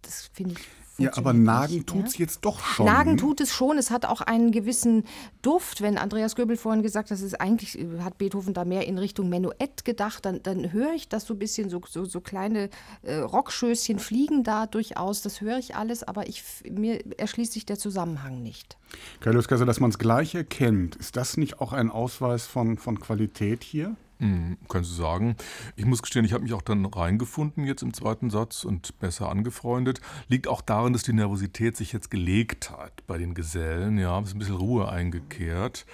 das 0.00 0.30
finde 0.32 0.54
ich 0.54 0.81
ja, 0.98 1.10
aber 1.16 1.32
Nagen 1.32 1.86
tut 1.86 2.06
es 2.06 2.18
jetzt 2.18 2.40
doch 2.44 2.60
schon. 2.60 2.86
Nagen 2.86 3.16
tut 3.16 3.40
es 3.40 3.52
schon. 3.52 3.78
Es 3.78 3.90
hat 3.90 4.04
auch 4.04 4.20
einen 4.20 4.52
gewissen 4.52 5.04
Duft. 5.40 5.80
Wenn 5.80 5.96
Andreas 5.96 6.36
Göbel 6.36 6.56
vorhin 6.56 6.82
gesagt 6.82 7.10
hat, 7.10 7.18
ist 7.18 7.40
eigentlich 7.40 7.78
äh, 7.78 8.00
hat 8.00 8.18
Beethoven 8.18 8.52
da 8.54 8.64
mehr 8.64 8.86
in 8.86 8.98
Richtung 8.98 9.28
Menuett 9.28 9.84
gedacht, 9.84 10.24
dann, 10.24 10.42
dann 10.42 10.72
höre 10.72 10.92
ich 10.92 11.08
das 11.08 11.26
so 11.26 11.34
ein 11.34 11.38
bisschen, 11.38 11.70
so, 11.70 11.80
so, 11.88 12.04
so 12.04 12.20
kleine 12.20 12.68
äh, 13.02 13.16
Rockschößchen 13.16 13.98
fliegen 13.98 14.44
da 14.44 14.66
durchaus. 14.66 15.22
Das 15.22 15.40
höre 15.40 15.58
ich 15.58 15.76
alles, 15.76 16.02
aber 16.02 16.28
ich, 16.28 16.44
mir 16.70 17.02
erschließt 17.18 17.52
sich 17.52 17.64
der 17.64 17.78
Zusammenhang 17.78 18.42
nicht. 18.42 18.76
Carlos 19.20 19.48
Kaiser, 19.48 19.64
dass 19.64 19.80
man 19.80 19.90
es 19.90 19.98
gleich 19.98 20.34
erkennt, 20.34 20.96
ist 20.96 21.16
das 21.16 21.36
nicht 21.36 21.60
auch 21.60 21.72
ein 21.72 21.90
Ausweis 21.90 22.46
von, 22.46 22.76
von 22.76 23.00
Qualität 23.00 23.64
hier? 23.64 23.96
Hm, 24.22 24.56
kannst 24.68 24.88
du 24.92 24.94
sagen. 24.94 25.34
Ich 25.74 25.84
muss 25.84 26.00
gestehen, 26.00 26.24
ich 26.24 26.32
habe 26.32 26.44
mich 26.44 26.52
auch 26.52 26.62
dann 26.62 26.86
reingefunden 26.86 27.64
jetzt 27.64 27.82
im 27.82 27.92
zweiten 27.92 28.30
Satz 28.30 28.62
und 28.62 28.96
besser 29.00 29.28
angefreundet. 29.28 30.00
Liegt 30.28 30.46
auch 30.46 30.60
darin, 30.60 30.92
dass 30.92 31.02
die 31.02 31.12
Nervosität 31.12 31.76
sich 31.76 31.92
jetzt 31.92 32.08
gelegt 32.08 32.70
hat 32.70 33.04
bei 33.08 33.18
den 33.18 33.34
Gesellen. 33.34 33.98
Ja, 33.98 34.20
ist 34.20 34.36
ein 34.36 34.38
bisschen 34.38 34.54
Ruhe 34.54 34.88
eingekehrt. 34.88 35.86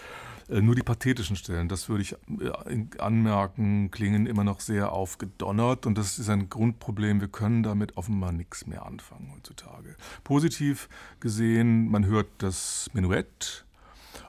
Äh, 0.50 0.60
nur 0.60 0.74
die 0.74 0.82
pathetischen 0.82 1.36
Stellen, 1.36 1.68
das 1.68 1.88
würde 1.88 2.02
ich 2.02 2.12
äh, 2.12 2.86
anmerken, 2.98 3.90
klingen 3.90 4.26
immer 4.26 4.44
noch 4.44 4.60
sehr 4.60 4.92
aufgedonnert 4.92 5.86
und 5.86 5.96
das 5.96 6.18
ist 6.18 6.28
ein 6.28 6.50
Grundproblem. 6.50 7.22
Wir 7.22 7.28
können 7.28 7.62
damit 7.62 7.96
offenbar 7.96 8.32
nichts 8.32 8.66
mehr 8.66 8.84
anfangen 8.84 9.32
heutzutage. 9.34 9.96
Positiv 10.22 10.90
gesehen, 11.20 11.90
man 11.90 12.04
hört 12.04 12.28
das 12.38 12.90
Menuett, 12.92 13.64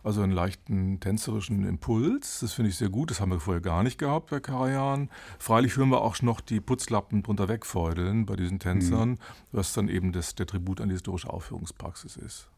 also 0.03 0.21
einen 0.21 0.31
leichten 0.31 0.99
tänzerischen 0.99 1.65
Impuls. 1.65 2.39
Das 2.39 2.53
finde 2.53 2.69
ich 2.69 2.77
sehr 2.77 2.89
gut. 2.89 3.11
Das 3.11 3.21
haben 3.21 3.31
wir 3.31 3.39
vorher 3.39 3.61
gar 3.61 3.83
nicht 3.83 3.97
gehabt 3.97 4.29
bei 4.29 4.39
Karajan. 4.39 5.09
Freilich 5.37 5.77
hören 5.77 5.89
wir 5.89 6.01
auch 6.01 6.21
noch 6.21 6.41
die 6.41 6.59
Putzlappen 6.59 7.23
drunter 7.23 7.47
wegfeudeln 7.47 8.25
bei 8.25 8.35
diesen 8.35 8.59
Tänzern, 8.59 9.11
mhm. 9.11 9.17
was 9.51 9.73
dann 9.73 9.87
eben 9.87 10.11
das, 10.11 10.35
der 10.35 10.47
Tribut 10.47 10.81
an 10.81 10.89
die 10.89 10.95
historische 10.95 11.29
Aufführungspraxis 11.29 12.17
ist. 12.17 12.49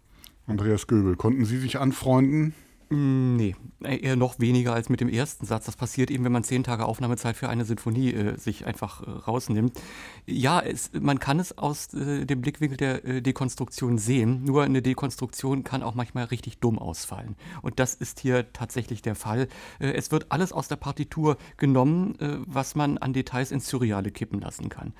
Andreas 0.47 0.87
Göbel, 0.87 1.15
konnten 1.15 1.45
Sie 1.45 1.57
sich 1.57 1.79
anfreunden? 1.79 2.53
Mm, 2.91 3.37
nee, 3.37 3.55
äh, 3.85 3.99
eher 4.01 4.17
noch 4.17 4.39
weniger 4.39 4.73
als 4.73 4.89
mit 4.89 4.99
dem 4.99 5.07
ersten 5.07 5.45
Satz. 5.45 5.65
Das 5.65 5.77
passiert 5.77 6.11
eben, 6.11 6.25
wenn 6.25 6.31
man 6.33 6.43
zehn 6.43 6.61
Tage 6.65 6.85
Aufnahmezeit 6.85 7.37
für 7.37 7.47
eine 7.47 7.63
Sinfonie 7.63 8.11
äh, 8.11 8.37
sich 8.37 8.65
einfach 8.65 9.01
äh, 9.01 9.09
rausnimmt. 9.09 9.79
Ja, 10.25 10.59
es, 10.59 10.91
man 10.93 11.17
kann 11.17 11.39
es 11.39 11.57
aus 11.57 11.93
äh, 11.93 12.25
dem 12.25 12.41
Blickwinkel 12.41 12.75
der 12.75 13.05
äh, 13.05 13.21
Dekonstruktion 13.21 13.97
sehen. 13.97 14.43
Nur 14.43 14.63
eine 14.63 14.81
Dekonstruktion 14.81 15.63
kann 15.63 15.83
auch 15.83 15.95
manchmal 15.95 16.25
richtig 16.25 16.59
dumm 16.59 16.77
ausfallen. 16.77 17.37
Und 17.61 17.79
das 17.79 17.93
ist 17.93 18.19
hier 18.19 18.51
tatsächlich 18.51 19.01
der 19.01 19.15
Fall. 19.15 19.47
Äh, 19.79 19.93
es 19.93 20.11
wird 20.11 20.29
alles 20.33 20.51
aus 20.51 20.67
der 20.67 20.75
Partitur 20.75 21.37
genommen, 21.55 22.15
was 22.47 22.75
man 22.75 22.97
an 22.97 23.13
Details 23.13 23.51
ins 23.51 23.67
Surreale 23.69 24.11
kippen 24.11 24.41
lassen 24.41 24.69
kann. 24.69 24.93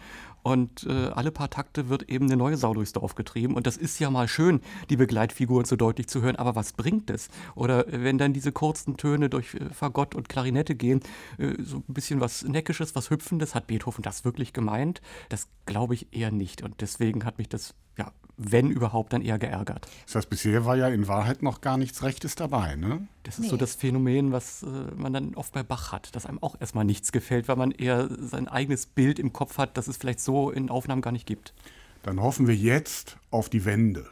Und 0.44 0.86
äh, 0.88 1.08
alle 1.08 1.32
paar 1.32 1.50
Takte 1.50 1.90
wird 1.90 2.10
eben 2.10 2.26
eine 2.26 2.38
neue 2.38 2.58
Sau 2.58 2.74
durchs 2.74 2.94
Dorf 2.94 3.16
getrieben. 3.16 3.56
Und 3.56 3.68
das 3.68 3.78
ist 3.78 4.00
ja 4.00 4.10
mal 4.10 4.28
schön, 4.28 4.62
die 4.90 4.98
Begleitfiguren 4.98 5.66
so 5.66 5.76
deutlich 5.76 6.08
zu 6.08 6.22
hören. 6.22 6.36
Aber 6.36 6.56
was 6.56 6.74
bringt 6.74 7.10
es? 7.10 7.30
Oder 7.56 7.86
wenn 7.88 8.18
dann 8.18 8.34
diese 8.34 8.52
kurzen 8.52 8.98
Töne 8.98 9.30
durch 9.30 9.56
äh, 9.56 9.70
Fagott 9.74 10.16
und 10.16 10.30
Klarinette 10.30 10.76
gehen, 10.76 11.02
äh, 11.38 11.54
so 11.62 11.78
ein 11.78 11.94
bisschen 11.94 12.20
was 12.20 12.44
Neckisches, 12.44 12.96
was 12.96 13.10
Hüpfendes, 13.10 13.56
hat 13.56 13.68
Beethoven 13.68 14.02
das 14.02 14.26
wirklich 14.26 14.54
gemeint? 14.54 15.02
Das 15.30 15.48
glaube 15.66 15.94
ich 15.94 16.08
eher 16.12 16.32
nicht. 16.32 16.62
Und 16.62 16.82
deswegen 16.82 17.26
hat 17.26 17.38
mich 17.38 17.50
das 17.50 17.76
ja, 17.98 18.12
wenn 18.44 18.70
überhaupt, 18.72 19.14
dann 19.14 19.22
eher 19.22 19.38
geärgert. 19.38 19.88
Das 20.06 20.16
heißt, 20.16 20.30
bisher 20.30 20.66
war 20.66 20.76
ja 20.76 20.88
in 20.88 21.08
Wahrheit 21.08 21.44
noch 21.44 21.62
gar 21.62 21.78
nichts 21.78 22.04
Rechtes 22.04 22.36
dabei, 22.36 22.76
ne? 22.76 23.08
Das 23.24 23.36
ist 23.36 23.44
nee. 23.44 23.50
so 23.50 23.58
das 23.58 23.76
Phänomen, 23.76 24.32
was 24.32 24.64
äh, 24.64 24.68
man 24.96 25.14
dann 25.14 25.36
oft 25.36 25.54
bei 25.54 25.64
Bach 25.64 25.92
hat, 25.92 26.16
dass 26.16 26.26
einem 26.26 26.42
auch 26.42 26.56
erstmal 26.60 26.86
nichts 26.86 27.12
gefällt, 27.12 27.48
weil 27.48 27.56
man 27.56 27.72
eher 27.72 28.10
sein 28.20 28.48
eigenes 28.48 28.86
Bild 28.86 29.20
im 29.20 29.32
Kopf 29.32 29.58
hat, 29.58 29.78
das 29.78 29.88
es 29.88 29.98
vielleicht 29.98 30.20
so 30.20 30.50
in 30.50 30.70
Aufnahmen 30.70 31.02
gar 31.02 31.12
nicht 31.12 31.28
gibt. 31.28 31.54
Dann 32.04 32.20
hoffen 32.20 32.48
wir 32.48 32.56
jetzt 32.56 33.18
auf 33.30 33.50
die 33.50 33.66
Wende. 33.66 34.08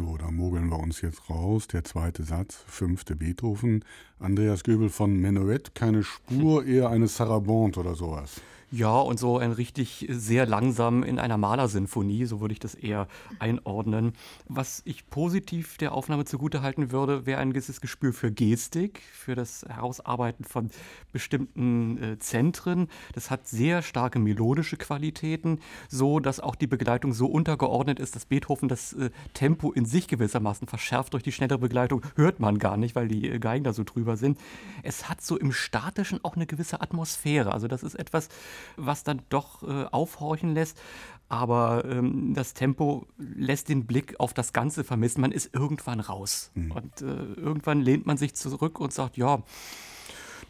So, 0.00 0.16
da 0.16 0.30
mogeln 0.30 0.70
wir 0.70 0.78
uns 0.78 1.02
jetzt 1.02 1.28
raus. 1.28 1.68
Der 1.68 1.84
zweite 1.84 2.22
Satz, 2.22 2.64
fünfte 2.66 3.16
Beethoven. 3.16 3.84
Andreas 4.18 4.64
Göbel 4.64 4.88
von 4.88 5.14
Menuett, 5.20 5.74
keine 5.74 6.04
Spur, 6.04 6.64
eher 6.64 6.88
eine 6.88 7.06
Sarabande 7.06 7.80
oder 7.80 7.94
sowas. 7.94 8.40
Ja, 8.72 9.00
und 9.00 9.18
so 9.18 9.36
ein 9.36 9.50
richtig 9.50 10.06
sehr 10.08 10.46
langsam 10.46 11.02
in 11.02 11.18
einer 11.18 11.36
Malersinfonie, 11.36 12.24
so 12.24 12.40
würde 12.40 12.52
ich 12.52 12.60
das 12.60 12.76
eher 12.76 13.08
einordnen. 13.40 14.12
Was 14.46 14.82
ich 14.84 15.10
positiv 15.10 15.76
der 15.76 15.92
Aufnahme 15.92 16.24
zugutehalten 16.24 16.92
würde, 16.92 17.26
wäre 17.26 17.40
ein 17.40 17.52
gewisses 17.52 17.80
Gespür 17.80 18.12
für 18.12 18.30
Gestik, 18.30 19.02
für 19.12 19.34
das 19.34 19.64
Herausarbeiten 19.68 20.44
von 20.44 20.70
bestimmten 21.10 22.00
äh, 22.00 22.18
Zentren. 22.20 22.86
Das 23.12 23.28
hat 23.28 23.48
sehr 23.48 23.82
starke 23.82 24.20
melodische 24.20 24.76
Qualitäten, 24.76 25.58
so 25.88 26.20
dass 26.20 26.38
auch 26.38 26.54
die 26.54 26.68
Begleitung 26.68 27.12
so 27.12 27.26
untergeordnet 27.26 27.98
ist, 27.98 28.14
dass 28.14 28.24
Beethoven 28.24 28.68
das 28.68 28.92
äh, 28.92 29.10
Tempo 29.34 29.72
in 29.72 29.84
sich 29.84 30.06
gewissermaßen 30.06 30.68
verschärft 30.68 31.14
durch 31.14 31.24
die 31.24 31.32
schnellere 31.32 31.58
Begleitung. 31.58 32.02
Hört 32.14 32.38
man 32.38 32.60
gar 32.60 32.76
nicht, 32.76 32.94
weil 32.94 33.08
die 33.08 33.30
äh, 33.30 33.40
Geigen 33.40 33.64
da 33.64 33.72
so 33.72 33.82
drüber 33.82 34.16
sind. 34.16 34.38
Es 34.84 35.08
hat 35.08 35.22
so 35.22 35.36
im 35.36 35.50
Statischen 35.50 36.24
auch 36.24 36.36
eine 36.36 36.46
gewisse 36.46 36.80
Atmosphäre. 36.80 37.52
Also 37.52 37.66
das 37.66 37.82
ist 37.82 37.96
etwas, 37.96 38.28
was 38.76 39.04
dann 39.04 39.22
doch 39.28 39.62
äh, 39.62 39.86
aufhorchen 39.90 40.54
lässt. 40.54 40.80
Aber 41.28 41.84
ähm, 41.84 42.34
das 42.34 42.54
Tempo 42.54 43.06
lässt 43.16 43.68
den 43.68 43.86
Blick 43.86 44.18
auf 44.18 44.34
das 44.34 44.52
Ganze 44.52 44.82
vermissen. 44.82 45.20
Man 45.20 45.30
ist 45.30 45.54
irgendwann 45.54 46.00
raus. 46.00 46.50
Mhm. 46.54 46.72
Und 46.72 47.02
äh, 47.02 47.04
irgendwann 47.34 47.80
lehnt 47.80 48.04
man 48.04 48.16
sich 48.16 48.34
zurück 48.34 48.80
und 48.80 48.92
sagt, 48.92 49.16
ja, 49.16 49.40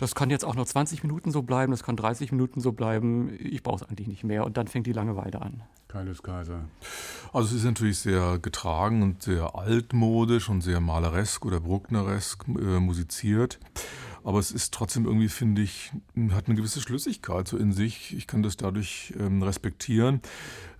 das 0.00 0.14
kann 0.14 0.30
jetzt 0.30 0.46
auch 0.46 0.54
noch 0.54 0.64
20 0.64 1.02
Minuten 1.02 1.30
so 1.30 1.42
bleiben, 1.42 1.72
das 1.72 1.82
kann 1.82 1.94
30 1.94 2.32
Minuten 2.32 2.62
so 2.62 2.72
bleiben. 2.72 3.36
Ich 3.38 3.62
brauche 3.62 3.84
es 3.84 3.90
eigentlich 3.90 4.08
nicht 4.08 4.24
mehr. 4.24 4.46
Und 4.46 4.56
dann 4.56 4.66
fängt 4.66 4.86
die 4.86 4.94
Langeweile 4.94 5.42
an. 5.42 5.62
Keiles 5.88 6.22
Kaiser. 6.22 6.64
Also 7.34 7.48
es 7.48 7.56
ist 7.56 7.64
natürlich 7.64 7.98
sehr 7.98 8.38
getragen 8.38 9.02
und 9.02 9.22
sehr 9.22 9.54
altmodisch 9.54 10.48
und 10.48 10.62
sehr 10.62 10.80
maleresk 10.80 11.44
oder 11.44 11.60
bruckneresk 11.60 12.46
äh, 12.48 12.80
musiziert 12.80 13.60
aber 14.24 14.38
es 14.38 14.50
ist 14.50 14.74
trotzdem 14.74 15.06
irgendwie, 15.06 15.28
finde 15.28 15.62
ich, 15.62 15.92
hat 16.30 16.46
eine 16.46 16.56
gewisse 16.56 16.80
Schlüssigkeit 16.80 17.48
so 17.48 17.56
in 17.56 17.72
sich. 17.72 18.16
Ich 18.16 18.26
kann 18.26 18.42
das 18.42 18.56
dadurch 18.56 19.14
ähm, 19.18 19.42
respektieren. 19.42 20.20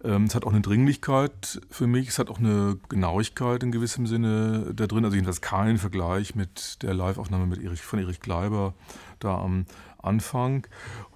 Ähm, 0.04 0.24
es 0.24 0.34
hat 0.34 0.44
auch 0.44 0.52
eine 0.52 0.60
Dringlichkeit 0.60 1.60
für 1.70 1.86
mich, 1.86 2.08
es 2.08 2.18
hat 2.18 2.30
auch 2.30 2.38
eine 2.38 2.78
Genauigkeit 2.88 3.62
in 3.62 3.72
gewissem 3.72 4.06
Sinne 4.06 4.72
da 4.74 4.86
drin. 4.86 5.04
Also 5.04 5.14
jedenfalls 5.14 5.40
kein 5.40 5.78
Vergleich 5.78 6.34
mit 6.34 6.82
der 6.82 6.94
Live-Aufnahme 6.94 7.46
mit 7.46 7.62
Erich, 7.62 7.82
von 7.82 7.98
Erich 7.98 8.20
Kleiber 8.20 8.74
da 9.18 9.38
am 9.38 9.66
Anfang 10.02 10.66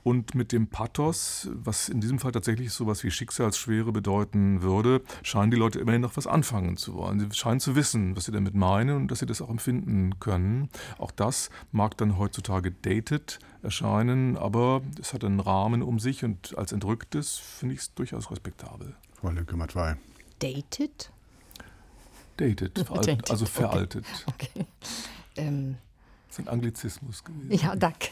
und 0.02 0.34
mit 0.34 0.52
dem 0.52 0.68
Pathos, 0.68 1.48
was 1.52 1.88
in 1.88 2.00
diesem 2.00 2.18
Fall 2.18 2.32
tatsächlich 2.32 2.72
so 2.72 2.84
etwas 2.84 3.04
wie 3.04 3.10
Schicksalsschwere 3.10 3.90
bedeuten 3.92 4.62
würde, 4.62 5.02
scheinen 5.22 5.50
die 5.50 5.56
Leute 5.56 5.78
immerhin 5.78 6.02
noch 6.02 6.16
was 6.16 6.26
anfangen 6.26 6.76
zu 6.76 6.94
wollen. 6.94 7.18
Sie 7.18 7.36
scheinen 7.36 7.60
zu 7.60 7.74
wissen, 7.74 8.16
was 8.16 8.26
sie 8.26 8.32
damit 8.32 8.54
meinen 8.54 8.96
und 8.96 9.10
dass 9.10 9.20
sie 9.20 9.26
das 9.26 9.40
auch 9.40 9.50
empfinden 9.50 10.20
können. 10.20 10.68
Auch 10.98 11.10
das 11.10 11.50
mag 11.72 11.96
dann 11.96 12.18
heutzutage 12.18 12.70
dated 12.70 13.38
erscheinen, 13.62 14.36
aber 14.36 14.82
es 15.00 15.14
hat 15.14 15.24
einen 15.24 15.40
Rahmen 15.40 15.82
um 15.82 15.98
sich 15.98 16.24
und 16.24 16.56
als 16.58 16.72
Entrücktes 16.72 17.36
finde 17.36 17.74
ich 17.74 17.80
es 17.80 17.94
durchaus 17.94 18.30
respektabel. 18.30 18.94
Frau 19.14 19.30
Lücke-Matwei. 19.30 19.96
Dated? 20.38 21.10
Dated, 22.36 22.90
also 23.30 23.46
veraltet. 23.46 24.04
Okay. 24.26 24.48
okay. 24.54 24.66
Ähm, 25.36 25.76
das 26.34 26.40
ist 26.40 26.48
ein 26.48 26.52
Anglizismus 26.52 27.22
gewesen. 27.22 27.64
Ja, 27.64 27.76
danke. 27.76 28.08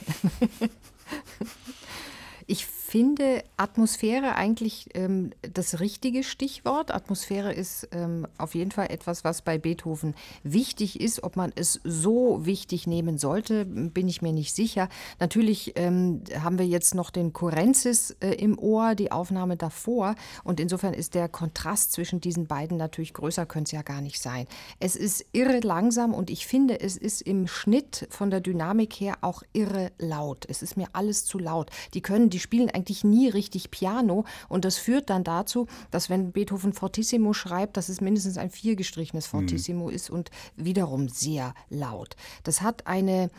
Ich 2.47 2.67
finde 2.67 3.45
Atmosphäre 3.57 4.35
eigentlich 4.35 4.89
ähm, 4.95 5.31
das 5.41 5.81
richtige 5.81 6.25
Stichwort. 6.25 6.93
Atmosphäre 6.93 7.53
ist 7.53 7.89
ähm, 7.93 8.27
auf 8.39 8.55
jeden 8.55 8.71
Fall 8.71 8.91
etwas, 8.91 9.25
was 9.25 9.43
bei 9.43 9.59
Beethoven 9.59 10.15
wichtig 10.43 11.01
ist. 11.01 11.23
Ob 11.23 11.37
man 11.37 11.53
es 11.55 11.81
so 11.85 12.45
wichtig 12.45 12.87
nehmen 12.87 13.19
sollte, 13.19 13.65
bin 13.65 14.09
ich 14.09 14.23
mir 14.23 14.33
nicht 14.33 14.55
sicher. 14.55 14.89
Natürlich 15.21 15.73
ähm, 15.77 16.23
haben 16.39 16.59
wir 16.59 16.67
jetzt 16.67 16.95
noch 16.95 17.11
den 17.11 17.33
Kurenzis 17.33 18.17
äh, 18.21 18.35
im 18.35 18.59
Ohr, 18.59 18.95
die 18.95 19.13
Aufnahme 19.13 19.57
davor. 19.57 20.15
Und 20.45 20.61
insofern 20.61 20.95
ist 20.95 21.15
der 21.15 21.29
Kontrast 21.29 21.93
zwischen 21.93 22.21
diesen 22.21 22.47
beiden 22.47 22.77
natürlich 22.77 23.15
größer, 23.15 23.47
könnte 23.47 23.69
es 23.69 23.73
ja 23.73 23.83
gar 23.83 24.01
nicht 24.01 24.21
sein. 24.21 24.47
Es 24.81 24.97
ist 24.97 25.25
irre 25.33 25.61
langsam 25.61 26.15
und 26.15 26.31
ich 26.31 26.47
finde, 26.47 26.81
es 26.81 26.97
ist 26.97 27.23
im 27.23 27.47
Schnitt 27.47 28.07
von 28.11 28.31
der 28.31 28.41
Dynamik 28.41 28.95
her 28.95 29.19
auch 29.21 29.43
irre 29.53 29.93
laut. 29.99 30.47
Es 30.49 30.63
ist 30.63 30.77
mir 30.77 30.89
alles 30.93 31.25
zu 31.25 31.39
laut. 31.39 31.71
Die 31.95 32.01
können 32.01 32.31
die 32.31 32.41
spielen 32.43 32.71
eigentlich 32.71 33.05
nie 33.05 33.29
richtig 33.29 33.71
Piano 33.71 34.25
und 34.49 34.65
das 34.65 34.77
führt 34.77 35.11
dann 35.11 35.25
dazu, 35.25 35.67
dass 35.91 36.11
wenn 36.11 36.33
Beethoven 36.33 36.73
Fortissimo 36.73 37.33
schreibt, 37.33 37.77
dass 37.77 37.89
es 37.89 38.01
mindestens 38.01 38.39
ein 38.39 38.51
viergestrichenes 38.51 39.27
mhm. 39.27 39.39
Fortissimo 39.39 39.89
mhm. 39.89 39.95
ist 39.95 40.11
und 40.11 40.31
wiederum 40.57 41.09
sehr 41.09 41.55
laut. 41.71 42.17
Das 42.45 42.63
hat 42.63 42.87
eine 42.87 43.31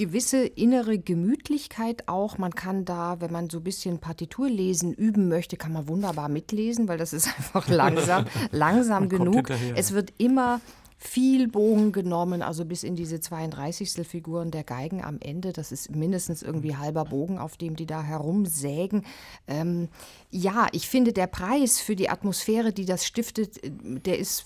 gewisse 0.00 0.46
innere 0.46 0.98
Gemütlichkeit 0.98 2.08
auch. 2.08 2.38
Man 2.38 2.54
kann 2.54 2.86
da, 2.86 3.20
wenn 3.20 3.32
man 3.32 3.50
so 3.50 3.58
ein 3.58 3.64
bisschen 3.64 3.98
Partitur 3.98 4.48
lesen 4.48 4.94
üben 4.94 5.28
möchte, 5.28 5.58
kann 5.58 5.72
man 5.72 5.88
wunderbar 5.88 6.30
mitlesen, 6.30 6.88
weil 6.88 6.96
das 6.96 7.12
ist 7.12 7.26
einfach 7.36 7.68
langsam, 7.68 8.24
langsam 8.50 9.08
genug. 9.08 9.50
Es 9.74 9.92
wird 9.92 10.12
immer 10.16 10.60
viel 11.02 11.48
Bogen 11.48 11.92
genommen, 11.92 12.42
also 12.42 12.66
bis 12.66 12.82
in 12.82 12.94
diese 12.94 13.20
32. 13.20 14.06
Figuren 14.06 14.50
der 14.50 14.64
Geigen 14.64 15.02
am 15.02 15.18
Ende. 15.18 15.54
Das 15.54 15.72
ist 15.72 15.90
mindestens 15.90 16.42
irgendwie 16.42 16.76
halber 16.76 17.06
Bogen, 17.06 17.38
auf 17.38 17.56
dem 17.56 17.74
die 17.74 17.86
da 17.86 18.02
herumsägen. 18.02 19.06
Ähm, 19.48 19.88
ja, 20.30 20.68
ich 20.72 20.88
finde, 20.88 21.14
der 21.14 21.26
Preis 21.26 21.80
für 21.80 21.96
die 21.96 22.10
Atmosphäre, 22.10 22.74
die 22.74 22.84
das 22.84 23.06
stiftet, 23.06 23.60
der 23.64 24.18
ist 24.18 24.44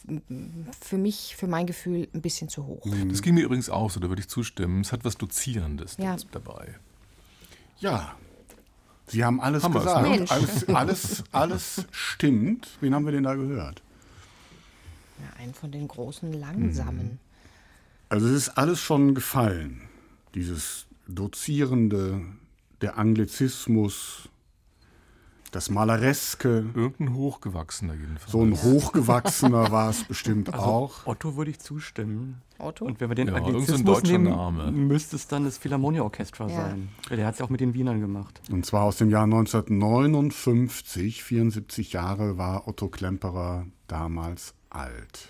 für 0.80 0.96
mich, 0.96 1.34
für 1.36 1.48
mein 1.48 1.66
Gefühl, 1.66 2.08
ein 2.14 2.22
bisschen 2.22 2.48
zu 2.48 2.66
hoch. 2.66 2.84
Mhm. 2.84 3.08
Das 3.08 3.20
ging 3.20 3.34
mir 3.34 3.44
übrigens 3.44 3.68
auch 3.68 3.90
so, 3.90 3.98
da 3.98 4.08
würde 4.08 4.20
ich 4.20 4.28
zustimmen. 4.28 4.82
Es 4.82 4.92
hat 4.92 5.04
was 5.04 5.18
Dozierendes 5.18 5.96
ja. 5.98 6.16
dabei. 6.30 6.76
Ja, 7.80 8.14
Sie 9.06 9.24
haben 9.24 9.40
alles 9.40 9.64
haben 9.64 9.74
gesagt. 9.74 10.30
Alles, 10.30 10.68
alles, 10.68 11.24
alles 11.30 11.84
stimmt. 11.90 12.68
Wen 12.80 12.94
haben 12.94 13.04
wir 13.04 13.12
denn 13.12 13.24
da 13.24 13.34
gehört? 13.34 13.82
Ja, 15.18 15.42
einen 15.42 15.54
von 15.54 15.70
den 15.70 15.88
großen 15.88 16.32
Langsamen. 16.32 17.04
Mhm. 17.04 17.18
Also 18.08 18.26
es 18.26 18.34
ist 18.34 18.58
alles 18.58 18.80
schon 18.80 19.14
gefallen. 19.14 19.82
Dieses 20.34 20.86
Dozierende, 21.06 22.20
der 22.80 22.98
Anglizismus, 22.98 24.28
das 25.54 25.70
Malereske. 25.70 26.66
Irgendein 26.74 27.14
Hochgewachsener 27.14 27.94
jedenfalls. 27.94 28.32
So 28.32 28.42
ein 28.42 28.60
Hochgewachsener 28.60 29.70
war 29.70 29.90
es 29.90 30.02
bestimmt 30.08 30.52
also 30.52 30.64
auch. 30.64 31.06
Otto 31.06 31.36
würde 31.36 31.52
ich 31.52 31.60
zustimmen. 31.60 32.42
Otto? 32.58 32.84
Und 32.84 33.00
wenn 33.00 33.08
wir 33.08 33.14
den 33.14 33.28
ja, 33.28 33.34
Anglizismus 33.34 34.02
nehmen, 34.02 34.24
Name. 34.24 34.72
müsste 34.72 35.14
es 35.16 35.28
dann 35.28 35.44
das 35.44 35.58
Philharmonia-Orchestra 35.58 36.48
ja. 36.48 36.54
sein. 36.54 36.88
Der 37.08 37.26
hat 37.26 37.34
es 37.34 37.38
ja 37.40 37.46
auch 37.46 37.50
mit 37.50 37.60
den 37.60 37.74
Wienern 37.74 38.00
gemacht. 38.00 38.40
Und 38.50 38.66
zwar 38.66 38.82
aus 38.82 38.96
dem 38.96 39.10
Jahr 39.10 39.24
1959. 39.24 41.22
74 41.22 41.92
Jahre 41.92 42.36
war 42.36 42.66
Otto 42.66 42.88
Klemperer 42.88 43.66
damals 43.86 44.54
alt. 44.74 45.28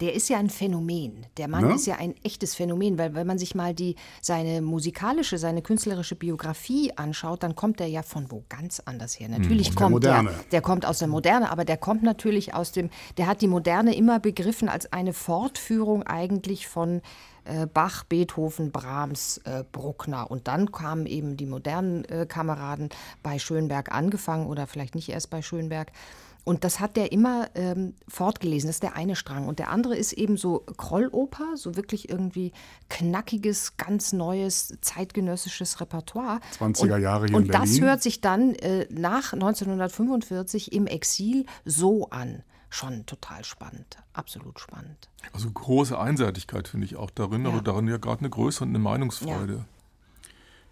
Der 0.00 0.14
ist 0.14 0.28
ja 0.28 0.38
ein 0.38 0.50
Phänomen. 0.50 1.26
Der 1.36 1.48
Mann 1.48 1.68
ja? 1.68 1.74
ist 1.74 1.86
ja 1.86 1.96
ein 1.96 2.14
echtes 2.22 2.54
Phänomen, 2.54 2.98
weil 2.98 3.14
wenn 3.14 3.26
man 3.26 3.38
sich 3.38 3.54
mal 3.54 3.74
die, 3.74 3.96
seine 4.20 4.60
musikalische, 4.60 5.38
seine 5.38 5.62
künstlerische 5.62 6.14
Biografie 6.14 6.92
anschaut, 6.96 7.42
dann 7.42 7.54
kommt 7.54 7.80
er 7.80 7.86
ja 7.86 8.02
von 8.02 8.30
wo 8.30 8.44
ganz 8.48 8.80
anders 8.84 9.18
her. 9.18 9.28
Natürlich 9.28 9.68
hm, 9.68 9.74
kommt 9.74 10.04
der, 10.04 10.24
der 10.52 10.60
kommt 10.60 10.84
aus 10.86 10.98
der 10.98 11.08
Moderne, 11.08 11.50
aber 11.50 11.64
der 11.64 11.76
kommt 11.76 12.02
natürlich 12.02 12.54
aus 12.54 12.72
dem, 12.72 12.90
der 13.16 13.26
hat 13.26 13.40
die 13.40 13.48
Moderne 13.48 13.94
immer 13.94 14.20
begriffen 14.20 14.68
als 14.68 14.92
eine 14.92 15.12
Fortführung 15.12 16.02
eigentlich 16.02 16.66
von 16.66 17.00
äh, 17.44 17.66
Bach, 17.66 18.04
Beethoven, 18.04 18.72
Brahms, 18.72 19.38
äh, 19.44 19.64
Bruckner. 19.72 20.30
Und 20.30 20.48
dann 20.48 20.72
kamen 20.72 21.06
eben 21.06 21.36
die 21.36 21.46
modernen 21.46 22.04
äh, 22.06 22.26
Kameraden 22.26 22.90
bei 23.22 23.38
Schönberg 23.38 23.92
angefangen 23.92 24.46
oder 24.46 24.66
vielleicht 24.66 24.94
nicht 24.94 25.08
erst 25.08 25.30
bei 25.30 25.42
Schönberg. 25.42 25.92
Und 26.46 26.62
das 26.62 26.78
hat 26.78 26.96
der 26.96 27.10
immer 27.10 27.48
ähm, 27.56 27.94
fortgelesen. 28.06 28.68
Das 28.68 28.76
ist 28.76 28.82
der 28.84 28.94
eine 28.94 29.16
Strang. 29.16 29.48
Und 29.48 29.58
der 29.58 29.68
andere 29.68 29.96
ist 29.96 30.12
eben 30.12 30.36
so 30.36 30.60
Krolloper, 30.76 31.56
so 31.56 31.74
wirklich 31.74 32.08
irgendwie 32.08 32.52
knackiges, 32.88 33.76
ganz 33.78 34.12
neues, 34.12 34.78
zeitgenössisches 34.80 35.80
Repertoire. 35.80 36.38
20er 36.60 36.98
Jahre 36.98 37.26
hier 37.26 37.36
und, 37.36 37.46
in 37.46 37.48
Berlin. 37.48 37.68
Und 37.68 37.78
das 37.78 37.80
hört 37.80 38.00
sich 38.00 38.20
dann 38.20 38.54
äh, 38.54 38.86
nach 38.90 39.32
1945 39.32 40.72
im 40.72 40.86
Exil 40.86 41.46
so 41.64 42.10
an. 42.10 42.44
Schon 42.70 43.06
total 43.06 43.44
spannend, 43.44 43.96
absolut 44.12 44.60
spannend. 44.60 45.08
Also 45.32 45.50
große 45.50 45.98
Einseitigkeit 45.98 46.68
finde 46.68 46.86
ich 46.86 46.94
auch 46.94 47.10
darin, 47.10 47.42
ja. 47.42 47.50
aber 47.50 47.60
darin 47.60 47.88
ja 47.88 47.96
gerade 47.96 48.20
eine 48.20 48.30
Größe 48.30 48.62
und 48.62 48.70
eine 48.70 48.78
Meinungsfreude. 48.78 49.54
Ja. 49.54 49.64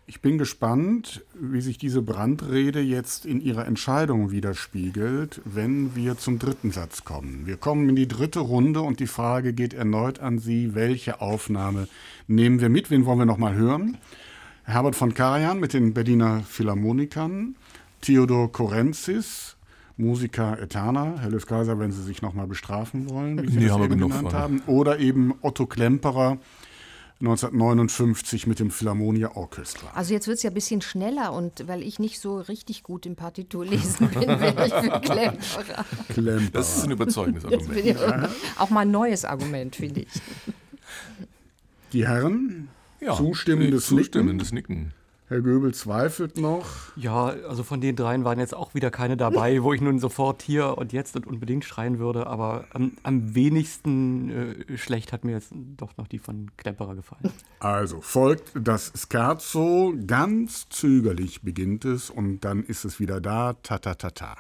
Ich 0.07 0.21
bin 0.21 0.37
gespannt, 0.37 1.25
wie 1.33 1.63
sich 1.63 1.79
diese 1.79 2.03
Brandrede 2.03 2.81
jetzt 2.81 3.25
in 3.25 3.41
ihrer 3.41 3.67
Entscheidung 3.67 4.31
widerspiegelt, 4.31 5.41
wenn 5.47 5.97
wir 5.97 6.19
zum 6.19 6.39
dritten 6.39 6.73
Satz 6.73 7.05
kommen. 7.05 7.47
Wir 7.47 7.57
kommen 7.57 7.89
in 7.89 7.97
die 7.97 8.07
dritte 8.07 8.41
Runde 8.41 8.83
und 8.83 9.01
die 9.01 9.07
Frage 9.07 9.55
geht 9.55 9.73
erneut 9.73 10.21
an 10.21 10.39
Sie, 10.39 10.75
welche 10.75 11.23
Aufnahme 11.23 11.89
nehmen 12.27 12.61
wir 12.61 12.69
mit? 12.69 12.91
Wen 12.91 13.07
wollen 13.07 13.21
wir 13.21 13.25
noch 13.25 13.39
mal 13.39 13.55
hören? 13.55 13.97
Herbert 14.65 14.95
von 14.95 15.15
Karajan 15.15 15.59
mit 15.59 15.73
den 15.73 15.95
Berliner 15.95 16.43
Philharmonikern, 16.43 17.57
Theodor 18.03 18.53
Korenzis, 18.53 19.57
Musica 19.97 20.55
Eterna, 20.57 21.19
Helles 21.21 21.47
Kaiser, 21.47 21.79
wenn 21.79 21.93
Sie 21.93 22.03
sich 22.03 22.21
nochmal 22.21 22.47
bestrafen 22.47 23.09
wollen, 23.09 23.43
wie 23.43 23.49
Sie 23.49 23.59
Nee, 23.59 23.69
das 23.69 23.79
eben 23.79 23.89
genug 23.89 24.11
genannt 24.11 24.35
haben. 24.35 24.63
Oder 24.67 24.99
eben 24.99 25.33
Otto 25.41 25.65
Klemperer 25.65 26.37
1959 27.21 28.47
mit 28.47 28.59
dem 28.59 28.71
Philharmonia 28.71 29.35
Orchestra. 29.37 29.87
Also 29.95 30.13
jetzt 30.13 30.27
wird 30.27 30.37
es 30.39 30.43
ja 30.43 30.51
ein 30.51 30.55
bisschen 30.55 30.83
schneller 30.83 31.33
und 31.33 31.67
weil 31.69 31.83
ich 31.83 31.99
nicht 31.99 32.21
so 32.21 32.39
richtig 32.39 32.83
gut 32.83 33.07
im 33.07 33.17
Partitur 33.17 33.65
lesen 33.65 34.09
bin, 34.09 34.29
wäre 34.29 34.67
ich 34.67 34.75
für 34.75 35.01
Klemperer. 35.01 35.85
Klemperer. 36.09 36.51
Das 36.53 36.77
ist 36.77 36.85
ein 36.85 36.91
überzeugendes 36.91 37.45
Argument. 37.45 37.85
ja 37.85 38.29
auch 38.59 38.71
mal 38.71 38.81
ein 38.81 38.91
neues 38.91 39.25
Argument, 39.25 39.77
finde 39.77 40.01
ich. 40.03 40.09
Die 41.93 42.07
Herren, 42.07 42.69
Ja, 43.01 43.15
zustimmendes 43.15 43.91
äh, 43.91 43.95
Nicken. 43.95 44.05
zustimmendes 44.13 44.53
Nicken. 44.53 44.93
Herr 45.35 45.41
Göbel 45.41 45.75
zweifelt 45.75 46.39
noch. 46.39 46.65
Ja, 46.95 47.25
also 47.49 47.65
von 47.65 47.81
den 47.81 47.97
dreien 47.97 48.23
waren 48.23 48.39
jetzt 48.39 48.55
auch 48.55 48.73
wieder 48.75 48.93
keine 48.93 49.17
dabei, 49.17 49.65
wo 49.65 49.73
ich 49.73 49.81
nun 49.81 49.99
sofort 49.99 50.43
hier 50.43 50.79
und 50.79 50.93
jetzt 50.93 51.17
und 51.17 51.27
unbedingt 51.27 51.65
schreien 51.65 51.99
würde. 51.99 52.29
Aber 52.29 52.67
am, 52.73 52.93
am 53.03 53.35
wenigsten 53.35 54.31
äh, 54.71 54.79
schlecht 54.79 55.13
hat 55.13 55.25
mir 55.25 55.33
jetzt 55.33 55.53
doch 55.77 55.97
noch 55.97 56.07
die 56.07 56.21
von 56.21 56.53
Klemperer 56.57 56.95
gefallen. 56.95 57.33
Also 57.59 58.01
folgt 58.01 58.53
das 58.55 58.93
Scherzo, 58.95 59.93
ganz 60.07 60.69
zögerlich 60.69 61.43
beginnt 61.43 61.85
es 61.85 62.11
und 62.11 62.43
dann 62.43 62.63
ist 62.63 62.85
es 62.85 63.01
wieder 63.01 63.21
da, 63.21 63.55
ta 63.55 63.79
ta 63.79 63.95
ta 63.95 64.11
ta. 64.11 64.37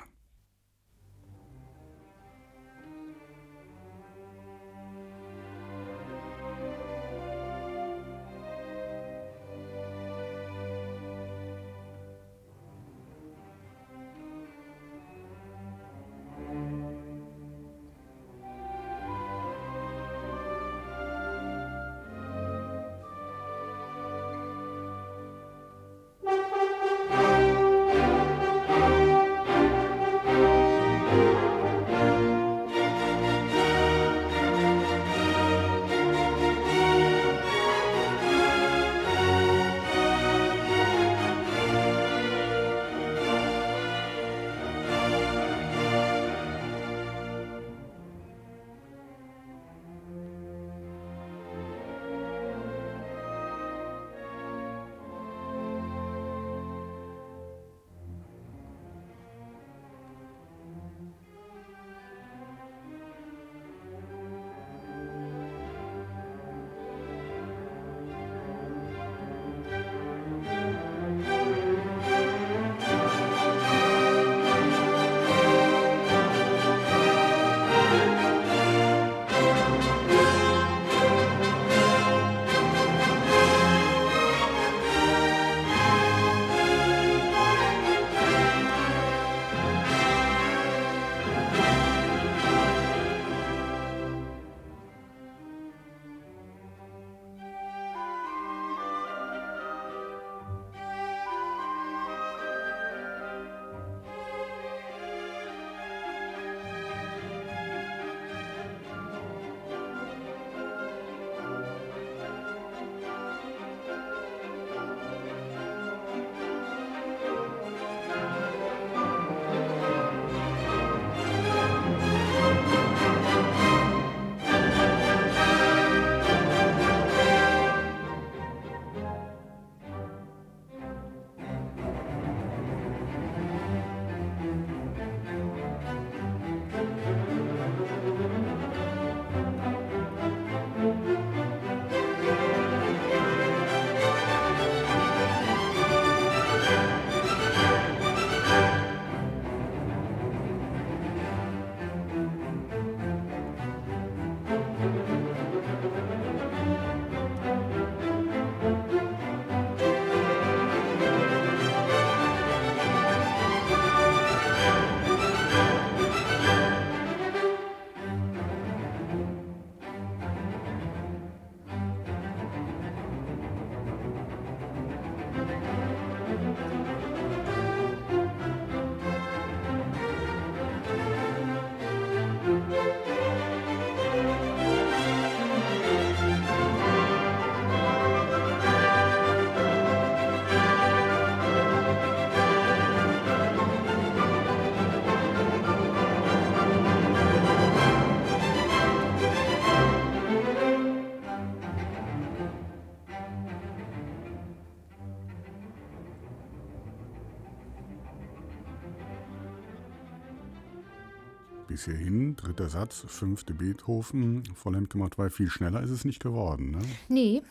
Bis 211.84 211.94
hierhin, 211.94 212.36
dritter 212.36 212.70
Satz, 212.70 213.04
fünfte 213.08 213.52
Beethoven, 213.52 214.42
vollend 214.54 214.88
gemacht, 214.90 215.18
weil 215.18 215.28
viel 215.28 215.50
schneller 215.50 215.82
ist 215.82 215.90
es 215.90 216.04
nicht 216.04 216.22
geworden. 216.22 216.70
Ne? 216.70 216.78
Nee. 217.08 217.42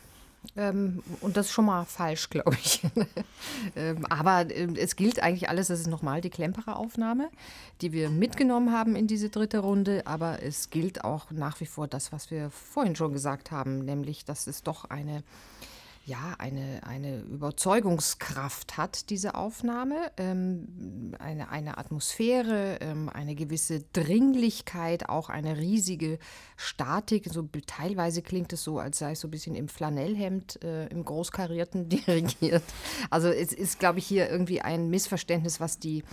Ähm, 0.58 1.04
und 1.22 1.38
das 1.38 1.48
ist 1.48 1.52
schon 1.52 1.66
mal 1.66 1.86
falsch, 1.86 2.30
glaube 2.30 2.58
ich. 2.60 2.82
ähm, 3.76 4.06
aber 4.08 4.50
ähm, 4.54 4.76
es 4.76 4.96
gilt 4.96 5.22
eigentlich 5.22 5.50
alles, 5.50 5.68
das 5.68 5.82
ist 5.82 5.88
nochmal 5.88 6.20
die 6.22 6.32
Klemperer 6.32 6.78
Aufnahme, 6.78 7.30
die 7.82 7.92
wir 7.92 8.10
mitgenommen 8.10 8.72
haben 8.72 8.96
in 8.96 9.08
diese 9.08 9.30
dritte 9.30 9.60
Runde. 9.60 10.02
Aber 10.06 10.42
es 10.42 10.70
gilt 10.70 11.04
auch 11.04 11.30
nach 11.30 11.60
wie 11.60 11.68
vor 11.68 11.88
das, 11.88 12.12
was 12.12 12.32
wir 12.32 12.50
vorhin 12.50 12.96
schon 12.96 13.14
gesagt 13.14 13.52
haben, 13.52 13.86
nämlich, 13.86 14.26
dass 14.26 14.48
es 14.48 14.64
doch 14.64 14.86
eine 14.86 15.24
ja, 16.06 16.36
eine, 16.38 16.82
eine 16.86 17.20
Überzeugungskraft 17.20 18.76
hat, 18.76 19.10
diese 19.10 19.36
Aufnahme, 19.36 20.12
ähm, 20.18 21.14
eine, 21.18 21.49
eine 21.49 21.78
Atmosphäre, 21.78 22.80
ähm, 22.82 23.08
eine 23.08 23.36
gewisse 23.36 23.84
Dringlichkeit, 23.93 25.08
auch 25.08 25.30
eine 25.30 25.58
riesige 25.58 26.20
Statik. 26.58 27.30
So, 27.32 27.47
teilweise 27.66 28.22
klingt 28.22 28.51
es 28.51 28.66
so, 28.66 28.80
als 28.80 28.99
sei 28.99 29.14
es 29.14 29.22
so 29.22 29.30
ein 29.30 29.32
bisschen 29.32 29.56
im 29.56 29.70
Flanellhemd, 29.70 30.62
äh, 30.62 30.88
im 30.88 31.06
Großkarierten 31.06 31.88
dirigiert. 31.89 32.64
Also 33.10 33.30
es 33.30 33.54
ist, 33.54 33.80
glaube 33.80 33.99
ich, 33.99 34.06
hier 34.06 34.30
irgendwie 34.30 34.60
ein 34.60 34.89
Missverständnis, 34.89 35.62
was 35.62 35.80
die 35.80 36.04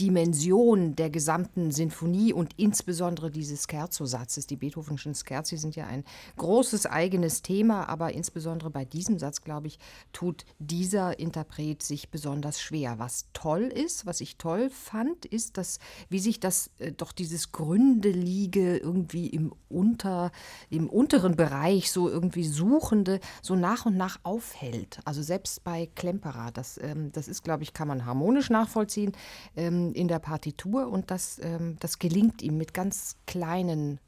Dimension 0.00 0.96
der 0.96 1.10
gesamten 1.10 1.72
Sinfonie 1.72 2.32
und 2.32 2.54
insbesondere 2.56 3.30
dieses 3.30 3.66
Scherzo-Satzes. 3.68 4.46
Die 4.46 4.56
Beethovenschen 4.56 5.14
Scherzi 5.14 5.58
sind 5.58 5.76
ja 5.76 5.86
ein 5.86 6.04
großes 6.38 6.86
eigenes 6.86 7.42
Thema, 7.42 7.86
aber 7.88 8.14
insbesondere 8.14 8.70
bei 8.70 8.86
diesem 8.86 9.18
Satz, 9.18 9.42
glaube 9.42 9.66
ich, 9.66 9.78
tut 10.12 10.46
dieser 10.58 11.18
Interpret 11.18 11.82
sich 11.82 12.10
besonders 12.10 12.60
schwer. 12.60 12.98
Was 12.98 13.26
toll 13.34 13.64
ist, 13.64 14.06
was 14.06 14.22
ich 14.22 14.38
toll 14.38 14.70
fand, 14.70 15.26
ist, 15.26 15.58
dass 15.58 15.78
wie 16.08 16.18
sich 16.18 16.40
das 16.40 16.70
äh, 16.78 16.92
doch 16.92 17.12
dieses 17.12 17.52
Gründeliege 17.52 18.78
irgendwie 18.78 19.26
im 19.26 19.52
unter 19.68 20.32
im 20.70 20.88
unteren 20.88 21.36
Bereich 21.36 21.92
so 21.92 22.08
irgendwie 22.08 22.44
Suchende 22.44 23.20
so 23.42 23.54
nach 23.54 23.84
und 23.84 23.96
nach 23.96 24.18
aufhält. 24.22 25.00
Also 25.04 25.22
selbst 25.22 25.62
bei 25.62 25.90
Klemperer, 25.94 26.50
das, 26.52 26.78
ähm, 26.82 27.12
das 27.12 27.28
ist, 27.28 27.42
glaube 27.42 27.62
ich, 27.64 27.74
kann 27.74 27.86
man 27.86 28.06
harmonisch 28.06 28.48
nachvollziehen 28.48 29.12
ähm, 29.56 29.89
in 29.94 30.08
der 30.08 30.18
Partitur 30.18 30.88
und 30.88 31.10
das, 31.10 31.40
ähm, 31.42 31.76
das 31.80 31.98
gelingt 31.98 32.42
ihm 32.42 32.56
mit 32.56 32.74
ganz 32.74 33.16
kleinen 33.26 33.98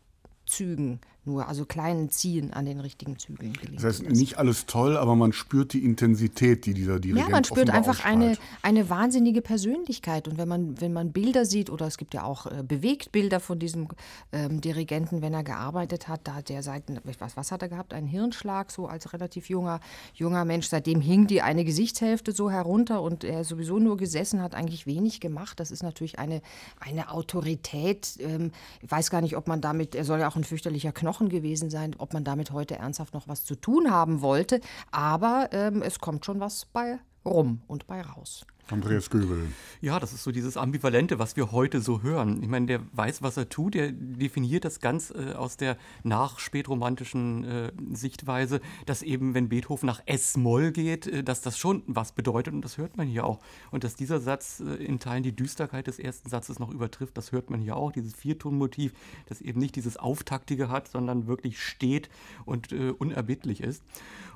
Zügen 0.46 1.00
nur, 1.24 1.46
also 1.46 1.64
kleinen 1.64 2.10
Ziehen 2.10 2.52
an 2.52 2.64
den 2.64 2.80
richtigen 2.80 3.16
Zügeln 3.16 3.52
gelingt. 3.52 3.76
Das 3.76 3.84
heißt, 3.84 4.10
nicht 4.10 4.38
alles 4.38 4.66
toll, 4.66 4.96
aber 4.96 5.14
man 5.14 5.32
spürt 5.32 5.72
die 5.72 5.84
Intensität, 5.84 6.66
die 6.66 6.74
dieser 6.74 6.98
Dirigent 6.98 7.28
Ja, 7.28 7.30
man 7.30 7.44
spürt 7.44 7.70
einfach 7.70 8.04
eine, 8.04 8.36
eine 8.62 8.90
wahnsinnige 8.90 9.40
Persönlichkeit. 9.40 10.26
Und 10.26 10.36
wenn 10.36 10.48
man, 10.48 10.80
wenn 10.80 10.92
man 10.92 11.12
Bilder 11.12 11.46
sieht, 11.46 11.70
oder 11.70 11.86
es 11.86 11.96
gibt 11.96 12.12
ja 12.14 12.24
auch 12.24 12.46
äh, 12.46 12.64
Bewegtbilder 12.66 13.38
von 13.38 13.60
diesem 13.60 13.86
ähm, 14.32 14.60
Dirigenten, 14.60 15.22
wenn 15.22 15.32
er 15.32 15.44
gearbeitet 15.44 16.08
hat, 16.08 16.22
da 16.24 16.34
hat 16.34 16.48
der 16.48 16.64
seit, 16.64 16.82
was, 17.20 17.36
was 17.36 17.52
hat 17.52 17.62
er 17.62 17.68
gehabt? 17.68 17.94
Einen 17.94 18.08
Hirnschlag, 18.08 18.72
so 18.72 18.88
als 18.88 19.12
relativ 19.12 19.48
junger, 19.48 19.78
junger 20.14 20.44
Mensch. 20.44 20.66
Seitdem 20.66 21.00
hing 21.00 21.28
die 21.28 21.40
eine 21.40 21.64
Gesichtshälfte 21.64 22.32
so 22.32 22.50
herunter 22.50 23.00
und 23.00 23.22
er 23.22 23.44
sowieso 23.44 23.78
nur 23.78 23.96
gesessen, 23.96 24.42
hat 24.42 24.56
eigentlich 24.56 24.86
wenig 24.86 25.20
gemacht. 25.20 25.60
Das 25.60 25.70
ist 25.70 25.84
natürlich 25.84 26.18
eine, 26.18 26.42
eine 26.80 27.12
Autorität. 27.12 28.16
Ähm, 28.18 28.50
ich 28.80 28.90
weiß 28.90 29.10
gar 29.10 29.20
nicht, 29.20 29.36
ob 29.36 29.46
man 29.46 29.60
damit, 29.60 29.94
er 29.94 30.04
soll 30.04 30.18
ja 30.18 30.28
auch 30.28 30.34
ein 30.34 30.42
fürchterlicher 30.42 30.90
Knochen 30.90 31.11
Knochen 31.12 31.28
gewesen 31.28 31.68
sein, 31.68 31.94
ob 31.98 32.14
man 32.14 32.24
damit 32.24 32.52
heute 32.52 32.76
ernsthaft 32.76 33.12
noch 33.12 33.28
was 33.28 33.44
zu 33.44 33.54
tun 33.54 33.90
haben 33.90 34.22
wollte. 34.22 34.62
Aber 34.92 35.50
ähm, 35.52 35.82
es 35.82 35.98
kommt 35.98 36.24
schon 36.24 36.40
was 36.40 36.64
bei 36.64 37.00
rum 37.22 37.60
und 37.66 37.86
bei 37.86 38.00
raus. 38.00 38.46
Andreas 38.70 39.10
Göbel. 39.10 39.48
Ja, 39.80 39.98
das 39.98 40.12
ist 40.12 40.22
so 40.22 40.30
dieses 40.30 40.56
Ambivalente, 40.56 41.18
was 41.18 41.36
wir 41.36 41.52
heute 41.52 41.80
so 41.80 42.02
hören. 42.02 42.42
Ich 42.42 42.48
meine, 42.48 42.66
der 42.66 42.80
weiß, 42.92 43.20
was 43.22 43.36
er 43.36 43.48
tut, 43.48 43.74
der 43.74 43.92
definiert 43.92 44.64
das 44.64 44.80
ganz 44.80 45.10
äh, 45.10 45.32
aus 45.32 45.56
der 45.56 45.76
nachspätromantischen 46.04 47.44
äh, 47.44 47.72
Sichtweise, 47.92 48.60
dass 48.86 49.02
eben, 49.02 49.34
wenn 49.34 49.48
Beethoven 49.48 49.86
nach 49.86 50.00
S-Moll 50.06 50.70
geht, 50.72 51.06
äh, 51.06 51.24
dass 51.24 51.40
das 51.40 51.58
schon 51.58 51.82
was 51.86 52.12
bedeutet 52.12 52.54
und 52.54 52.64
das 52.64 52.78
hört 52.78 52.96
man 52.96 53.08
hier 53.08 53.24
auch. 53.24 53.40
Und 53.70 53.84
dass 53.84 53.96
dieser 53.96 54.20
Satz 54.20 54.60
äh, 54.60 54.74
in 54.74 55.00
Teilen 55.00 55.22
die 55.22 55.34
Düsterkeit 55.34 55.86
des 55.88 55.98
ersten 55.98 56.28
Satzes 56.28 56.58
noch 56.58 56.70
übertrifft, 56.70 57.16
das 57.18 57.32
hört 57.32 57.50
man 57.50 57.60
hier 57.60 57.76
auch. 57.76 57.92
Dieses 57.92 58.14
Viertonmotiv, 58.14 58.92
das 59.26 59.40
eben 59.40 59.60
nicht 59.60 59.76
dieses 59.76 59.96
Auftaktige 59.96 60.68
hat, 60.68 60.88
sondern 60.88 61.26
wirklich 61.26 61.60
steht 61.60 62.08
und 62.44 62.72
äh, 62.72 62.90
unerbittlich 62.90 63.60
ist. 63.60 63.82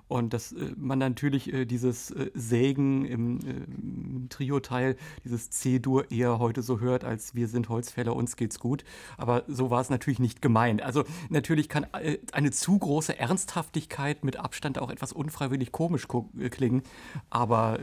Und 0.08 0.32
dass 0.32 0.52
äh, 0.52 0.72
man 0.76 0.98
natürlich 0.98 1.52
äh, 1.52 1.64
dieses 1.64 2.10
äh, 2.10 2.30
Sägen 2.34 3.04
im, 3.04 4.28
Trio-Teil, 4.28 4.96
dieses 5.24 5.50
C-Dur 5.50 6.10
eher 6.10 6.38
heute 6.38 6.62
so 6.62 6.80
hört, 6.80 7.04
als 7.04 7.34
wir 7.34 7.48
sind 7.48 7.68
Holzfäller, 7.68 8.14
uns 8.14 8.36
geht's 8.36 8.58
gut. 8.58 8.84
Aber 9.16 9.44
so 9.46 9.70
war 9.70 9.80
es 9.80 9.90
natürlich 9.90 10.18
nicht 10.18 10.42
gemeint. 10.42 10.82
Also 10.82 11.04
natürlich 11.28 11.68
kann 11.68 11.86
eine 12.32 12.50
zu 12.50 12.78
große 12.78 13.18
Ernsthaftigkeit 13.18 14.24
mit 14.24 14.36
Abstand 14.36 14.78
auch 14.78 14.90
etwas 14.90 15.12
unfreiwillig 15.12 15.72
komisch 15.72 16.08
klingen. 16.50 16.82
Aber 17.30 17.78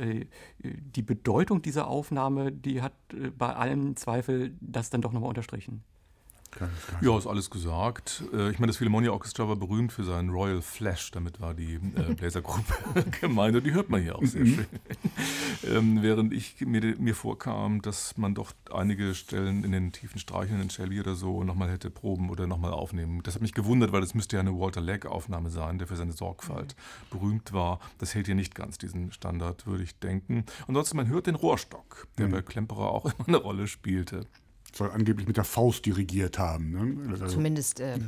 die 0.62 1.02
Bedeutung 1.02 1.62
dieser 1.62 1.88
Aufnahme, 1.88 2.52
die 2.52 2.82
hat 2.82 2.94
bei 3.38 3.56
allem 3.56 3.96
Zweifel 3.96 4.56
das 4.60 4.90
dann 4.90 5.02
doch 5.02 5.14
nochmal 5.14 5.30
unterstrichen. 5.30 5.84
Ja, 7.02 7.18
ist 7.18 7.28
alles 7.28 7.50
gesagt. 7.50 8.24
Äh, 8.34 8.52
ich 8.52 8.60
meine, 8.60 8.68
das 8.68 8.78
Philharmonia 8.78 9.12
Orchestra 9.12 9.48
war 9.48 9.56
berühmt 9.56 9.92
für 9.92 10.04
seinen 10.04 10.30
Royal 10.30 10.62
Flash. 10.62 11.12
Damit 11.12 11.42
war 11.42 11.54
die 11.54 11.76
äh, 11.76 12.14
Bläsergruppe 12.18 13.04
gemeint 13.22 13.56
und 13.56 13.66
die 13.66 13.74
hört 13.74 13.90
man 13.90 14.02
hier 14.02 14.16
auch 14.16 14.24
sehr 14.24 14.46
mhm. 14.46 14.56
schön. 14.56 14.66
ähm, 15.68 16.02
während 16.02 16.34
ich 16.34 16.62
mir, 16.62 16.96
mir 16.98 17.16
vorkam, 17.16 17.82
dass 17.82 18.18
man 18.18 18.36
doch 18.36 18.54
einige 18.72 19.16
Stellen 19.16 19.64
in 19.64 19.72
den 19.72 19.92
tiefen 19.92 20.20
Streichen 20.20 20.62
in 20.62 20.70
Shelley 20.70 21.00
oder 21.00 21.16
so 21.16 21.44
nochmal 21.44 21.70
hätte 21.70 21.90
proben 21.90 22.30
oder 22.30 22.48
nochmal 22.48 22.72
aufnehmen. 22.72 23.22
Das 23.24 23.36
hat 23.36 23.42
mich 23.42 23.54
gewundert, 23.54 23.92
weil 23.92 24.02
das 24.02 24.14
müsste 24.14 24.38
ja 24.38 24.42
eine 24.42 24.58
Walter 24.58 24.82
Legg-Aufnahme 24.82 25.50
sein, 25.50 25.78
der 25.78 25.88
für 25.88 25.96
seine 25.96 26.14
Sorgfalt 26.14 26.76
mhm. 26.76 27.18
berühmt 27.18 27.54
war. 27.54 27.80
Das 27.98 28.16
hält 28.16 28.28
hier 28.28 28.36
nicht 28.36 28.56
ganz 28.56 28.78
diesen 28.78 29.12
Standard, 29.12 29.66
würde 29.68 29.84
ich 29.84 29.98
denken. 30.00 30.46
Ansonsten, 30.68 30.98
man 30.98 31.08
hört 31.08 31.28
den 31.28 31.36
Rohrstock, 31.36 32.08
der 32.18 32.28
mhm. 32.28 32.32
bei 32.32 32.42
Klemperer 32.42 32.90
auch 32.90 33.06
immer 33.20 33.28
eine 33.28 33.38
Rolle 33.38 33.68
spielte 33.68 34.28
soll 34.76 34.90
angeblich 34.92 35.28
mit 35.28 35.38
der 35.38 35.44
Faust 35.44 35.86
dirigiert 35.86 36.40
haben. 36.40 36.72
Ne? 36.72 37.12
Also 37.12 37.28
Zumindest 37.28 37.80
äh, 37.80 38.00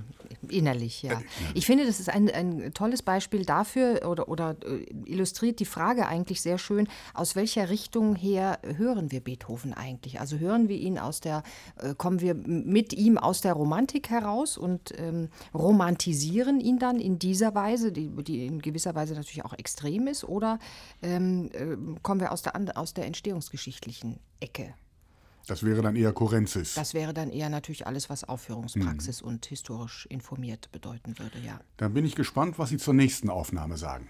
innerlich, 0.49 1.03
ja. 1.03 1.21
Ich 1.53 1.65
finde, 1.65 1.85
das 1.85 1.99
ist 1.99 2.09
ein, 2.09 2.29
ein 2.29 2.73
tolles 2.73 3.03
Beispiel 3.03 3.45
dafür 3.45 4.07
oder, 4.07 4.27
oder 4.29 4.55
äh, 4.65 4.85
illustriert 5.05 5.59
die 5.59 5.65
Frage 5.65 6.07
eigentlich 6.07 6.41
sehr 6.41 6.57
schön, 6.57 6.87
aus 7.13 7.35
welcher 7.35 7.69
Richtung 7.69 8.15
her 8.15 8.59
hören 8.77 9.11
wir 9.11 9.19
Beethoven 9.19 9.73
eigentlich? 9.73 10.19
Also 10.19 10.37
hören 10.37 10.67
wir 10.67 10.77
ihn 10.77 10.97
aus 10.97 11.19
der, 11.19 11.43
äh, 11.77 11.93
kommen 11.95 12.21
wir 12.21 12.33
mit 12.33 12.93
ihm 12.93 13.17
aus 13.17 13.41
der 13.41 13.53
Romantik 13.53 14.09
heraus 14.09 14.57
und 14.57 14.93
ähm, 14.97 15.29
romantisieren 15.53 16.59
ihn 16.59 16.79
dann 16.79 16.99
in 16.99 17.19
dieser 17.19 17.53
Weise, 17.53 17.91
die, 17.91 18.09
die, 18.23 18.47
in 18.47 18.61
gewisser 18.61 18.95
Weise 18.95 19.13
natürlich 19.13 19.45
auch 19.45 19.53
extrem 19.53 20.07
ist, 20.07 20.23
oder 20.23 20.59
ähm, 21.01 21.49
äh, 21.53 21.77
kommen 22.01 22.21
wir 22.21 22.31
aus 22.31 22.41
der, 22.41 22.53
aus 22.75 22.93
der 22.93 23.05
entstehungsgeschichtlichen 23.05 24.19
Ecke? 24.39 24.73
Das 25.45 25.63
wäre 25.63 25.81
dann 25.81 25.95
eher 25.95 26.13
Korenzis. 26.13 26.73
Das 26.73 26.93
wäre 26.93 27.13
dann 27.13 27.29
eher 27.29 27.49
natürlich 27.49 27.87
alles, 27.87 28.09
was 28.09 28.23
Aufführungspraxis 28.23 29.21
mhm. 29.21 29.27
und 29.27 29.45
historisch 29.45 30.05
informiert 30.07 30.71
bedeuten 30.71 31.17
würde, 31.19 31.39
ja. 31.39 31.59
Dann 31.77 31.93
bin 31.93 32.05
ich 32.05 32.15
gespannt, 32.15 32.57
was 32.59 32.69
Sie 32.69 32.77
zur 32.77 32.93
nächsten 32.93 33.29
Aufnahme 33.29 33.77
sagen. 33.77 34.07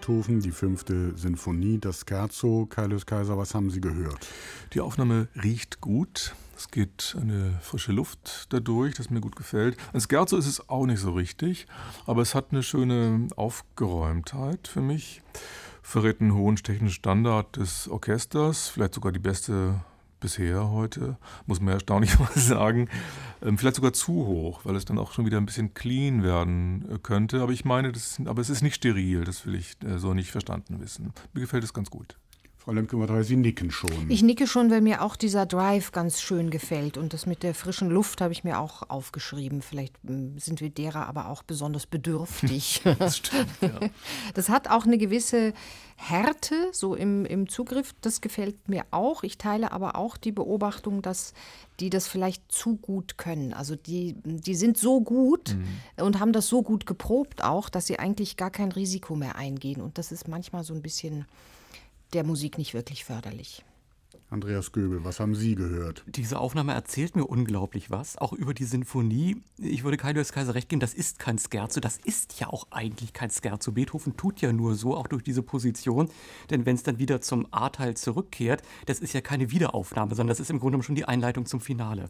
Beethoven, 0.00 0.40
die 0.40 0.50
fünfte 0.50 1.14
Sinfonie, 1.14 1.78
das 1.78 2.06
Scherzo. 2.08 2.66
Kaius 2.70 3.04
Kaiser, 3.04 3.36
was 3.36 3.54
haben 3.54 3.68
Sie 3.68 3.82
gehört? 3.82 4.26
Die 4.72 4.80
Aufnahme 4.80 5.28
riecht 5.42 5.82
gut. 5.82 6.34
Es 6.56 6.70
geht 6.70 7.14
eine 7.20 7.58
frische 7.60 7.92
Luft 7.92 8.46
dadurch, 8.48 8.94
das 8.94 9.10
mir 9.10 9.20
gut 9.20 9.36
gefällt. 9.36 9.76
Ein 9.92 10.00
Scherzo 10.00 10.38
ist 10.38 10.46
es 10.46 10.70
auch 10.70 10.86
nicht 10.86 11.00
so 11.00 11.12
richtig, 11.12 11.66
aber 12.06 12.22
es 12.22 12.34
hat 12.34 12.46
eine 12.50 12.62
schöne 12.62 13.28
Aufgeräumtheit 13.36 14.68
für 14.68 14.80
mich. 14.80 15.20
Verrät 15.82 16.22
einen 16.22 16.34
hohen 16.34 16.56
technischen 16.56 16.94
Standard 16.94 17.56
des 17.56 17.86
Orchesters, 17.86 18.68
vielleicht 18.68 18.94
sogar 18.94 19.12
die 19.12 19.18
beste 19.18 19.84
bisher 20.20 20.70
heute, 20.70 21.16
muss 21.46 21.60
man 21.60 21.74
erstaunlich 21.74 22.18
mal 22.18 22.30
sagen. 22.34 22.88
Ähm, 23.42 23.58
vielleicht 23.58 23.76
sogar 23.76 23.92
zu 23.92 24.12
hoch, 24.12 24.60
weil 24.64 24.76
es 24.76 24.84
dann 24.84 24.98
auch 24.98 25.12
schon 25.12 25.26
wieder 25.26 25.38
ein 25.38 25.46
bisschen 25.46 25.74
clean 25.74 26.22
werden 26.22 26.86
äh, 26.90 26.98
könnte. 26.98 27.42
Aber 27.42 27.52
ich 27.52 27.64
meine, 27.64 27.92
das, 27.92 28.20
aber 28.24 28.40
es 28.40 28.50
ist 28.50 28.62
nicht 28.62 28.76
steril, 28.76 29.24
das 29.24 29.46
will 29.46 29.54
ich 29.54 29.76
äh, 29.84 29.98
so 29.98 30.14
nicht 30.14 30.30
verstanden 30.30 30.80
wissen. 30.80 31.12
Mir 31.32 31.40
gefällt 31.40 31.64
es 31.64 31.74
ganz 31.74 31.90
gut. 31.90 32.16
Frau 32.62 32.72
Lemke, 32.72 33.24
Sie 33.24 33.36
nicken 33.36 33.70
schon. 33.70 34.10
Ich 34.10 34.22
nicke 34.22 34.46
schon, 34.46 34.70
weil 34.70 34.82
mir 34.82 35.00
auch 35.00 35.16
dieser 35.16 35.46
Drive 35.46 35.92
ganz 35.92 36.20
schön 36.20 36.50
gefällt. 36.50 36.98
Und 36.98 37.14
das 37.14 37.24
mit 37.24 37.42
der 37.42 37.54
frischen 37.54 37.88
Luft 37.88 38.20
habe 38.20 38.34
ich 38.34 38.44
mir 38.44 38.60
auch 38.60 38.82
aufgeschrieben. 38.90 39.62
Vielleicht 39.62 39.94
hm, 40.04 40.38
sind 40.38 40.60
wir 40.60 40.68
derer 40.68 41.06
aber 41.06 41.30
auch 41.30 41.42
besonders 41.42 41.86
bedürftig. 41.86 42.82
das 42.98 43.16
stimmt, 43.16 43.48
ja. 43.62 43.80
Das 44.34 44.50
hat 44.50 44.68
auch 44.68 44.84
eine 44.84 44.98
gewisse 44.98 45.54
Härte, 45.96 46.54
so 46.72 46.94
im, 46.94 47.24
im 47.24 47.48
Zugriff. 47.48 47.94
Das 48.02 48.20
gefällt 48.20 48.68
mir 48.68 48.84
auch. 48.90 49.22
Ich 49.22 49.38
teile 49.38 49.72
aber 49.72 49.96
auch 49.96 50.18
die 50.18 50.32
Beobachtung, 50.32 51.00
dass 51.00 51.32
die 51.80 51.88
das 51.88 52.08
vielleicht 52.08 52.52
zu 52.52 52.76
gut 52.76 53.16
können. 53.16 53.54
Also 53.54 53.74
die, 53.74 54.16
die 54.22 54.54
sind 54.54 54.76
so 54.76 55.00
gut 55.00 55.56
mhm. 55.56 56.04
und 56.04 56.20
haben 56.20 56.34
das 56.34 56.48
so 56.48 56.62
gut 56.62 56.84
geprobt 56.84 57.42
auch, 57.42 57.70
dass 57.70 57.86
sie 57.86 57.98
eigentlich 57.98 58.36
gar 58.36 58.50
kein 58.50 58.70
Risiko 58.70 59.16
mehr 59.16 59.36
eingehen. 59.36 59.80
Und 59.80 59.96
das 59.96 60.12
ist 60.12 60.28
manchmal 60.28 60.62
so 60.62 60.74
ein 60.74 60.82
bisschen 60.82 61.24
der 62.12 62.24
Musik 62.24 62.58
nicht 62.58 62.74
wirklich 62.74 63.04
förderlich. 63.04 63.64
Andreas 64.30 64.70
Göbel, 64.70 65.04
was 65.04 65.18
haben 65.18 65.34
Sie 65.34 65.56
gehört? 65.56 66.04
Diese 66.06 66.38
Aufnahme 66.38 66.72
erzählt 66.72 67.16
mir 67.16 67.24
unglaublich 67.24 67.90
was, 67.90 68.16
auch 68.16 68.32
über 68.32 68.54
die 68.54 68.64
Sinfonie. 68.64 69.42
Ich 69.58 69.82
würde 69.82 69.96
Kaius 69.96 70.32
Kaiser 70.32 70.54
recht 70.54 70.68
geben, 70.68 70.78
das 70.78 70.94
ist 70.94 71.18
kein 71.18 71.36
Scherzo, 71.36 71.80
das 71.80 71.96
ist 71.96 72.38
ja 72.38 72.46
auch 72.46 72.68
eigentlich 72.70 73.12
kein 73.12 73.30
Scherzo. 73.30 73.72
Beethoven 73.72 74.16
tut 74.16 74.40
ja 74.40 74.52
nur 74.52 74.76
so, 74.76 74.96
auch 74.96 75.08
durch 75.08 75.24
diese 75.24 75.42
Position, 75.42 76.08
denn 76.48 76.64
wenn 76.64 76.76
es 76.76 76.84
dann 76.84 77.00
wieder 77.00 77.20
zum 77.20 77.48
A-Teil 77.50 77.96
zurückkehrt, 77.96 78.62
das 78.86 79.00
ist 79.00 79.14
ja 79.14 79.20
keine 79.20 79.50
Wiederaufnahme, 79.50 80.14
sondern 80.14 80.28
das 80.28 80.40
ist 80.40 80.50
im 80.50 80.60
Grunde 80.60 80.80
schon 80.84 80.94
die 80.94 81.06
Einleitung 81.06 81.46
zum 81.46 81.60
Finale. 81.60 82.08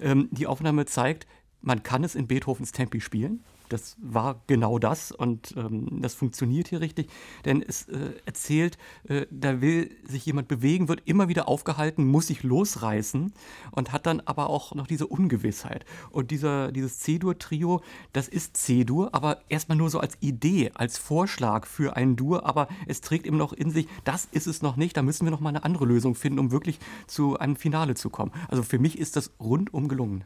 Ähm, 0.00 0.28
die 0.32 0.46
Aufnahme 0.46 0.84
zeigt, 0.84 1.26
man 1.62 1.82
kann 1.82 2.04
es 2.04 2.14
in 2.14 2.26
Beethovens 2.26 2.72
Tempi 2.72 3.00
spielen 3.00 3.42
das 3.68 3.96
war 4.00 4.42
genau 4.46 4.78
das 4.78 5.12
und 5.12 5.54
ähm, 5.56 6.00
das 6.02 6.14
funktioniert 6.14 6.68
hier 6.68 6.80
richtig, 6.80 7.08
denn 7.44 7.62
es 7.62 7.88
äh, 7.88 8.12
erzählt, 8.26 8.78
äh, 9.08 9.26
da 9.30 9.60
will 9.60 9.90
sich 10.04 10.26
jemand 10.26 10.48
bewegen, 10.48 10.88
wird 10.88 11.02
immer 11.06 11.28
wieder 11.28 11.48
aufgehalten, 11.48 12.06
muss 12.06 12.28
sich 12.28 12.42
losreißen 12.42 13.32
und 13.70 13.92
hat 13.92 14.06
dann 14.06 14.20
aber 14.20 14.50
auch 14.50 14.74
noch 14.74 14.86
diese 14.86 15.06
Ungewissheit. 15.06 15.84
Und 16.10 16.30
dieser, 16.30 16.72
dieses 16.72 16.98
C-Dur-Trio, 17.00 17.82
das 18.12 18.28
ist 18.28 18.56
C-Dur, 18.56 19.14
aber 19.14 19.38
erstmal 19.48 19.78
nur 19.78 19.90
so 19.90 20.00
als 20.00 20.16
Idee, 20.20 20.70
als 20.74 20.98
Vorschlag 20.98 21.66
für 21.66 21.96
ein 21.96 22.16
Dur, 22.16 22.46
aber 22.46 22.68
es 22.86 23.00
trägt 23.00 23.26
eben 23.26 23.36
noch 23.36 23.52
in 23.52 23.70
sich, 23.70 23.88
das 24.04 24.26
ist 24.30 24.46
es 24.46 24.62
noch 24.62 24.76
nicht, 24.76 24.96
da 24.96 25.02
müssen 25.02 25.26
wir 25.26 25.30
noch 25.30 25.40
mal 25.40 25.50
eine 25.50 25.64
andere 25.64 25.86
Lösung 25.86 26.14
finden, 26.14 26.38
um 26.38 26.50
wirklich 26.50 26.78
zu 27.06 27.38
einem 27.38 27.56
Finale 27.56 27.94
zu 27.94 28.10
kommen. 28.10 28.32
Also 28.48 28.62
für 28.62 28.78
mich 28.78 28.98
ist 28.98 29.16
das 29.16 29.32
rundum 29.40 29.88
gelungen. 29.88 30.24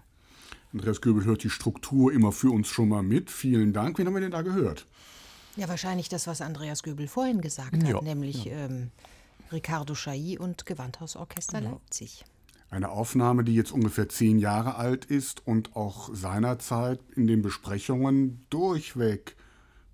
Andreas 0.73 1.01
Göbel 1.01 1.25
hört 1.25 1.43
die 1.45 1.51
Struktur 1.51 2.13
immer 2.13 2.33
für 2.33 2.51
uns 2.51 2.69
schon 2.69 2.89
mal 2.89 3.03
mit. 3.03 3.31
Vielen 3.31 3.73
Dank. 3.73 3.99
Wen 3.99 4.07
haben 4.07 4.15
wir 4.15 4.21
denn 4.21 4.31
da 4.31 4.43
gehört? 4.43 4.87
Ja, 5.57 5.69
wahrscheinlich 5.69 6.09
das, 6.09 6.27
was 6.27 6.41
Andreas 6.41 6.83
Göbel 6.83 7.09
vorhin 7.09 7.41
gesagt 7.41 7.83
hat, 7.83 8.03
nämlich 8.03 8.45
ja. 8.45 8.67
ähm, 8.67 8.91
Ricardo 9.51 9.95
Chailly 9.95 10.39
und 10.39 10.67
Gewandhausorchester 10.67 11.61
genau. 11.61 11.73
Leipzig. 11.73 12.25
Eine 12.71 12.91
Aufnahme, 12.91 13.45
die 13.45 13.55
jetzt 13.55 13.73
ungefähr 13.73 14.09
zehn 14.09 14.39
Jahre 14.39 14.77
alt 14.77 15.07
ist 15.07 15.47
und 15.47 15.75
auch 15.75 16.15
seinerzeit 16.15 17.01
in 17.17 17.27
den 17.27 17.41
Besprechungen 17.41 18.45
durchweg 18.51 19.37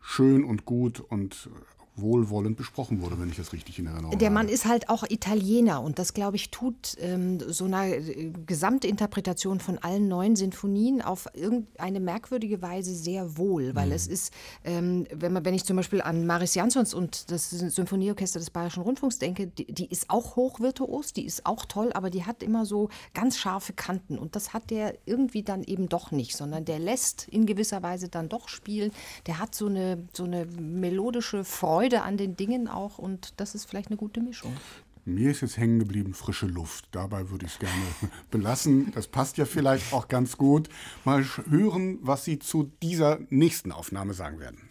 schön 0.00 0.44
und 0.44 0.64
gut 0.64 1.00
und 1.00 1.48
wohlwollend 1.96 2.56
besprochen 2.56 3.00
wurde, 3.00 3.20
wenn 3.20 3.28
ich 3.28 3.36
das 3.36 3.52
richtig 3.52 3.78
in 3.78 3.86
Erinnerung 3.86 4.12
habe. 4.12 4.18
Der 4.18 4.30
Mann 4.30 4.48
ist 4.48 4.66
halt 4.66 4.88
auch 4.88 5.04
Italiener 5.08 5.80
und 5.80 5.98
das, 5.98 6.12
glaube 6.12 6.36
ich, 6.36 6.50
tut 6.50 6.96
ähm, 7.00 7.38
so 7.40 7.66
eine 7.66 7.96
äh, 7.96 8.32
Gesamtinterpretation 8.46 9.60
von 9.60 9.78
allen 9.78 10.08
neuen 10.08 10.34
Sinfonien 10.34 11.02
auf 11.02 11.28
irgendeine 11.34 12.00
merkwürdige 12.00 12.62
Weise 12.62 12.94
sehr 12.94 13.38
wohl, 13.38 13.76
weil 13.76 13.86
mhm. 13.86 13.92
es 13.92 14.06
ist, 14.08 14.32
ähm, 14.64 15.06
wenn, 15.14 15.32
man, 15.32 15.44
wenn 15.44 15.54
ich 15.54 15.64
zum 15.64 15.76
Beispiel 15.76 16.02
an 16.02 16.26
Maris 16.26 16.54
Jansons 16.54 16.94
und 16.94 17.30
das 17.30 17.50
Symphonieorchester 17.50 18.40
des 18.40 18.50
Bayerischen 18.50 18.82
Rundfunks 18.82 19.18
denke, 19.18 19.46
die, 19.46 19.66
die 19.66 19.86
ist 19.86 20.10
auch 20.10 20.34
hochvirtuos, 20.34 21.12
die 21.12 21.24
ist 21.24 21.46
auch 21.46 21.64
toll, 21.64 21.92
aber 21.94 22.10
die 22.10 22.24
hat 22.24 22.42
immer 22.42 22.66
so 22.66 22.88
ganz 23.14 23.38
scharfe 23.38 23.72
Kanten 23.72 24.18
und 24.18 24.34
das 24.34 24.52
hat 24.52 24.70
der 24.70 24.94
irgendwie 25.06 25.44
dann 25.44 25.62
eben 25.62 25.88
doch 25.88 26.10
nicht, 26.10 26.36
sondern 26.36 26.64
der 26.64 26.80
lässt 26.80 27.28
in 27.28 27.46
gewisser 27.46 27.84
Weise 27.84 28.08
dann 28.08 28.28
doch 28.28 28.48
spielen. 28.48 28.90
Der 29.26 29.38
hat 29.38 29.54
so 29.54 29.66
eine, 29.66 30.08
so 30.12 30.24
eine 30.24 30.46
melodische 30.46 31.44
Freude 31.44 31.83
Freude 31.84 32.02
an 32.02 32.16
den 32.16 32.34
Dingen 32.34 32.66
auch 32.66 32.96
und 32.96 33.34
das 33.36 33.54
ist 33.54 33.66
vielleicht 33.66 33.88
eine 33.88 33.98
gute 33.98 34.22
Mischung. 34.22 34.56
Mir 35.04 35.30
ist 35.30 35.42
jetzt 35.42 35.58
hängen 35.58 35.78
geblieben 35.78 36.14
frische 36.14 36.46
Luft. 36.46 36.88
Dabei 36.92 37.28
würde 37.28 37.44
ich 37.44 37.52
es 37.52 37.58
gerne 37.58 37.74
belassen. 38.30 38.90
Das 38.94 39.06
passt 39.06 39.36
ja 39.36 39.44
vielleicht 39.44 39.92
auch 39.92 40.08
ganz 40.08 40.38
gut. 40.38 40.70
Mal 41.04 41.26
hören, 41.50 41.98
was 42.00 42.24
Sie 42.24 42.38
zu 42.38 42.72
dieser 42.82 43.18
nächsten 43.28 43.70
Aufnahme 43.70 44.14
sagen 44.14 44.40
werden. 44.40 44.70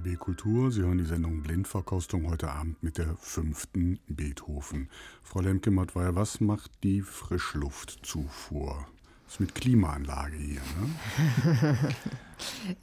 RBB 0.00 0.18
Kultur. 0.18 0.70
Sie 0.70 0.82
hören 0.82 0.98
die 0.98 1.04
Sendung 1.04 1.42
Blindverkostung 1.42 2.28
heute 2.28 2.50
Abend 2.50 2.82
mit 2.82 2.98
der 2.98 3.16
fünften 3.16 3.98
Beethoven. 4.08 4.88
Frau 5.22 5.40
Lemke-Mattweier, 5.40 6.14
was 6.14 6.40
macht 6.40 6.70
die 6.82 7.02
Frischluftzufuhr? 7.02 8.86
Das 9.24 9.34
ist 9.34 9.40
mit 9.40 9.54
Klimaanlage 9.54 10.36
hier, 10.36 10.60
ne? 10.60 11.78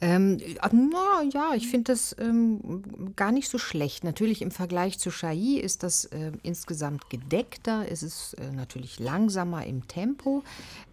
ähm, 0.00 0.40
na, 0.72 1.22
ja, 1.30 1.54
ich 1.54 1.68
finde 1.68 1.92
das 1.92 2.16
ähm, 2.18 3.12
gar 3.16 3.32
nicht 3.32 3.50
so 3.50 3.58
schlecht. 3.58 4.02
Natürlich 4.04 4.40
im 4.40 4.50
Vergleich 4.50 4.98
zu 4.98 5.10
Chai 5.10 5.58
ist 5.60 5.82
das 5.82 6.06
äh, 6.06 6.32
insgesamt 6.42 7.10
gedeckter. 7.10 7.84
Es 7.90 8.02
ist 8.02 8.34
äh, 8.34 8.50
natürlich 8.52 8.98
langsamer 8.98 9.66
im 9.66 9.88
Tempo. 9.88 10.42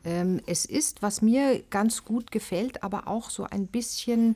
Ähm, 0.03 0.41
es 0.45 0.65
ist, 0.65 1.01
was 1.01 1.21
mir 1.21 1.63
ganz 1.69 2.03
gut 2.03 2.31
gefällt, 2.31 2.83
aber 2.83 3.07
auch 3.07 3.29
so 3.29 3.45
ein 3.45 3.67
bisschen 3.67 4.35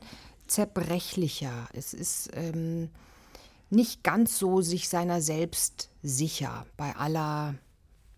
zerbrechlicher. 0.50 1.68
Es 1.72 1.94
ist 1.94 2.30
ähm, 2.34 2.90
nicht 3.70 4.02
ganz 4.02 4.38
so 4.38 4.60
sich 4.60 4.88
seiner 4.88 5.20
selbst 5.20 5.90
sicher 6.02 6.66
bei 6.76 6.96
aller 6.96 7.54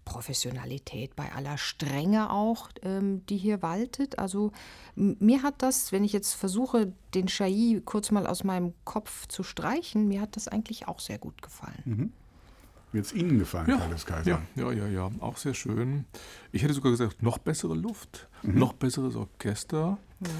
Professionalität, 0.05 1.15
bei 1.15 1.33
aller 1.33 1.59
Strenge 1.59 2.31
auch, 2.31 2.71
ähm, 2.83 3.25
die 3.27 3.37
hier 3.37 3.63
waltet. 3.63 4.19
Also 4.19 4.51
mir 4.97 5.43
hat 5.43 5.63
das, 5.63 5.93
wenn 5.93 6.05
ich 6.05 6.13
jetzt 6.13 6.35
versuche, 6.35 6.93
den 7.15 7.29
Chai 7.29 7.81
kurz 7.85 8.11
mal 8.11 8.27
aus 8.27 8.45
meinem 8.45 8.75
Kopf 8.85 9.27
zu 9.29 9.43
streichen, 9.43 10.09
mir 10.09 10.21
hat 10.21 10.37
das 10.37 10.49
eigentlich 10.49 10.89
auch 10.89 11.01
sehr 11.01 11.19
gut 11.19 11.41
gefallen. 11.41 11.83
Mhm. 11.85 12.13
Wird 12.93 13.07
es 13.07 13.13
Ihnen 13.15 13.39
gefallen, 13.39 13.71
ja, 13.71 13.79
Carles 13.79 14.05
Kaiser? 14.05 14.43
Ja, 14.55 14.71
ja, 14.71 14.73
ja, 14.73 14.87
ja, 14.87 15.11
auch 15.21 15.39
sehr 15.39 15.55
schön. 15.55 16.05
Ich 16.51 16.63
hätte 16.63 16.75
sogar 16.75 16.93
gesagt, 16.93 17.23
noch 17.23 17.39
bessere 17.39 17.75
Luft, 17.75 18.29
mhm. 18.43 18.59
noch 18.59 18.75
besseres 18.75 19.17
Orchester. 19.17 19.99
Ja. 20.21 20.31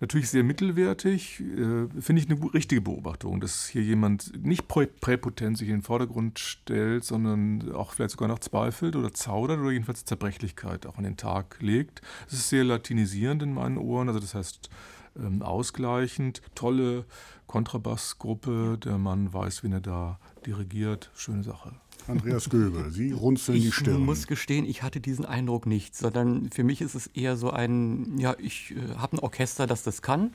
Natürlich 0.00 0.30
sehr 0.30 0.44
mittelwertig, 0.44 1.40
äh, 1.40 1.86
finde 2.00 2.22
ich 2.22 2.30
eine 2.30 2.54
richtige 2.54 2.80
Beobachtung, 2.80 3.38
dass 3.40 3.66
hier 3.66 3.82
jemand 3.82 4.32
nicht 4.44 4.66
präpotent 4.66 5.58
sich 5.58 5.68
in 5.68 5.76
den 5.76 5.82
Vordergrund 5.82 6.38
stellt, 6.38 7.04
sondern 7.04 7.70
auch 7.72 7.92
vielleicht 7.92 8.12
sogar 8.12 8.28
noch 8.28 8.38
zweifelt 8.38 8.96
oder 8.96 9.12
zaudert 9.12 9.60
oder 9.60 9.72
jedenfalls 9.72 10.06
Zerbrechlichkeit 10.06 10.86
auch 10.86 10.96
an 10.96 11.04
den 11.04 11.18
Tag 11.18 11.58
legt. 11.60 12.00
Es 12.26 12.32
ist 12.32 12.48
sehr 12.48 12.64
latinisierend 12.64 13.42
in 13.42 13.52
meinen 13.52 13.76
Ohren, 13.76 14.08
also 14.08 14.20
das 14.20 14.34
heißt 14.34 14.70
ähm, 15.18 15.42
ausgleichend. 15.42 16.40
Tolle 16.54 17.04
Kontrabassgruppe, 17.46 18.78
der 18.78 18.96
Mann 18.96 19.32
weiß, 19.34 19.62
wen 19.64 19.72
er 19.72 19.80
da 19.80 20.18
dirigiert. 20.46 21.10
Schöne 21.14 21.42
Sache. 21.42 21.72
Andreas 22.10 22.50
Göbel, 22.50 22.90
Sie 22.90 23.12
runzeln 23.12 23.56
ich 23.56 23.64
die 23.64 23.72
Stirn. 23.72 24.00
Ich 24.00 24.06
muss 24.06 24.26
gestehen, 24.26 24.64
ich 24.64 24.82
hatte 24.82 25.00
diesen 25.00 25.24
Eindruck 25.24 25.66
nicht, 25.66 25.94
sondern 25.94 26.50
für 26.50 26.64
mich 26.64 26.80
ist 26.80 26.94
es 26.94 27.06
eher 27.08 27.36
so 27.36 27.50
ein, 27.50 28.18
ja, 28.18 28.34
ich 28.38 28.72
äh, 28.72 28.96
habe 28.96 29.16
ein 29.16 29.20
Orchester, 29.20 29.66
das 29.66 29.82
das 29.82 30.02
kann 30.02 30.34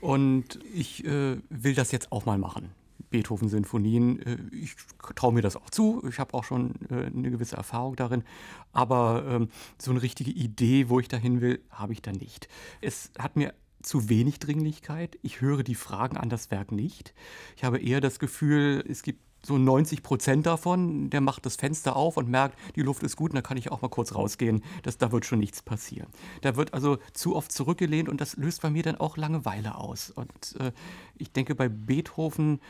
und 0.00 0.58
ich 0.74 1.04
äh, 1.04 1.38
will 1.48 1.74
das 1.74 1.92
jetzt 1.92 2.12
auch 2.12 2.26
mal 2.26 2.38
machen. 2.38 2.70
Beethoven-Sinfonien, 3.10 4.22
äh, 4.22 4.36
ich 4.52 4.74
traue 5.14 5.32
mir 5.32 5.42
das 5.42 5.56
auch 5.56 5.70
zu, 5.70 6.02
ich 6.08 6.18
habe 6.18 6.34
auch 6.34 6.44
schon 6.44 6.74
äh, 6.90 7.06
eine 7.06 7.30
gewisse 7.30 7.56
Erfahrung 7.56 7.96
darin, 7.96 8.24
aber 8.72 9.24
ähm, 9.28 9.48
so 9.78 9.90
eine 9.90 10.02
richtige 10.02 10.30
Idee, 10.30 10.88
wo 10.88 11.00
ich 11.00 11.08
dahin 11.08 11.40
will, 11.40 11.60
habe 11.70 11.92
ich 11.92 12.02
da 12.02 12.12
nicht. 12.12 12.48
Es 12.80 13.10
hat 13.18 13.36
mir 13.36 13.54
zu 13.82 14.08
wenig 14.08 14.40
Dringlichkeit. 14.40 15.16
Ich 15.22 15.40
höre 15.40 15.62
die 15.62 15.76
Fragen 15.76 16.16
an 16.16 16.28
das 16.28 16.50
Werk 16.50 16.72
nicht. 16.72 17.14
Ich 17.56 17.62
habe 17.62 17.78
eher 17.78 18.00
das 18.00 18.18
Gefühl, 18.18 18.84
es 18.88 19.02
gibt 19.02 19.20
so 19.44 19.58
90 19.58 20.02
Prozent 20.02 20.46
davon, 20.46 21.08
der 21.10 21.20
macht 21.20 21.46
das 21.46 21.56
Fenster 21.56 21.94
auf 21.94 22.16
und 22.16 22.28
merkt, 22.28 22.58
die 22.74 22.82
Luft 22.82 23.02
ist 23.02 23.16
gut, 23.16 23.30
und 23.30 23.36
dann 23.36 23.44
kann 23.44 23.56
ich 23.56 23.70
auch 23.70 23.80
mal 23.80 23.88
kurz 23.88 24.14
rausgehen. 24.14 24.62
Das, 24.82 24.98
da 24.98 25.12
wird 25.12 25.24
schon 25.24 25.38
nichts 25.38 25.62
passieren. 25.62 26.08
Da 26.42 26.56
wird 26.56 26.74
also 26.74 26.98
zu 27.12 27.36
oft 27.36 27.52
zurückgelehnt 27.52 28.08
und 28.08 28.20
das 28.20 28.36
löst 28.36 28.62
bei 28.62 28.70
mir 28.70 28.82
dann 28.82 28.96
auch 28.96 29.16
Langeweile 29.16 29.76
aus. 29.76 30.10
Und 30.10 30.56
äh, 30.58 30.72
ich 31.16 31.32
denke, 31.32 31.54
bei 31.54 31.68
Beethoven 31.68 32.60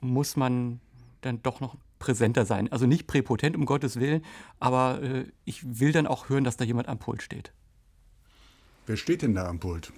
muss 0.00 0.36
man 0.36 0.80
dann 1.20 1.42
doch 1.42 1.60
noch 1.60 1.76
präsenter 1.98 2.46
sein. 2.46 2.70
Also 2.72 2.86
nicht 2.86 3.06
präpotent, 3.06 3.56
um 3.56 3.66
Gottes 3.66 3.98
Willen, 4.00 4.24
aber 4.58 5.02
äh, 5.02 5.24
ich 5.44 5.78
will 5.78 5.92
dann 5.92 6.06
auch 6.06 6.28
hören, 6.28 6.44
dass 6.44 6.56
da 6.56 6.64
jemand 6.64 6.88
am 6.88 6.98
Pult 6.98 7.22
steht. 7.22 7.52
Wer 8.86 8.96
steht 8.96 9.22
denn 9.22 9.34
da 9.34 9.48
am 9.48 9.58
Pult? 9.58 9.92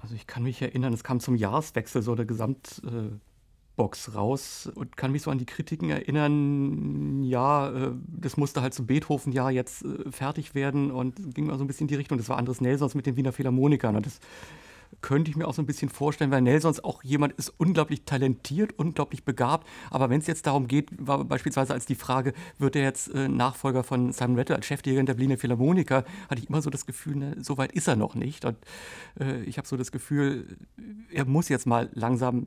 Also 0.00 0.14
ich 0.14 0.26
kann 0.26 0.44
mich 0.44 0.62
erinnern, 0.62 0.92
es 0.92 1.02
kam 1.02 1.20
zum 1.20 1.36
Jahreswechsel 1.36 2.00
so 2.00 2.12
eine 2.12 2.24
Gesamt... 2.24 2.80
Äh, 2.86 3.18
Box 3.76 4.14
raus 4.14 4.70
und 4.74 4.96
kann 4.96 5.12
mich 5.12 5.22
so 5.22 5.30
an 5.30 5.38
die 5.38 5.46
Kritiken 5.46 5.90
erinnern, 5.90 7.22
ja, 7.22 7.70
äh, 7.70 7.92
das 8.08 8.36
musste 8.36 8.62
halt 8.62 8.74
zum 8.74 8.86
Beethoven-Jahr 8.86 9.50
jetzt 9.50 9.84
äh, 9.84 10.10
fertig 10.10 10.54
werden 10.54 10.90
und 10.90 11.34
ging 11.34 11.46
mal 11.46 11.58
so 11.58 11.64
ein 11.64 11.66
bisschen 11.66 11.84
in 11.84 11.88
die 11.88 11.94
Richtung. 11.94 12.18
Das 12.18 12.28
war 12.28 12.38
Andres 12.38 12.60
Nelsons 12.60 12.94
mit 12.94 13.06
den 13.06 13.16
Wiener 13.16 13.32
Philharmonikern 13.32 13.96
und 13.96 14.06
das 14.06 14.20
könnte 15.00 15.30
ich 15.30 15.36
mir 15.36 15.46
auch 15.46 15.54
so 15.54 15.62
ein 15.62 15.66
bisschen 15.66 15.88
vorstellen, 15.88 16.30
weil 16.30 16.42
Nelsons 16.42 16.82
auch 16.82 17.02
jemand 17.02 17.34
ist 17.34 17.52
unglaublich 17.58 18.04
talentiert, 18.04 18.78
unglaublich 18.78 19.24
begabt. 19.24 19.66
Aber 19.90 20.10
wenn 20.10 20.20
es 20.20 20.26
jetzt 20.26 20.46
darum 20.46 20.68
geht, 20.68 20.90
war 20.98 21.24
beispielsweise 21.24 21.74
als 21.74 21.86
die 21.86 21.94
Frage, 21.94 22.32
wird 22.58 22.76
er 22.76 22.82
jetzt 22.82 23.12
äh, 23.12 23.28
Nachfolger 23.28 23.84
von 23.84 24.12
Simon 24.12 24.38
Rattle 24.38 24.56
als 24.56 24.66
Chefdirigent 24.66 25.08
der 25.08 25.18
Wiener 25.18 25.38
Philharmoniker, 25.38 26.04
hatte 26.30 26.40
ich 26.40 26.48
immer 26.48 26.62
so 26.62 26.70
das 26.70 26.86
Gefühl, 26.86 27.16
ne, 27.16 27.36
so 27.40 27.58
weit 27.58 27.72
ist 27.72 27.88
er 27.88 27.96
noch 27.96 28.14
nicht. 28.14 28.44
Und 28.44 28.56
äh, 29.20 29.42
ich 29.42 29.58
habe 29.58 29.68
so 29.68 29.76
das 29.76 29.92
Gefühl, 29.92 30.56
er 31.12 31.26
muss 31.26 31.48
jetzt 31.48 31.66
mal 31.66 31.90
langsam 31.92 32.46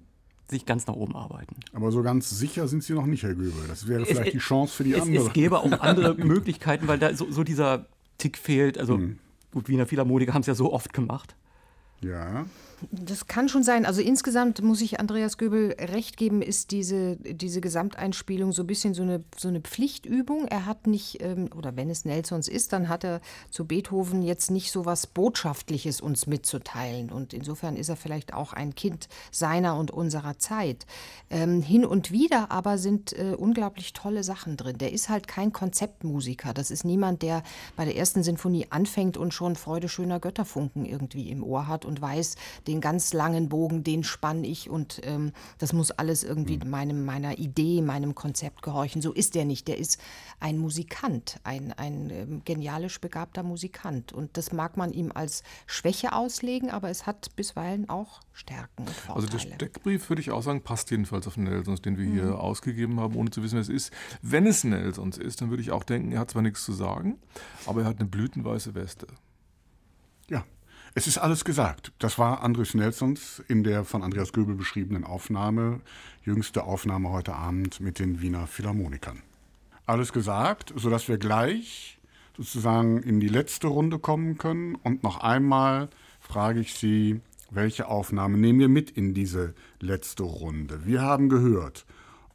sich 0.50 0.66
ganz 0.66 0.88
nach 0.88 0.96
oben 0.96 1.16
arbeiten. 1.16 1.56
Aber 1.74 1.92
so 1.92 2.02
ganz 2.02 2.30
sicher 2.30 2.68
sind 2.68 2.84
Sie 2.84 2.94
noch 2.94 3.06
nicht, 3.06 3.24
Herr 3.24 3.36
Göbel. 3.36 3.68
Das 3.68 3.88
wäre 3.88 4.06
vielleicht 4.06 4.28
es, 4.28 4.34
die 4.34 4.40
Chance 4.40 4.74
für 4.74 4.84
die 4.84 4.94
es, 4.94 5.02
andere. 5.02 5.28
Es 5.28 5.34
gäbe 5.34 5.60
auch 5.60 5.72
andere 5.80 6.16
Möglichkeiten, 6.16 6.88
weil 6.88 7.00
da 7.00 7.14
so, 7.14 7.32
so 7.32 7.44
dieser 7.44 7.86
Tick 8.18 8.38
fehlt. 8.38 8.78
Also 8.78 8.96
hm. 8.96 9.20
gut, 9.52 9.70
Wiener 9.70 9.86
Philharmoniker 9.86 10.34
haben 10.34 10.42
es 10.42 10.48
ja 10.48 10.56
so 10.56 10.74
oft 10.74 10.94
gemacht. 10.94 11.36
Ja. 12.02 12.46
Das 12.92 13.28
kann 13.28 13.50
schon 13.50 13.64
sein. 13.64 13.86
Also 13.86 14.02
insgesamt 14.02 14.62
muss 14.62 14.82
ich 14.82 15.00
Andreas 15.00 15.38
Göbel 15.38 15.76
recht 15.80 16.18
geben, 16.18 16.42
ist 16.42 16.72
diese, 16.72 17.18
diese 17.18 17.62
Gesamteinspielung 17.62 18.52
so 18.52 18.64
ein 18.64 18.68
bisschen 18.68 18.94
so 18.94 19.04
eine, 19.04 19.24
so 19.38 19.48
eine 19.48 19.62
Pflichtübung. 19.62 20.48
Er 20.48 20.66
hat 20.66 20.88
nicht, 20.88 21.22
ähm, 21.22 21.50
oder 21.56 21.76
wenn 21.76 21.90
es 21.90 22.06
Nelsons 22.06 22.48
ist, 22.48 22.74
dann 22.74 22.90
hat 22.90 23.04
er 23.04 23.22
zu 23.50 23.66
Beethoven 23.66 24.22
jetzt 24.22 24.52
nicht 24.52 24.72
so 24.72 24.86
was 24.86 25.08
Botschaftliches 25.08 26.02
uns 26.02 26.28
mitzuteilen. 26.28 27.12
Und 27.12 27.34
insofern 27.34 27.76
ist 27.76 27.90
er 27.90 27.96
vielleicht 27.96 28.34
auch 28.34 28.54
ein 28.54 28.76
Kind 28.76 29.10
seiner 29.32 29.78
und 29.78 29.92
unserer 29.92 30.38
Zeit. 30.38 30.86
Ähm, 31.30 31.62
hin 31.62 31.86
und 31.86 32.12
wieder 32.12 32.52
aber 32.52 32.78
sind 32.78 33.14
äh, 33.14 33.36
unglaublich 33.38 33.94
tolle 33.94 34.24
Sachen 34.24 34.58
drin. 34.58 34.78
Der 34.78 34.94
ist 34.94 35.10
halt 35.10 35.28
kein 35.28 35.52
Konzeptmusiker. 35.52 36.54
Das 36.54 36.72
ist 36.72 36.86
niemand, 36.86 37.22
der 37.22 37.44
bei 37.76 37.86
der 37.86 37.98
ersten 37.98 38.24
Sinfonie 38.24 38.68
anfängt 38.70 39.18
und 39.18 39.34
schon 39.34 39.56
Freude 39.56 39.90
schöner 39.90 40.20
Götterfunken 40.20 40.86
irgendwie 40.86 41.30
im 41.30 41.44
Ohr 41.44 41.68
hat 41.68 41.86
und 41.86 42.02
weiß, 42.02 42.36
den 42.70 42.82
ganz 42.82 43.14
langen 43.14 43.50
Bogen, 43.50 43.84
den 43.84 44.04
spann 44.04 44.44
ich 44.44 44.70
und 44.70 45.02
ähm, 45.04 45.34
das 45.58 45.74
muss 45.74 45.90
alles 45.90 46.24
irgendwie 46.24 46.58
mhm. 46.58 46.70
meinem, 46.70 47.06
meiner 47.06 47.40
Idee, 47.40 47.82
meinem 47.82 48.14
Konzept 48.14 48.62
gehorchen. 48.62 49.02
So 49.02 49.12
ist 49.12 49.34
der 49.34 49.44
nicht. 49.44 49.68
Der 49.68 49.80
ist 49.80 50.00
ein 50.40 50.60
Musikant, 50.60 51.40
ein, 51.44 51.74
ein 51.74 52.12
ähm, 52.12 52.42
genialisch 52.46 53.02
begabter 53.02 53.42
Musikant. 53.42 54.14
Und 54.14 54.38
das 54.38 54.52
mag 54.52 54.78
man 54.78 54.94
ihm 54.94 55.12
als 55.14 55.42
Schwäche 55.66 56.14
auslegen, 56.14 56.70
aber 56.70 56.90
es 56.90 57.08
hat 57.08 57.36
bisweilen 57.36 57.90
auch 57.90 58.22
Stärken 58.34 58.84
und 58.84 58.90
Vorteile. 58.92 59.16
Also 59.16 59.28
der 59.28 59.56
Steckbrief, 59.56 60.10
würde 60.10 60.22
ich 60.22 60.30
auch 60.30 60.44
sagen, 60.44 60.62
passt 60.62 60.92
jedenfalls 60.92 61.26
auf 61.28 61.38
Nelsons, 61.38 61.82
den 61.82 61.98
wir 61.98 62.06
mhm. 62.06 62.14
hier 62.14 62.40
ausgegeben 62.40 63.00
haben, 63.00 63.16
ohne 63.16 63.32
zu 63.32 63.42
wissen, 63.42 63.56
wer 63.56 63.62
es 63.62 63.70
ist. 63.70 63.92
Wenn 64.22 64.46
es 64.46 64.64
Nelsons 64.64 65.18
ist, 65.18 65.42
dann 65.42 65.50
würde 65.50 65.64
ich 65.64 65.72
auch 65.72 65.84
denken, 65.84 66.12
er 66.12 66.20
hat 66.20 66.30
zwar 66.32 66.44
nichts 66.44 66.64
zu 66.64 66.74
sagen, 66.74 67.18
aber 67.66 67.82
er 67.82 67.88
hat 67.88 68.00
eine 68.00 68.08
blütenweiße 68.08 68.76
Weste. 68.76 69.08
Es 70.96 71.06
ist 71.06 71.20
alles 71.20 71.46
gesagt. 71.46 71.92
Das 72.00 72.18
war 72.18 72.42
Andres 72.42 72.74
Nelsons 72.74 73.44
in 73.48 73.64
der 73.64 73.86
von 73.86 74.02
Andreas 74.02 74.34
Göbel 74.34 74.56
beschriebenen 74.56 75.04
Aufnahme, 75.04 75.82
jüngste 76.24 76.64
Aufnahme 76.64 77.10
heute 77.10 77.36
Abend 77.36 77.80
mit 77.80 78.00
den 78.00 78.22
Wiener 78.22 78.48
Philharmonikern. 78.48 79.22
Alles 79.86 80.14
gesagt, 80.14 80.74
sodass 80.76 81.08
wir 81.08 81.18
gleich 81.18 82.00
sozusagen 82.38 83.04
in 83.04 83.20
die 83.20 83.28
letzte 83.28 83.68
Runde 83.68 84.00
kommen 84.00 84.38
können. 84.38 84.76
Und 84.76 85.04
noch 85.04 85.22
einmal 85.22 85.90
frage 86.20 86.60
ich 86.60 86.74
Sie, 86.74 87.22
welche 87.52 87.88
Aufnahme 87.88 88.38
nehmen 88.38 88.60
wir 88.60 88.70
mit 88.70 88.90
in 88.90 89.14
diese 89.14 89.54
letzte 89.80 90.24
Runde? 90.24 90.86
Wir 90.86 91.02
haben 91.02 91.30
gehört 91.30 91.86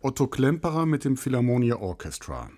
Otto 0.01 0.26
Klemperer 0.26 0.86
mit 0.86 1.05
dem 1.05 1.16
Philharmonia 1.16 1.76
Orchestra. 1.76 2.51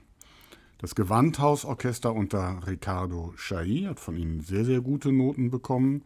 Das 0.79 0.95
Gewandhausorchester 0.95 2.13
unter 2.13 2.61
Ricardo 2.67 3.33
Chailly 3.37 3.85
hat 3.85 3.99
von 3.99 4.17
ihnen 4.17 4.41
sehr, 4.41 4.65
sehr 4.65 4.81
gute 4.81 5.11
Noten 5.11 5.51
bekommen. 5.51 6.05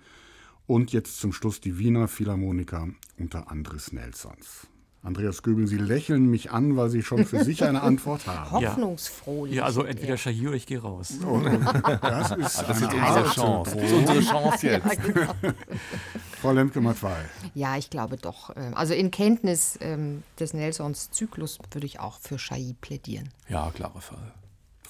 Und 0.66 0.92
jetzt 0.92 1.18
zum 1.18 1.32
Schluss 1.32 1.60
die 1.60 1.78
Wiener 1.78 2.06
Philharmoniker 2.06 2.88
unter 3.18 3.50
Andres 3.50 3.92
Nelsons. 3.92 4.68
Andreas 5.02 5.42
Göbel, 5.42 5.66
Sie 5.66 5.78
lächeln 5.78 6.26
mich 6.26 6.52
an, 6.52 6.76
weil 6.76 6.90
Sie 6.90 7.02
schon 7.02 7.24
für 7.24 7.42
sich 7.42 7.64
eine 7.64 7.82
Antwort 7.82 8.26
haben. 8.26 8.50
Hoffnungsfroh. 8.50 9.46
Ja, 9.46 9.64
also 9.64 9.82
entweder 9.82 10.16
Chailly 10.16 10.46
oder 10.46 10.56
ich 10.56 10.66
gehe 10.66 10.80
raus. 10.80 11.14
Oh, 11.26 11.40
das 11.40 12.30
ist, 12.32 12.62
das 12.68 12.80
ist 12.82 12.94
unsere 12.94 13.30
Chance. 13.30 13.76
Das 13.76 13.84
ist 13.84 13.92
unsere 13.92 14.20
Chance 14.20 14.66
jetzt. 14.66 14.86
Ja, 14.86 14.94
genau. 14.94 15.34
Frau 16.40 16.52
Lemke-Matwei. 16.52 17.16
Ja, 17.54 17.76
ich 17.76 17.90
glaube 17.90 18.18
doch. 18.18 18.54
Ähm, 18.56 18.74
also 18.74 18.94
in 18.94 19.10
Kenntnis 19.10 19.78
ähm, 19.80 20.22
des 20.38 20.54
Nelsons 20.54 21.10
Zyklus 21.10 21.58
würde 21.72 21.86
ich 21.86 21.98
auch 21.98 22.18
für 22.20 22.36
Chailly 22.36 22.76
plädieren. 22.80 23.30
Ja, 23.48 23.70
klarer 23.74 24.00
Fall. 24.00 24.32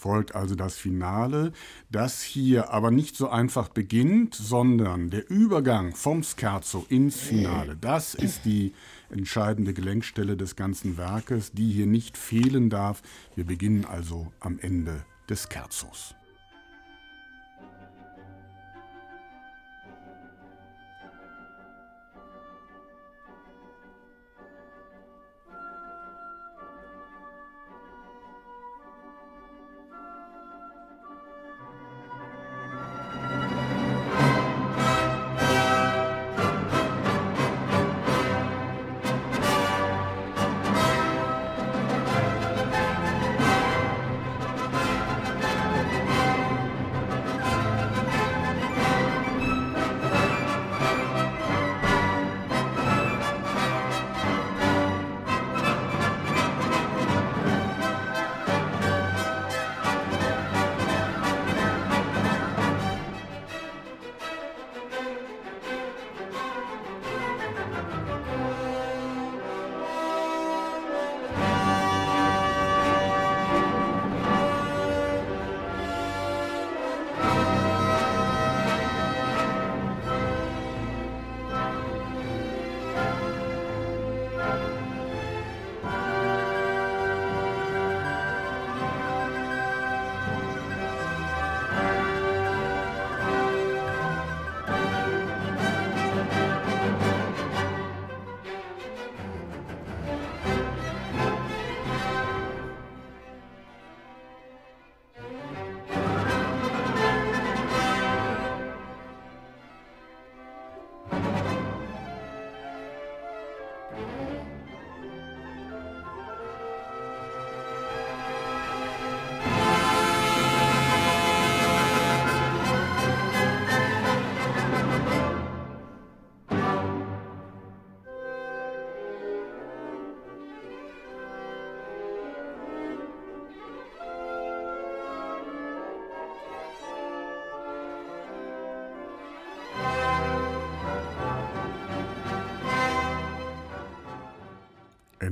Folgt 0.00 0.34
also 0.34 0.54
das 0.54 0.76
Finale, 0.76 1.52
das 1.90 2.22
hier 2.22 2.70
aber 2.72 2.90
nicht 2.90 3.16
so 3.16 3.28
einfach 3.28 3.68
beginnt, 3.68 4.34
sondern 4.34 5.10
der 5.10 5.30
Übergang 5.30 5.94
vom 5.94 6.22
Scherzo 6.22 6.86
ins 6.88 7.20
Finale. 7.20 7.76
Das 7.80 8.14
ist 8.14 8.44
die 8.44 8.72
entscheidende 9.10 9.74
Gelenkstelle 9.74 10.36
des 10.36 10.56
ganzen 10.56 10.96
Werkes, 10.96 11.52
die 11.52 11.70
hier 11.70 11.86
nicht 11.86 12.16
fehlen 12.16 12.70
darf. 12.70 13.02
Wir 13.36 13.44
beginnen 13.44 13.84
also 13.84 14.32
am 14.40 14.58
Ende 14.58 15.04
des 15.28 15.48
Scherzos. 15.52 16.14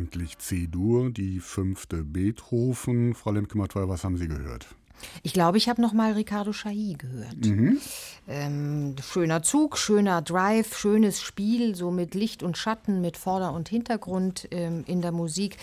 Endlich 0.09 0.39
C-Dur, 0.39 1.11
die 1.11 1.39
fünfte 1.39 2.03
Beethoven. 2.03 3.15
Frau 3.15 3.31
Lemke-Matwei, 3.31 3.89
was 3.89 4.05
haben 4.05 4.17
Sie 4.17 4.27
gehört? 4.27 4.67
Ich 5.23 5.35
glaube, 5.35 5.59
ich 5.59 5.69
habe 5.69 5.83
noch 5.83 5.93
mal 5.93 6.13
Ricardo 6.13 6.51
Chailly 6.53 6.95
gehört. 6.95 7.45
Mhm. 7.45 7.79
Ähm, 8.27 8.97
schöner 9.03 9.43
Zug, 9.43 9.77
schöner 9.77 10.23
Drive, 10.23 10.77
schönes 10.77 11.21
Spiel, 11.21 11.75
so 11.75 11.91
mit 11.91 12.15
Licht 12.15 12.43
und 12.43 12.57
Schatten, 12.57 13.03
mit 13.03 13.19
Vorder- 13.19 13.53
und 13.53 13.69
Hintergrund 13.69 14.49
ähm, 14.51 14.83
in 14.87 15.03
der 15.03 15.13
Musik. 15.13 15.59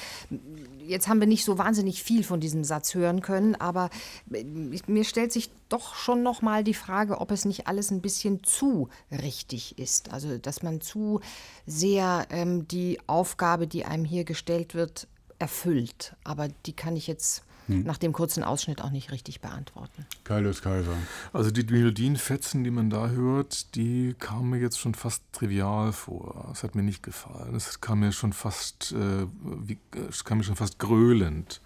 Jetzt 0.88 1.08
haben 1.08 1.20
wir 1.20 1.28
nicht 1.28 1.46
so 1.46 1.58
wahnsinnig 1.58 2.04
viel 2.04 2.24
von 2.24 2.40
diesem 2.40 2.64
Satz 2.64 2.94
hören 2.94 3.22
können, 3.22 3.56
aber 3.56 3.90
äh, 4.32 4.44
mir 4.44 5.04
stellt 5.04 5.32
sich 5.32 5.50
doch 5.70 5.96
schon 5.96 6.24
noch 6.24 6.42
mal 6.42 6.64
die 6.64 6.74
Frage, 6.74 7.20
ob 7.22 7.32
es 7.32 7.46
nicht 7.46 7.68
alles 7.68 7.92
ein 7.92 8.02
bisschen 8.02 8.44
zu 8.44 8.90
richtig 9.12 9.80
ist. 9.80 10.12
Also, 10.12 10.38
dass 10.38 10.64
man 10.64 10.82
zu 10.82 11.22
sehr 11.66 12.28
ähm, 12.30 12.68
die 12.68 13.00
Aufgabe, 13.08 13.68
die 13.68 13.86
einem 13.86 14.06
hier 14.06 14.24
gestellt 14.24 14.76
wird, 14.76 15.08
erfüllt. 15.40 16.16
Aber 16.24 16.48
die 16.66 16.74
kann 16.74 16.96
ich 16.96 17.08
jetzt 17.08 17.44
hm. 17.68 17.84
nach 17.84 17.98
dem 17.98 18.14
kurzen 18.14 18.44
Ausschnitt 18.44 18.82
auch 18.82 18.92
nicht 18.92 19.12
richtig 19.12 19.42
beantworten. 19.42 20.06
Kaius 20.24 20.62
Kaiser. 20.62 20.96
Also 21.34 21.52
die 21.52 21.64
Melodienfetzen, 21.64 22.64
die 22.64 22.72
man 22.72 22.90
da 22.90 23.10
hört, 23.10 23.76
die 23.76 24.16
kamen 24.20 24.52
mir 24.52 24.60
jetzt 24.60 24.80
schon 24.80 24.94
fast 24.94 25.24
trivial 25.32 25.92
vor. 25.92 26.50
Es 26.52 26.64
hat 26.64 26.76
mir 26.76 26.84
nicht 26.84 27.04
gefallen. 27.04 27.56
Es 27.56 27.82
kam 27.82 28.00
mir 28.00 28.12
schon 28.12 28.34
fast, 28.34 28.92
äh, 28.92 29.28
wie, 29.44 29.78
es 30.10 30.24
kam 30.24 30.40
mir 30.40 30.44
schon 30.44 30.56
fast 30.56 30.80
gröhlend 30.80 31.62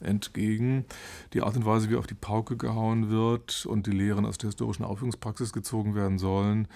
entgegen. 0.00 0.84
Die 1.32 1.42
Art 1.42 1.56
und 1.56 1.64
Weise, 1.64 1.90
wie 1.90 1.96
auf 1.96 2.06
die 2.06 2.14
Pauke 2.14 2.56
gehauen 2.56 3.10
wird 3.10 3.66
und 3.66 3.86
die 3.86 3.92
Lehren 3.92 4.26
aus 4.26 4.38
der 4.38 4.48
historischen 4.48 4.84
Aufführungspraxis 4.84 5.52
gezogen 5.52 5.94
werden 5.94 6.18
sollen, 6.18 6.68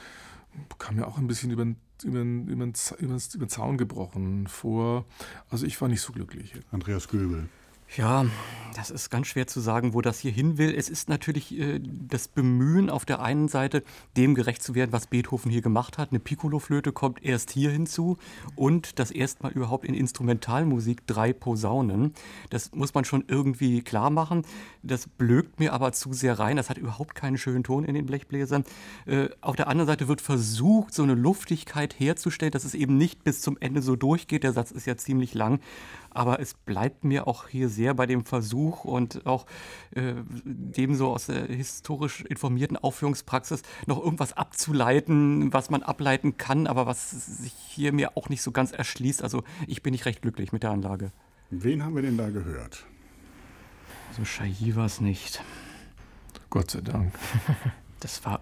kam 0.78 0.96
mir 0.96 1.06
auch 1.06 1.18
ein 1.18 1.26
bisschen 1.26 1.50
über 1.50 1.64
den, 1.64 1.76
über, 2.02 2.18
den, 2.18 2.46
über, 2.48 2.64
den, 2.64 2.74
über 2.98 3.14
den 3.14 3.48
Zaun 3.48 3.78
gebrochen 3.78 4.46
vor. 4.46 5.04
Also 5.50 5.66
ich 5.66 5.80
war 5.80 5.88
nicht 5.88 6.00
so 6.00 6.12
glücklich. 6.12 6.54
Andreas 6.70 7.08
Göbel. 7.08 7.48
Ja, 7.94 8.26
das 8.76 8.90
ist 8.90 9.08
ganz 9.08 9.28
schwer 9.28 9.46
zu 9.46 9.60
sagen, 9.60 9.94
wo 9.94 10.02
das 10.02 10.18
hier 10.18 10.30
hin 10.30 10.58
will. 10.58 10.74
Es 10.76 10.90
ist 10.90 11.08
natürlich 11.08 11.58
äh, 11.58 11.80
das 11.80 12.28
Bemühen 12.28 12.90
auf 12.90 13.06
der 13.06 13.22
einen 13.22 13.48
Seite, 13.48 13.82
dem 14.18 14.34
gerecht 14.34 14.62
zu 14.62 14.74
werden, 14.74 14.92
was 14.92 15.06
Beethoven 15.06 15.50
hier 15.50 15.62
gemacht 15.62 15.96
hat. 15.96 16.10
Eine 16.10 16.20
Piccolo-Flöte 16.20 16.92
kommt 16.92 17.24
erst 17.24 17.50
hier 17.52 17.70
hinzu 17.70 18.18
und 18.54 18.98
das 18.98 19.10
erstmal 19.10 19.52
überhaupt 19.52 19.86
in 19.86 19.94
Instrumentalmusik 19.94 21.06
drei 21.06 21.32
Posaunen. 21.32 22.12
Das 22.50 22.72
muss 22.74 22.92
man 22.92 23.06
schon 23.06 23.24
irgendwie 23.28 23.80
klar 23.80 24.10
machen. 24.10 24.42
Das 24.82 25.08
blökt 25.08 25.58
mir 25.58 25.72
aber 25.72 25.92
zu 25.92 26.12
sehr 26.12 26.38
rein. 26.38 26.58
Das 26.58 26.68
hat 26.68 26.76
überhaupt 26.76 27.14
keinen 27.14 27.38
schönen 27.38 27.64
Ton 27.64 27.84
in 27.84 27.94
den 27.94 28.04
Blechbläsern. 28.04 28.64
Äh, 29.06 29.28
auf 29.40 29.56
der 29.56 29.68
anderen 29.68 29.86
Seite 29.86 30.06
wird 30.06 30.20
versucht, 30.20 30.92
so 30.92 31.02
eine 31.02 31.14
Luftigkeit 31.14 31.98
herzustellen, 31.98 32.52
dass 32.52 32.64
es 32.64 32.74
eben 32.74 32.98
nicht 32.98 33.24
bis 33.24 33.40
zum 33.40 33.56
Ende 33.58 33.80
so 33.80 33.96
durchgeht. 33.96 34.42
Der 34.42 34.52
Satz 34.52 34.70
ist 34.70 34.86
ja 34.86 34.98
ziemlich 34.98 35.32
lang. 35.32 35.60
Aber 36.16 36.40
es 36.40 36.54
bleibt 36.54 37.04
mir 37.04 37.26
auch 37.26 37.46
hier 37.46 37.68
sehr 37.68 37.92
bei 37.92 38.06
dem 38.06 38.24
Versuch 38.24 38.84
und 38.84 39.26
auch 39.26 39.44
äh, 39.90 40.14
dem 40.44 40.94
so 40.94 41.08
aus 41.08 41.26
der 41.26 41.44
historisch 41.44 42.22
informierten 42.22 42.78
Aufführungspraxis 42.78 43.60
noch 43.86 44.02
irgendwas 44.02 44.32
abzuleiten, 44.32 45.52
was 45.52 45.68
man 45.68 45.82
ableiten 45.82 46.38
kann, 46.38 46.66
aber 46.66 46.86
was 46.86 47.10
sich 47.10 47.52
hier 47.52 47.92
mir 47.92 48.16
auch 48.16 48.30
nicht 48.30 48.40
so 48.40 48.50
ganz 48.50 48.72
erschließt. 48.72 49.22
Also 49.22 49.44
ich 49.66 49.82
bin 49.82 49.92
nicht 49.92 50.06
recht 50.06 50.22
glücklich 50.22 50.52
mit 50.52 50.62
der 50.62 50.70
Anlage. 50.70 51.12
Wen 51.50 51.84
haben 51.84 51.94
wir 51.94 52.02
denn 52.02 52.16
da 52.16 52.30
gehört? 52.30 52.86
So 54.16 54.22
Chailly 54.22 54.74
war 54.74 54.86
es 54.86 55.02
nicht. 55.02 55.42
Gott 56.48 56.70
sei 56.70 56.80
Dank. 56.80 57.12
Das 58.00 58.24
war 58.24 58.40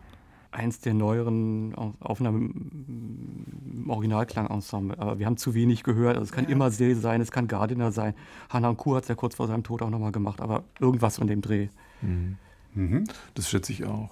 eins 0.54 0.80
der 0.80 0.94
neueren 0.94 1.74
Aufnahmen 2.00 3.84
im 3.84 3.90
Originalklangensemble. 3.90 4.98
Aber 4.98 5.18
wir 5.18 5.26
haben 5.26 5.36
zu 5.36 5.54
wenig 5.54 5.82
gehört. 5.82 6.16
Also 6.16 6.24
es 6.24 6.32
kann 6.32 6.44
ja. 6.44 6.50
immer 6.50 6.70
See 6.70 6.94
sein, 6.94 7.20
es 7.20 7.32
kann 7.32 7.48
Gardiner 7.48 7.92
sein. 7.92 8.14
Hanan 8.48 8.76
Kuh 8.76 8.96
hat 8.96 9.02
es 9.02 9.08
ja 9.08 9.14
kurz 9.14 9.34
vor 9.34 9.48
seinem 9.48 9.64
Tod 9.64 9.82
auch 9.82 9.90
nochmal 9.90 10.12
gemacht, 10.12 10.40
aber 10.40 10.64
irgendwas 10.80 11.18
in 11.18 11.26
dem 11.26 11.42
Dreh. 11.42 11.68
Mhm. 12.02 12.36
Mhm. 12.74 13.04
Das 13.34 13.48
schätze 13.48 13.72
ich 13.72 13.84
auch. 13.84 14.10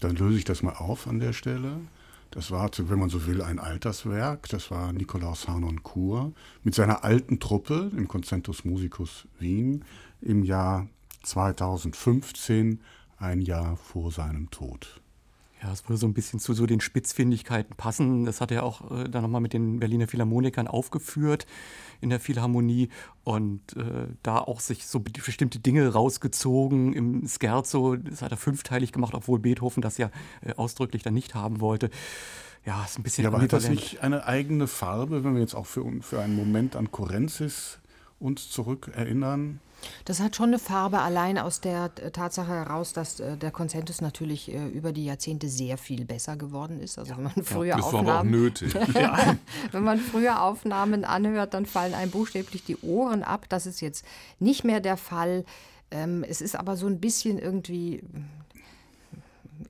Dann 0.00 0.16
löse 0.16 0.38
ich 0.38 0.44
das 0.44 0.62
mal 0.62 0.74
auf 0.74 1.06
an 1.06 1.20
der 1.20 1.32
Stelle. 1.32 1.80
Das 2.30 2.52
war, 2.52 2.70
wenn 2.76 2.98
man 2.98 3.10
so 3.10 3.26
will, 3.26 3.42
ein 3.42 3.58
Alterswerk. 3.58 4.48
Das 4.48 4.70
war 4.70 4.92
Nikolaus 4.92 5.48
Hanon 5.48 5.82
Kur 5.82 6.32
mit 6.62 6.74
seiner 6.74 7.04
alten 7.04 7.40
Truppe 7.40 7.90
im 7.96 8.06
Concentus 8.06 8.64
Musicus 8.64 9.26
Wien 9.38 9.84
im 10.20 10.44
Jahr 10.44 10.86
2015, 11.24 12.80
ein 13.18 13.40
Jahr 13.40 13.76
vor 13.76 14.12
seinem 14.12 14.50
Tod. 14.50 14.99
Ja, 15.62 15.72
es 15.72 15.86
würde 15.86 15.98
so 15.98 16.06
ein 16.06 16.14
bisschen 16.14 16.40
zu 16.40 16.54
so 16.54 16.64
den 16.64 16.80
Spitzfindigkeiten 16.80 17.76
passen. 17.76 18.24
Das 18.24 18.40
hat 18.40 18.50
er 18.50 18.62
auch 18.62 18.90
äh, 18.90 19.08
dann 19.08 19.22
nochmal 19.22 19.42
mit 19.42 19.52
den 19.52 19.78
Berliner 19.78 20.08
Philharmonikern 20.08 20.66
aufgeführt 20.66 21.46
in 22.00 22.08
der 22.08 22.18
Philharmonie 22.18 22.88
und 23.24 23.76
äh, 23.76 24.08
da 24.22 24.38
auch 24.38 24.60
sich 24.60 24.86
so 24.86 25.00
bestimmte 25.00 25.58
Dinge 25.58 25.92
rausgezogen 25.92 26.94
im 26.94 27.28
Scherzo. 27.28 27.96
Das 27.96 28.22
hat 28.22 28.30
er 28.30 28.38
fünfteilig 28.38 28.92
gemacht, 28.92 29.12
obwohl 29.12 29.38
Beethoven 29.38 29.82
das 29.82 29.98
ja 29.98 30.10
äh, 30.40 30.54
ausdrücklich 30.54 31.02
dann 31.02 31.14
nicht 31.14 31.34
haben 31.34 31.60
wollte. 31.60 31.90
Ja, 32.64 32.84
ist 32.84 32.98
ein 32.98 33.02
bisschen. 33.02 33.24
Ja, 33.24 33.30
aber 33.30 33.42
hat 33.42 33.52
das 33.52 33.68
nicht 33.68 34.02
eine 34.02 34.26
eigene 34.26 34.66
Farbe, 34.66 35.24
wenn 35.24 35.34
wir 35.34 35.40
jetzt 35.40 35.54
auch 35.54 35.66
für, 35.66 35.84
für 36.00 36.20
einen 36.20 36.36
Moment 36.36 36.76
an 36.76 36.90
Korenzis 36.90 37.79
uns 38.20 38.50
zurückerinnern? 38.50 39.60
Das 40.04 40.20
hat 40.20 40.36
schon 40.36 40.48
eine 40.48 40.58
Farbe 40.58 41.00
allein 41.00 41.38
aus 41.38 41.60
der 41.60 41.94
Tatsache 41.94 42.50
heraus, 42.50 42.92
dass 42.92 43.20
äh, 43.20 43.36
der 43.36 43.50
Konzentus 43.50 44.00
natürlich 44.00 44.52
äh, 44.52 44.68
über 44.68 44.92
die 44.92 45.06
Jahrzehnte 45.06 45.48
sehr 45.48 45.78
viel 45.78 46.04
besser 46.04 46.36
geworden 46.36 46.80
ist. 46.80 46.98
Also 46.98 47.16
wenn 47.16 47.24
man 47.24 47.44
früher 47.44 47.68
ja, 47.68 47.76
das 47.76 47.86
Aufnahmen, 47.86 48.06
war 48.06 48.14
aber 48.14 48.20
auch 48.20 48.30
nötig. 48.30 48.74
wenn 49.72 49.82
man 49.82 49.98
früher 49.98 50.42
Aufnahmen 50.42 51.04
anhört, 51.04 51.54
dann 51.54 51.66
fallen 51.66 51.94
einem 51.94 52.10
buchstäblich 52.10 52.64
die 52.64 52.76
Ohren 52.82 53.22
ab. 53.22 53.46
Das 53.48 53.66
ist 53.66 53.80
jetzt 53.80 54.04
nicht 54.38 54.64
mehr 54.64 54.80
der 54.80 54.96
Fall. 54.96 55.44
Ähm, 55.90 56.24
es 56.28 56.40
ist 56.40 56.56
aber 56.56 56.76
so 56.76 56.86
ein 56.86 57.00
bisschen 57.00 57.38
irgendwie 57.38 58.02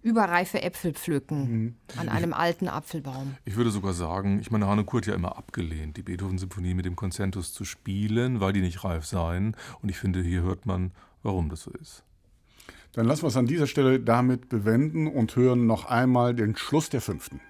überreife 0.02 0.62
Äpfel 0.62 0.92
pflücken 0.92 1.40
mhm. 1.40 1.74
an 1.96 2.08
einem 2.08 2.32
alten 2.32 2.68
Apfelbaum. 2.68 3.36
Ich 3.44 3.56
würde 3.56 3.70
sogar 3.70 3.92
sagen, 3.92 4.40
ich 4.40 4.50
meine, 4.50 4.66
Haneke 4.66 4.96
hat 4.96 5.06
ja 5.06 5.14
immer 5.14 5.36
abgelehnt, 5.36 5.96
die 5.96 6.02
Beethoven-Symphonie 6.02 6.74
mit 6.74 6.84
dem 6.84 6.96
Konzentus 6.96 7.52
zu 7.52 7.64
spielen, 7.64 8.40
weil 8.40 8.52
die 8.52 8.60
nicht 8.60 8.84
reif 8.84 9.04
seien. 9.04 9.56
Und 9.82 9.88
ich 9.88 9.98
finde, 9.98 10.22
hier 10.22 10.42
hört 10.42 10.66
man, 10.66 10.92
warum 11.22 11.48
das 11.48 11.62
so 11.62 11.70
ist. 11.72 12.04
Dann 12.92 13.06
lassen 13.06 13.22
wir 13.22 13.28
es 13.28 13.36
an 13.36 13.46
dieser 13.46 13.66
Stelle 13.66 14.00
damit 14.00 14.48
bewenden 14.48 15.06
und 15.06 15.36
hören 15.36 15.66
noch 15.66 15.84
einmal 15.84 16.34
den 16.34 16.56
Schluss 16.56 16.88
der 16.88 17.00
fünften. 17.00 17.40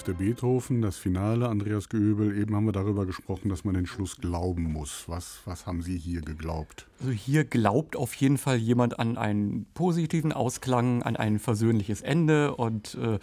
Fünfte 0.00 0.24
Beethoven, 0.24 0.80
das 0.80 0.96
Finale, 0.96 1.46
Andreas 1.46 1.90
Göbel. 1.90 2.34
Eben 2.38 2.56
haben 2.56 2.64
wir 2.64 2.72
darüber 2.72 3.04
gesprochen, 3.04 3.50
dass 3.50 3.64
man 3.64 3.74
den 3.74 3.86
Schluss 3.86 4.16
glauben 4.16 4.62
muss. 4.62 5.04
Was, 5.08 5.42
was 5.44 5.66
haben 5.66 5.82
Sie 5.82 5.98
hier 5.98 6.22
geglaubt? 6.22 6.86
Also 7.00 7.12
hier 7.12 7.44
glaubt 7.44 7.96
auf 7.96 8.12
jeden 8.14 8.36
Fall 8.36 8.58
jemand 8.58 8.98
an 8.98 9.16
einen 9.16 9.64
positiven 9.72 10.34
Ausklang, 10.34 11.02
an 11.02 11.16
ein 11.16 11.38
versöhnliches 11.38 12.02
Ende 12.02 12.54
und 12.54 12.94
äh, 12.94 13.18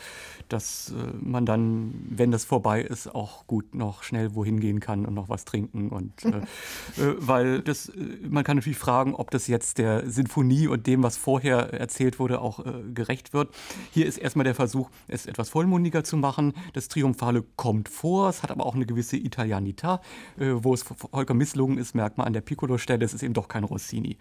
dass 0.49 0.89
äh, 0.89 1.13
man 1.21 1.45
dann, 1.45 1.93
wenn 2.09 2.31
das 2.31 2.43
vorbei 2.43 2.81
ist, 2.81 3.13
auch 3.13 3.45
gut 3.45 3.75
noch 3.75 4.01
schnell 4.01 4.33
wohin 4.33 4.59
gehen 4.59 4.79
kann 4.79 5.05
und 5.05 5.13
noch 5.13 5.29
was 5.29 5.45
trinken. 5.45 5.89
Und 5.89 6.25
äh, 6.25 6.29
äh 7.01 7.15
weil 7.19 7.61
das, 7.61 7.89
äh, 7.89 7.99
man 8.27 8.43
kann 8.43 8.57
natürlich 8.57 8.79
fragen, 8.79 9.13
ob 9.13 9.29
das 9.29 9.45
jetzt 9.45 9.77
der 9.77 10.09
Sinfonie 10.09 10.67
und 10.67 10.87
dem, 10.87 11.03
was 11.03 11.15
vorher 11.15 11.71
erzählt 11.71 12.17
wurde, 12.17 12.41
auch 12.41 12.65
äh, 12.65 12.81
gerecht 12.95 13.33
wird. 13.33 13.53
Hier 13.91 14.07
ist 14.07 14.17
erstmal 14.17 14.45
der 14.45 14.55
Versuch, 14.55 14.89
es 15.07 15.27
etwas 15.27 15.49
vollmundiger 15.49 16.03
zu 16.03 16.17
machen. 16.17 16.53
Das 16.73 16.87
Triumphale 16.87 17.43
kommt 17.55 17.89
vor, 17.89 18.29
es 18.29 18.41
hat 18.41 18.49
aber 18.49 18.65
auch 18.65 18.73
eine 18.73 18.87
gewisse 18.87 19.17
Italianità. 19.17 19.99
wo 20.37 20.73
es 20.73 20.83
Volker 20.83 21.33
misslungen 21.33 21.77
ist, 21.77 21.93
merkt 21.93 22.17
man 22.17 22.25
an 22.25 22.33
der 22.33 22.41
Piccolo-Stelle, 22.41 23.05
es 23.05 23.13
ist 23.13 23.23
eben 23.23 23.33
doch 23.33 23.47
kein 23.47 23.66
Rossini. 23.67 24.17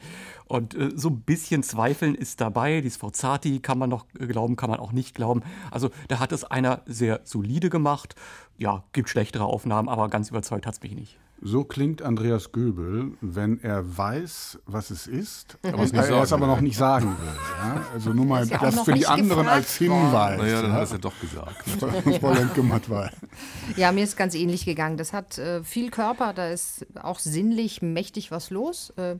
Und 0.46 0.74
äh, 0.74 0.90
so 0.94 1.08
ein 1.08 1.20
bisschen 1.22 1.62
Zweifeln 1.62 2.14
ist 2.14 2.40
dabei. 2.40 2.80
Die 2.80 2.90
Sforzati 2.90 3.60
kann 3.60 3.78
man 3.78 3.90
noch 3.90 4.06
äh, 4.18 4.26
glauben, 4.26 4.56
kann 4.56 4.70
man 4.70 4.78
auch 4.78 4.92
nicht 4.92 5.14
glauben. 5.14 5.42
Also 5.70 5.90
da 6.08 6.18
hat 6.18 6.32
es 6.32 6.44
einer 6.44 6.82
sehr 6.86 7.20
solide 7.24 7.70
gemacht. 7.70 8.14
Ja, 8.58 8.84
gibt 8.92 9.08
schlechtere 9.08 9.44
Aufnahmen, 9.44 9.88
aber 9.88 10.08
ganz 10.08 10.30
überzeugt 10.30 10.66
hat 10.66 10.74
es 10.74 10.82
mich 10.82 10.94
nicht. 10.94 11.18
So 11.42 11.64
klingt 11.64 12.00
Andreas 12.00 12.50
Göbel, 12.50 13.12
wenn 13.20 13.60
er 13.62 13.96
weiß, 13.96 14.58
was 14.66 14.90
es 14.90 15.06
ist, 15.06 15.58
aber 15.62 15.84
er 15.92 16.22
es 16.22 16.32
aber 16.32 16.46
noch 16.46 16.62
nicht 16.62 16.78
sagen 16.78 17.14
will. 17.20 17.34
Ja? 17.58 17.86
Also 17.92 18.12
nur 18.14 18.24
mal 18.26 18.46
ja 18.46 18.58
das 18.58 18.80
für 18.80 18.94
die 18.94 19.06
anderen 19.06 19.46
als 19.46 19.76
Hinweis. 19.76 20.38
Naja, 20.38 20.62
dann 20.62 20.72
hat 20.72 20.80
er 20.80 20.84
es 20.84 20.92
ja 20.92 20.98
doch 20.98 21.20
gesagt. 21.20 21.66
Ne? 21.82 23.20
ja, 23.76 23.92
mir 23.92 24.04
ist 24.04 24.16
ganz 24.16 24.34
ähnlich 24.34 24.64
gegangen. 24.64 24.96
Das 24.96 25.12
hat 25.12 25.36
äh, 25.36 25.62
viel 25.62 25.90
Körper, 25.90 26.32
da 26.32 26.48
ist 26.48 26.86
auch 27.02 27.18
sinnlich 27.18 27.82
mächtig 27.82 28.30
was 28.30 28.50
los. 28.50 28.90
Äh, 28.96 29.16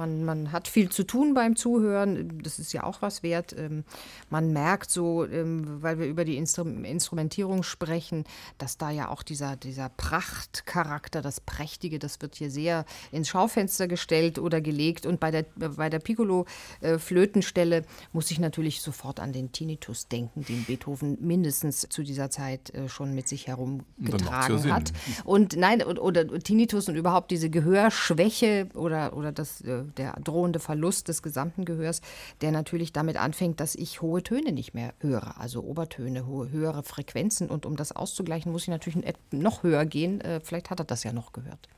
man, 0.00 0.24
man 0.24 0.50
hat 0.50 0.66
viel 0.66 0.88
zu 0.88 1.04
tun 1.04 1.34
beim 1.34 1.56
Zuhören, 1.56 2.40
das 2.42 2.58
ist 2.58 2.72
ja 2.72 2.84
auch 2.84 3.02
was 3.02 3.22
wert. 3.22 3.54
Ähm, 3.56 3.84
man 4.30 4.50
merkt 4.50 4.90
so, 4.90 5.26
ähm, 5.26 5.82
weil 5.82 5.98
wir 5.98 6.06
über 6.06 6.24
die 6.24 6.38
Instrumentierung 6.38 7.62
sprechen, 7.62 8.24
dass 8.56 8.78
da 8.78 8.90
ja 8.90 9.10
auch 9.10 9.22
dieser, 9.22 9.56
dieser 9.56 9.90
Prachtcharakter, 9.90 11.20
das 11.20 11.42
Prächtige, 11.42 11.98
das 11.98 12.22
wird 12.22 12.34
hier 12.36 12.50
sehr 12.50 12.86
ins 13.12 13.28
Schaufenster 13.28 13.88
gestellt 13.88 14.38
oder 14.38 14.62
gelegt. 14.62 15.04
Und 15.04 15.20
bei 15.20 15.30
der, 15.30 15.44
bei 15.56 15.90
der 15.90 15.98
Piccolo-Flötenstelle 15.98 17.76
äh, 17.76 17.84
muss 18.12 18.30
ich 18.30 18.38
natürlich 18.38 18.80
sofort 18.80 19.20
an 19.20 19.34
den 19.34 19.52
Tinnitus 19.52 20.08
denken, 20.08 20.46
den 20.46 20.64
Beethoven 20.64 21.18
mindestens 21.20 21.86
zu 21.90 22.02
dieser 22.02 22.30
Zeit 22.30 22.70
äh, 22.70 22.88
schon 22.88 23.14
mit 23.14 23.28
sich 23.28 23.48
herumgetragen 23.48 24.66
ja 24.66 24.74
hat. 24.76 24.94
Und 25.24 25.56
nein, 25.56 25.82
oder, 25.82 26.02
oder 26.02 26.26
Tinnitus 26.38 26.88
und 26.88 26.96
überhaupt 26.96 27.30
diese 27.30 27.50
Gehörschwäche 27.50 28.68
oder, 28.72 29.14
oder 29.14 29.30
das 29.30 29.60
äh, 29.60 29.89
der 29.96 30.12
drohende 30.22 30.58
Verlust 30.58 31.08
des 31.08 31.22
gesamten 31.22 31.64
Gehörs, 31.64 32.00
der 32.40 32.52
natürlich 32.52 32.92
damit 32.92 33.16
anfängt, 33.16 33.60
dass 33.60 33.74
ich 33.74 34.02
hohe 34.02 34.22
Töne 34.22 34.52
nicht 34.52 34.74
mehr 34.74 34.94
höre, 35.00 35.40
also 35.40 35.62
Obertöne, 35.62 36.26
hohe, 36.26 36.50
höhere 36.50 36.82
Frequenzen. 36.82 37.48
Und 37.48 37.66
um 37.66 37.76
das 37.76 37.92
auszugleichen, 37.92 38.52
muss 38.52 38.62
ich 38.62 38.68
natürlich 38.68 39.02
noch 39.30 39.62
höher 39.62 39.84
gehen. 39.86 40.20
Äh, 40.20 40.40
vielleicht 40.40 40.70
hat 40.70 40.80
er 40.80 40.84
das 40.84 41.04
ja 41.04 41.12
noch 41.12 41.32
gehört. 41.32 41.68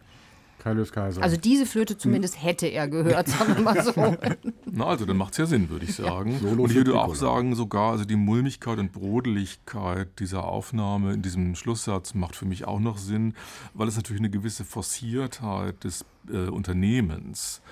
Kaiser. 0.63 1.23
Also 1.23 1.37
diese 1.37 1.67
Flöte 1.67 1.99
zumindest 1.99 2.43
hätte 2.43 2.67
er 2.67 2.87
gehört, 2.89 3.29
sagen 3.29 3.57
wir 3.57 3.63
mal 3.63 3.83
so. 3.83 4.17
Na, 4.71 4.87
also 4.87 5.05
dann 5.05 5.17
macht 5.17 5.33
es 5.33 5.39
ja 5.39 5.47
Sinn, 5.47 5.69
würde 5.71 5.85
ich 5.85 5.95
sagen. 5.95 6.39
Solo 6.41 6.65
und 6.65 6.71
ich 6.71 6.77
würde 6.77 7.01
auch 7.01 7.15
sagen, 7.15 7.55
sogar 7.55 7.93
also 7.93 8.05
die 8.05 8.17
Mulmigkeit 8.17 8.79
und 8.79 8.93
Brodeligkeit 8.93 10.09
dieser 10.21 10.45
Aufnahme 10.45 11.15
in 11.15 11.23
diesem 11.23 11.57
Schlusssatz 11.57 12.15
macht 12.15 12.37
für 12.37 12.47
mich 12.47 12.65
auch 12.65 12.81
noch 12.81 12.99
Sinn, 12.99 13.35
weil 13.75 13.89
es 13.89 13.97
natürlich 13.97 14.21
eine 14.21 14.31
gewisse 14.31 14.65
Forciertheit 14.65 15.83
des 15.83 16.05
äh, 16.31 16.49
Unternehmens, 16.49 17.63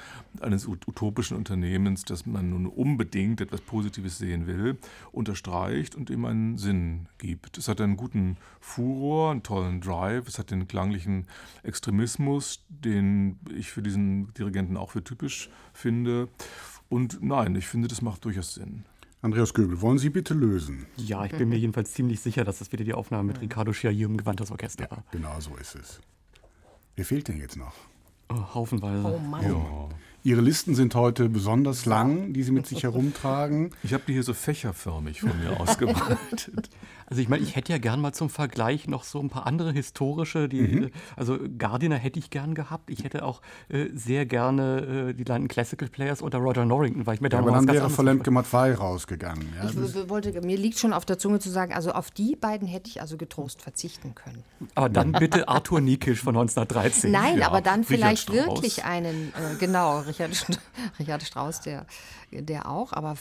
eines 0.40 0.66
ut- 0.66 0.86
utopischen 0.88 1.36
Unternehmens, 1.36 2.04
das 2.04 2.26
man 2.26 2.50
nun 2.50 2.66
unbedingt 2.66 3.40
etwas 3.40 3.60
Positives 3.60 4.18
sehen 4.18 4.46
will, 4.46 4.78
unterstreicht 5.12 5.94
und 5.94 6.10
ihm 6.10 6.24
einen 6.24 6.58
Sinn 6.58 7.06
gibt. 7.18 7.58
Es 7.58 7.68
hat 7.68 7.80
einen 7.80 7.96
guten 7.96 8.36
Furor, 8.60 9.30
einen 9.32 9.42
tollen 9.42 9.80
Drive, 9.80 10.26
es 10.28 10.38
hat 10.38 10.50
den 10.50 10.66
klanglichen 10.68 11.26
Extremismus, 11.62 12.64
den 12.68 13.38
ich 13.54 13.70
für 13.70 13.82
diesen 13.82 14.32
Dirigenten 14.34 14.76
auch 14.76 14.90
für 14.90 15.02
typisch 15.04 15.50
finde. 15.72 16.28
Und 16.88 17.22
nein, 17.22 17.54
ich 17.56 17.66
finde, 17.66 17.88
das 17.88 18.02
macht 18.02 18.24
durchaus 18.24 18.54
Sinn. 18.54 18.84
Andreas 19.22 19.52
Göbel, 19.52 19.80
wollen 19.82 19.98
Sie 19.98 20.08
bitte 20.10 20.32
lösen? 20.32 20.86
Ja, 20.96 21.24
ich 21.26 21.32
bin 21.32 21.48
mir 21.50 21.58
jedenfalls 21.58 21.92
ziemlich 21.92 22.20
sicher, 22.20 22.42
dass 22.44 22.58
das 22.58 22.72
wieder 22.72 22.84
die 22.84 22.94
Aufnahme 22.94 23.24
mit 23.28 23.40
Ricardo 23.40 23.72
Schiair 23.72 23.92
im 24.06 24.16
Gewandtes 24.16 24.50
Orchester 24.50 24.90
war. 24.90 25.04
Genau 25.12 25.38
so 25.40 25.54
ist 25.56 25.74
es. 25.74 26.00
Wer 26.96 27.04
fehlt 27.04 27.28
denn 27.28 27.38
jetzt 27.38 27.56
noch? 27.56 27.74
Oh, 28.30 28.54
haufenweise. 28.54 29.06
Oh 29.06 29.18
Mann. 29.18 29.88
Ihre 30.22 30.40
Listen 30.42 30.74
sind 30.74 30.94
heute 30.94 31.28
besonders 31.30 31.86
lang, 31.86 32.32
die 32.34 32.42
Sie 32.42 32.52
mit 32.52 32.66
sich 32.66 32.82
herumtragen. 32.82 33.70
Ich 33.82 33.94
habe 33.94 34.02
die 34.06 34.12
hier 34.12 34.22
so 34.22 34.34
fächerförmig 34.34 35.20
von 35.20 35.32
mir 35.42 35.58
ausgebreitet. 35.60 36.68
Also 37.12 37.20
ich 37.22 37.28
meine, 37.28 37.42
ich 37.42 37.56
hätte 37.56 37.72
ja 37.72 37.78
gern 37.78 38.00
mal 38.00 38.12
zum 38.12 38.30
Vergleich 38.30 38.86
noch 38.86 39.02
so 39.02 39.18
ein 39.18 39.30
paar 39.30 39.44
andere 39.44 39.72
historische, 39.72 40.48
die, 40.48 40.60
Mhm. 40.62 40.82
äh, 40.84 40.90
also 41.16 41.38
Gardiner 41.58 41.96
hätte 41.96 42.20
ich 42.20 42.30
gern 42.30 42.54
gehabt. 42.54 42.88
Ich 42.88 43.02
hätte 43.02 43.24
auch 43.24 43.42
äh, 43.68 43.86
sehr 43.92 44.26
gerne 44.26 45.08
äh, 45.08 45.12
die 45.12 45.24
London 45.24 45.48
Classical 45.48 45.88
Players 45.88 46.22
oder 46.22 46.38
Roger 46.38 46.64
Norrington, 46.64 47.06
weil 47.08 47.16
ich 47.16 47.20
mir 47.20 47.28
da 47.28 47.38
Ja, 47.38 47.42
aber 47.42 47.50
dann 47.50 47.66
wäre 47.66 47.90
vor 47.90 48.04
Lemke 48.04 48.30
Matvei 48.30 48.74
rausgegangen. 48.76 49.44
Ja, 49.60 49.68
Ich 49.68 50.08
wollte, 50.08 50.40
mir 50.42 50.56
liegt 50.56 50.78
schon 50.78 50.92
auf 50.92 51.04
der 51.04 51.18
Zunge 51.18 51.40
zu 51.40 51.50
sagen, 51.50 51.72
also 51.74 51.90
auf 51.90 52.12
die 52.12 52.36
beiden 52.36 52.68
hätte 52.68 52.88
ich 52.88 53.00
also 53.00 53.16
getrost 53.16 53.60
verzichten 53.60 54.14
können. 54.14 54.44
Aber 54.76 54.88
dann 54.88 55.10
bitte 55.10 55.48
Arthur 55.48 55.80
Niekisch 55.80 56.20
von 56.22 56.36
1913. 56.36 57.10
Nein, 57.10 57.38
Ja, 57.40 57.48
aber 57.48 57.60
dann 57.60 57.82
vielleicht 57.82 58.32
wirklich 58.32 58.84
einen, 58.84 59.30
äh, 59.34 59.56
genau, 59.58 60.04
Richard, 60.10 60.60
Richard 60.98 61.22
Strauss, 61.22 61.60
der, 61.60 61.86
der 62.30 62.68
auch, 62.68 62.92
aber 62.92 63.16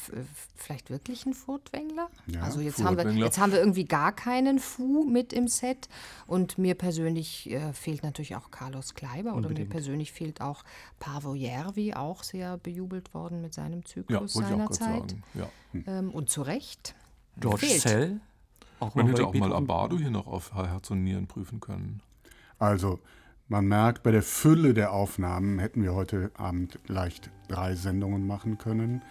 vielleicht 0.56 0.90
wirklich 0.90 1.26
ein 1.26 1.34
Furtwängler? 1.34 2.10
Ja, 2.28 2.42
also 2.42 2.60
jetzt 2.60 2.84
haben, 2.84 2.98
wir, 2.98 3.10
jetzt 3.12 3.40
haben 3.40 3.52
wir 3.52 3.60
irgendwie 3.60 3.86
gar 3.86 4.12
keinen 4.12 4.60
Fu 4.60 5.04
mit 5.06 5.32
im 5.34 5.48
Set 5.48 5.88
und 6.28 6.58
mir 6.58 6.76
persönlich 6.76 7.50
äh, 7.50 7.74
fehlt 7.74 8.04
natürlich 8.04 8.36
auch 8.36 8.52
Carlos 8.52 8.94
Kleiber 8.94 9.32
oder 9.32 9.42
mir 9.42 9.48
Unbedingt. 9.48 9.70
persönlich 9.70 10.12
fehlt 10.12 10.42
auch 10.42 10.64
Paavo 11.00 11.36
Järvi, 11.36 11.94
auch 11.94 12.24
sehr 12.24 12.58
bejubelt 12.58 13.14
worden 13.14 13.42
mit 13.42 13.54
seinem 13.54 13.80
Ja, 13.80 13.86
Zyklus 13.86 14.36
wollte 14.36 14.50
ich 14.50 14.54
auch 14.56 14.58
gerade 14.58 14.74
seinerzeit. 14.74 15.12
sagen. 15.12 15.24
Ja. 15.34 15.50
Ähm, 16.00 16.10
und 16.12 16.30
zu 16.30 16.42
Recht. 16.42 16.96
George 17.38 17.66
Fehlt. 17.68 17.82
Sell. 17.82 18.22
Auch 18.80 18.96
Man 18.96 19.08
hätte 19.08 19.26
auch 19.28 19.34
mal. 19.34 19.54
Abado 19.54 19.98
hier 19.98 20.10
noch 20.10 20.28
auf 20.28 20.54
Herz 20.56 20.90
und 20.92 21.04
Nieren 21.04 21.28
prüfen 21.28 21.60
können. 21.60 22.02
Also, 22.58 23.00
man 23.50 23.66
merkt, 23.66 24.04
bei 24.04 24.12
der 24.12 24.22
Fülle 24.22 24.74
der 24.74 24.94
Aufnahmen 24.94 25.60
hätten 25.60 25.84
wir 25.84 25.94
heute 25.94 26.32
Abend 26.36 26.80
leicht 26.88 27.32
drei 27.48 27.76
Sendungen 27.76 28.26
machen 28.26 28.58
können. 28.58 29.02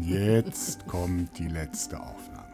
Jetzt 0.00 0.86
kommt 0.86 1.38
die 1.38 1.48
letzte 1.48 2.00
Aufnahme. 2.00 2.45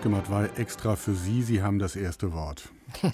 Lemke 0.00 0.08
Matvei 0.16 0.48
extra 0.56 0.96
für 0.96 1.14
Sie. 1.14 1.42
Sie 1.42 1.62
haben 1.62 1.78
das 1.78 1.94
erste 1.94 2.32
Wort. 2.32 2.70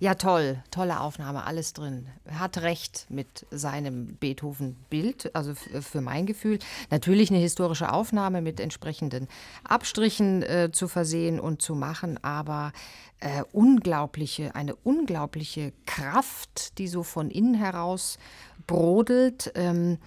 Ja, 0.00 0.14
toll, 0.14 0.62
tolle 0.70 1.00
Aufnahme, 1.00 1.44
alles 1.44 1.74
drin. 1.74 2.06
Hat 2.30 2.58
recht 2.62 3.06
mit 3.10 3.46
seinem 3.50 4.16
Beethoven-Bild, 4.16 5.34
also 5.36 5.50
f- 5.50 5.84
für 5.86 6.00
mein 6.00 6.24
Gefühl. 6.24 6.58
Natürlich 6.90 7.30
eine 7.30 7.40
historische 7.40 7.92
Aufnahme 7.92 8.40
mit 8.40 8.58
entsprechenden 8.58 9.28
Abstrichen 9.64 10.42
äh, 10.42 10.70
zu 10.72 10.88
versehen 10.88 11.38
und 11.38 11.60
zu 11.60 11.74
machen, 11.74 12.18
aber 12.24 12.72
äh, 13.20 13.42
unglaubliche, 13.52 14.54
eine 14.54 14.74
unglaubliche 14.76 15.74
Kraft, 15.84 16.78
die 16.78 16.88
so 16.88 17.02
von 17.02 17.30
innen 17.30 17.54
heraus 17.54 18.18
brodelt. 18.66 19.52
Ähm, 19.56 19.98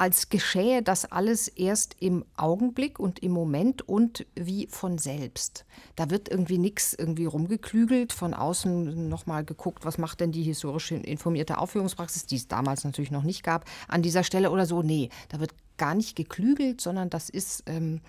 als 0.00 0.30
geschähe 0.30 0.82
das 0.82 1.12
alles 1.12 1.46
erst 1.46 1.94
im 2.00 2.24
Augenblick 2.34 2.98
und 2.98 3.18
im 3.18 3.32
Moment 3.32 3.86
und 3.86 4.24
wie 4.34 4.66
von 4.70 4.96
selbst. 4.96 5.66
Da 5.94 6.08
wird 6.08 6.30
irgendwie 6.30 6.56
nichts 6.56 6.94
irgendwie 6.94 7.26
rumgeklügelt, 7.26 8.14
von 8.14 8.32
außen 8.32 9.10
nochmal 9.10 9.44
geguckt, 9.44 9.84
was 9.84 9.98
macht 9.98 10.20
denn 10.20 10.32
die 10.32 10.42
historische 10.42 10.94
informierte 10.94 11.58
Aufführungspraxis, 11.58 12.24
die 12.24 12.36
es 12.36 12.48
damals 12.48 12.84
natürlich 12.84 13.10
noch 13.10 13.24
nicht 13.24 13.42
gab, 13.42 13.66
an 13.88 14.00
dieser 14.00 14.24
Stelle 14.24 14.50
oder 14.50 14.64
so. 14.64 14.80
Nee, 14.80 15.10
da 15.28 15.38
wird 15.38 15.52
gar 15.76 15.94
nicht 15.94 16.16
geklügelt, 16.16 16.80
sondern 16.80 17.10
das 17.10 17.28
ist 17.28 17.64
ähm, 17.66 18.00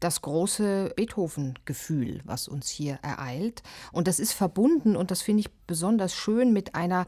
das 0.00 0.22
große 0.22 0.92
Beethoven-Gefühl, 0.96 2.20
was 2.24 2.48
uns 2.48 2.68
hier 2.68 2.98
ereilt. 3.02 3.62
Und 3.92 4.08
das 4.08 4.18
ist 4.18 4.32
verbunden, 4.32 4.96
und 4.96 5.12
das 5.12 5.22
finde 5.22 5.42
ich 5.42 5.50
besonders 5.68 6.16
schön, 6.16 6.52
mit 6.52 6.74
einer 6.74 7.06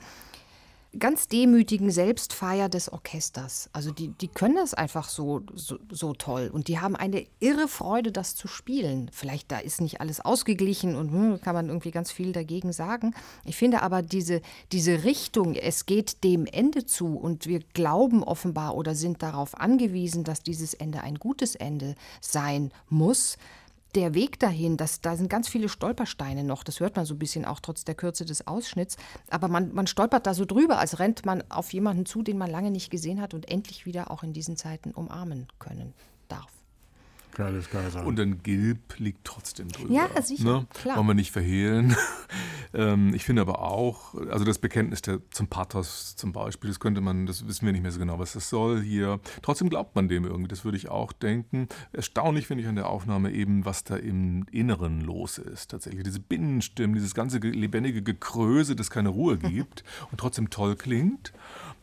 ganz 0.98 1.28
demütigen 1.28 1.90
Selbstfeier 1.90 2.68
des 2.68 2.92
Orchesters. 2.92 3.70
Also 3.72 3.92
die, 3.92 4.08
die 4.08 4.28
können 4.28 4.56
das 4.56 4.74
einfach 4.74 5.08
so, 5.08 5.42
so, 5.54 5.78
so 5.90 6.14
toll 6.14 6.50
und 6.52 6.68
die 6.68 6.80
haben 6.80 6.96
eine 6.96 7.26
irre 7.38 7.68
Freude, 7.68 8.10
das 8.10 8.34
zu 8.34 8.48
spielen. 8.48 9.10
Vielleicht 9.12 9.52
da 9.52 9.58
ist 9.58 9.80
nicht 9.80 10.00
alles 10.00 10.20
ausgeglichen 10.20 10.96
und 10.96 11.12
hm, 11.12 11.40
kann 11.40 11.54
man 11.54 11.68
irgendwie 11.68 11.92
ganz 11.92 12.10
viel 12.10 12.32
dagegen 12.32 12.72
sagen. 12.72 13.14
Ich 13.44 13.56
finde 13.56 13.82
aber 13.82 14.02
diese, 14.02 14.42
diese 14.72 15.04
Richtung, 15.04 15.54
es 15.54 15.86
geht 15.86 16.24
dem 16.24 16.46
Ende 16.46 16.84
zu 16.84 17.16
und 17.16 17.46
wir 17.46 17.60
glauben 17.72 18.24
offenbar 18.24 18.74
oder 18.74 18.94
sind 18.94 19.22
darauf 19.22 19.58
angewiesen, 19.60 20.24
dass 20.24 20.42
dieses 20.42 20.74
Ende 20.74 21.02
ein 21.02 21.16
gutes 21.16 21.54
Ende 21.54 21.94
sein 22.20 22.72
muss 22.88 23.36
der 23.94 24.14
Weg 24.14 24.38
dahin, 24.38 24.76
das, 24.76 25.00
da 25.00 25.16
sind 25.16 25.28
ganz 25.28 25.48
viele 25.48 25.68
Stolpersteine 25.68 26.44
noch, 26.44 26.64
das 26.64 26.80
hört 26.80 26.96
man 26.96 27.06
so 27.06 27.14
ein 27.14 27.18
bisschen 27.18 27.44
auch 27.44 27.60
trotz 27.60 27.84
der 27.84 27.94
Kürze 27.94 28.24
des 28.24 28.46
Ausschnitts, 28.46 28.96
aber 29.30 29.48
man, 29.48 29.72
man 29.74 29.86
stolpert 29.86 30.26
da 30.26 30.34
so 30.34 30.44
drüber, 30.44 30.78
als 30.78 30.98
rennt 30.98 31.26
man 31.26 31.42
auf 31.50 31.72
jemanden 31.72 32.06
zu, 32.06 32.22
den 32.22 32.38
man 32.38 32.50
lange 32.50 32.70
nicht 32.70 32.90
gesehen 32.90 33.20
hat 33.20 33.34
und 33.34 33.50
endlich 33.50 33.86
wieder 33.86 34.10
auch 34.10 34.22
in 34.22 34.32
diesen 34.32 34.56
Zeiten 34.56 34.92
umarmen 34.92 35.48
können 35.58 35.94
darf. 36.28 36.59
Geiles 37.34 37.70
Kaiser. 37.70 38.04
Und 38.04 38.18
ein 38.20 38.42
Gilb 38.42 38.98
liegt 38.98 39.24
trotzdem 39.24 39.68
drüber. 39.68 39.92
Ja, 39.92 40.22
sicher, 40.22 40.44
Ne? 40.44 40.66
klar. 40.74 40.96
Wollen 40.96 41.06
wir 41.08 41.14
nicht 41.14 41.30
verhehlen. 41.30 41.96
ähm, 42.74 43.14
ich 43.14 43.24
finde 43.24 43.42
aber 43.42 43.60
auch, 43.62 44.14
also 44.30 44.44
das 44.44 44.58
Bekenntnis 44.58 45.02
der, 45.02 45.20
zum 45.30 45.48
Pathos 45.48 46.16
zum 46.16 46.32
Beispiel, 46.32 46.68
das 46.70 46.80
könnte 46.80 47.00
man, 47.00 47.26
das 47.26 47.46
wissen 47.46 47.66
wir 47.66 47.72
nicht 47.72 47.82
mehr 47.82 47.92
so 47.92 47.98
genau, 47.98 48.18
was 48.18 48.32
das 48.32 48.48
soll 48.50 48.82
hier. 48.82 49.20
Trotzdem 49.42 49.68
glaubt 49.70 49.94
man 49.96 50.08
dem 50.08 50.24
irgendwie, 50.24 50.48
das 50.48 50.64
würde 50.64 50.76
ich 50.76 50.88
auch 50.88 51.12
denken. 51.12 51.68
Erstaunlich 51.92 52.46
finde 52.46 52.62
ich 52.62 52.68
an 52.68 52.76
der 52.76 52.88
Aufnahme 52.88 53.32
eben, 53.32 53.64
was 53.64 53.84
da 53.84 53.96
im 53.96 54.46
Inneren 54.50 55.00
los 55.00 55.38
ist. 55.38 55.70
Tatsächlich 55.70 56.02
diese 56.04 56.20
Binnenstimmen, 56.20 56.94
dieses 56.94 57.14
ganze 57.14 57.40
ge- 57.40 57.52
lebendige 57.52 58.02
Gekröse, 58.02 58.76
das 58.76 58.90
keine 58.90 59.08
Ruhe 59.10 59.38
gibt 59.38 59.84
und 60.10 60.18
trotzdem 60.18 60.50
toll 60.50 60.76
klingt. 60.76 61.32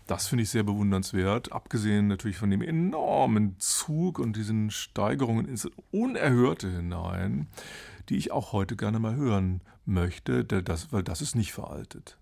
Das 0.08 0.28
finde 0.28 0.44
ich 0.44 0.50
sehr 0.50 0.64
bewundernswert, 0.64 1.52
abgesehen 1.52 2.08
natürlich 2.08 2.38
von 2.38 2.50
dem 2.50 2.62
enormen 2.62 3.56
Zug 3.60 4.20
und 4.20 4.38
diesen 4.38 4.72
Steigerungen 4.72 5.46
ins 5.48 5.70
Unerhörte 5.92 6.72
hinein, 6.72 7.48
die 8.08 8.16
ich 8.16 8.32
auch 8.32 8.54
heute 8.54 8.78
gerne 8.78 9.00
mal 9.00 9.16
hören 9.16 9.62
möchte, 9.86 10.46
weil 10.92 11.04
das 11.04 11.22
ist 11.22 11.36
nicht 11.36 11.52
veraltet. 11.52 12.18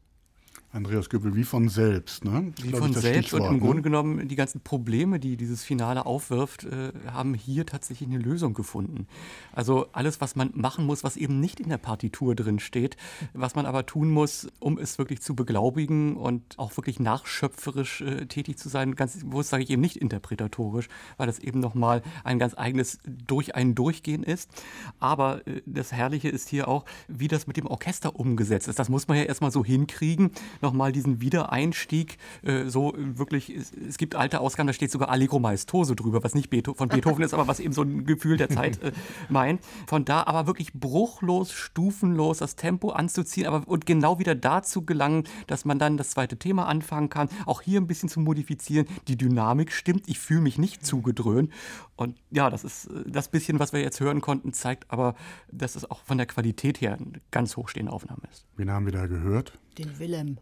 Andreas 0.76 1.10
Göbel, 1.10 1.36
wie 1.36 1.46
von 1.46 1.70
selbst, 1.70 2.26
ne? 2.26 2.52
Wie 2.62 2.72
von 2.72 2.92
selbst 2.94 3.34
und 3.34 3.46
im 3.46 3.54
ne? 3.54 3.60
Grunde 3.60 3.82
genommen 3.82 4.28
die 4.28 4.36
ganzen 4.36 4.60
Probleme, 4.60 5.22
die 5.22 5.38
dieses 5.38 5.64
Finale 5.64 6.06
aufwirft, 6.06 6.66
äh, 6.66 6.92
haben 7.10 7.34
hier 7.34 7.66
tatsächlich 7.66 8.10
eine 8.10 8.18
Lösung 8.18 8.54
gefunden. 8.54 9.08
Also 9.54 9.88
alles, 9.94 10.20
was 10.20 10.36
man 10.36 10.52
machen 10.54 10.86
muss, 10.86 11.06
was 11.06 11.16
eben 11.16 11.40
nicht 11.40 11.62
in 11.62 11.70
der 11.70 11.78
Partitur 11.78 12.36
drin 12.36 12.60
steht, 12.60 12.98
was 13.34 13.56
man 13.56 13.66
aber 13.66 13.86
tun 13.86 14.12
muss, 14.12 14.50
um 14.60 14.78
es 14.78 14.98
wirklich 14.98 15.22
zu 15.22 15.34
beglaubigen 15.34 16.18
und 16.18 16.60
auch 16.60 16.76
wirklich 16.76 17.00
nachschöpferisch 17.00 18.02
äh, 18.02 18.26
tätig 18.26 18.58
zu 18.58 18.68
sein, 18.68 18.96
ganz 18.96 19.18
bewusst 19.24 19.52
sage 19.52 19.64
ich 19.64 19.70
eben 19.70 19.82
nicht 19.82 19.96
interpretatorisch, 19.96 20.90
weil 21.16 21.28
das 21.28 21.40
eben 21.40 21.62
nochmal 21.62 22.02
ein 22.26 22.38
ganz 22.38 22.54
eigenes 22.54 23.00
durch 23.06 23.56
ein 23.56 23.76
Durchgehen 23.76 24.24
ist. 24.24 24.52
Aber 25.00 25.48
äh, 25.48 25.62
das 25.66 25.94
Herrliche 25.94 26.28
ist 26.28 26.50
hier 26.50 26.68
auch, 26.68 26.84
wie 27.08 27.30
das 27.30 27.48
mit 27.48 27.56
dem 27.56 27.66
Orchester 27.66 28.20
umgesetzt 28.20 28.68
ist. 28.68 28.78
Das 28.78 28.90
muss 28.90 29.08
man 29.08 29.18
ja 29.18 29.24
erstmal 29.24 29.52
so 29.52 29.64
hinkriegen, 29.64 30.32
nochmal 30.66 30.92
diesen 30.92 31.22
Wiedereinstieg, 31.22 32.18
äh, 32.44 32.66
so 32.66 32.94
wirklich, 32.98 33.50
es, 33.50 33.72
es 33.74 33.98
gibt 33.98 34.16
alte 34.16 34.40
Ausgaben, 34.40 34.68
da 34.68 34.74
steht 34.74 34.92
sogar 34.92 35.10
Allegro 35.10 35.40
Maestoso 35.40 35.96
drüber, 35.96 36.24
was 36.24 36.36
nicht 36.36 36.50
Beetho 36.50 36.74
von 36.74 36.90
Beethoven 36.90 37.24
ist, 37.24 37.34
aber 37.34 37.48
was 37.48 37.60
eben 37.60 37.74
so 37.74 37.84
ein 37.84 38.06
Gefühl 38.06 38.38
der 38.38 38.50
Zeit 38.50 38.82
äh, 38.84 38.92
meint. 39.30 39.62
Von 39.88 40.06
da 40.06 40.24
aber 40.24 40.48
wirklich 40.48 40.74
bruchlos, 40.74 41.52
stufenlos 41.52 42.40
das 42.40 42.56
Tempo 42.56 42.90
anzuziehen, 42.90 43.48
aber 43.48 43.68
und 43.68 43.86
genau 43.86 44.20
wieder 44.20 44.36
dazu 44.36 44.84
gelangen, 44.84 45.24
dass 45.48 45.66
man 45.66 45.80
dann 45.80 45.98
das 45.98 46.10
zweite 46.10 46.38
Thema 46.38 46.68
anfangen 46.68 47.10
kann, 47.10 47.30
auch 47.46 47.62
hier 47.62 47.80
ein 47.80 47.88
bisschen 47.88 48.10
zu 48.10 48.20
modifizieren. 48.20 48.88
Die 49.08 49.18
Dynamik 49.18 49.72
stimmt, 49.72 50.08
ich 50.08 50.20
fühle 50.20 50.42
mich 50.42 50.58
nicht 50.58 50.86
zugedröhnt. 50.86 51.52
Und 51.96 52.18
ja, 52.32 52.50
das 52.50 52.64
ist 52.64 52.88
äh, 52.88 53.04
das 53.06 53.30
bisschen, 53.30 53.60
was 53.60 53.72
wir 53.74 53.82
jetzt 53.82 54.00
hören 54.00 54.22
konnten, 54.22 54.54
zeigt 54.54 54.90
aber, 54.90 55.16
dass 55.52 55.76
es 55.76 55.90
auch 55.90 56.02
von 56.02 56.18
der 56.18 56.28
Qualität 56.28 56.82
her 56.82 56.98
eine 57.00 57.22
ganz 57.32 57.56
hochstehende 57.56 57.92
Aufnahme 57.92 58.24
ist. 58.32 58.46
Wen 58.58 58.72
haben 58.72 58.86
wir 58.86 58.94
da 58.94 59.08
gehört? 59.08 59.58
Den 59.78 60.00
Willem. 60.00 60.38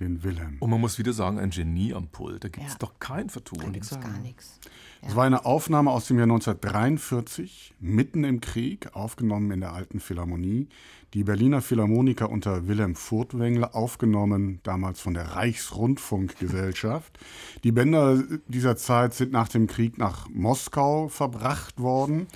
Den 0.00 0.22
Wilhelm. 0.24 0.56
Und 0.58 0.70
man 0.70 0.80
muss 0.80 0.98
wieder 0.98 1.12
sagen, 1.12 1.38
ein 1.38 1.50
Genie 1.50 1.92
am 1.94 2.08
Pult, 2.08 2.44
da 2.44 2.48
gibt 2.48 2.66
es 2.66 2.72
Ja. 2.72 2.78
doch 2.78 2.98
kein 2.98 3.28
Vertun. 3.28 3.72
Gibt's 3.72 3.90
gar 3.90 4.18
nichts. 4.18 4.58
Es 5.02 5.16
war 5.16 5.24
eine 5.24 5.44
Aufnahme 5.44 5.90
aus 5.90 6.06
dem 6.06 6.16
Jahr 6.18 6.26
1943, 6.28 7.74
mitten 7.80 8.24
im 8.24 8.40
Krieg, 8.40 8.94
aufgenommen 8.94 9.50
in 9.50 9.60
der 9.60 9.72
Alten 9.72 9.98
Philharmonie. 10.00 10.68
Die 11.12 11.24
Berliner 11.24 11.60
Philharmoniker 11.60 12.30
unter 12.30 12.68
Wilhelm 12.68 12.94
Furtwängler, 12.94 13.74
aufgenommen 13.74 14.60
damals 14.62 15.00
von 15.00 15.12
der 15.12 15.24
Reichsrundfunkgesellschaft. 15.36 17.18
Die 17.64 17.72
Bänder 17.72 18.22
dieser 18.48 18.76
Zeit 18.76 19.12
sind 19.14 19.32
nach 19.32 19.48
dem 19.48 19.66
Krieg 19.66 19.98
nach 19.98 20.28
Moskau 20.30 21.08
verbracht 21.08 21.80
worden, 21.80 22.28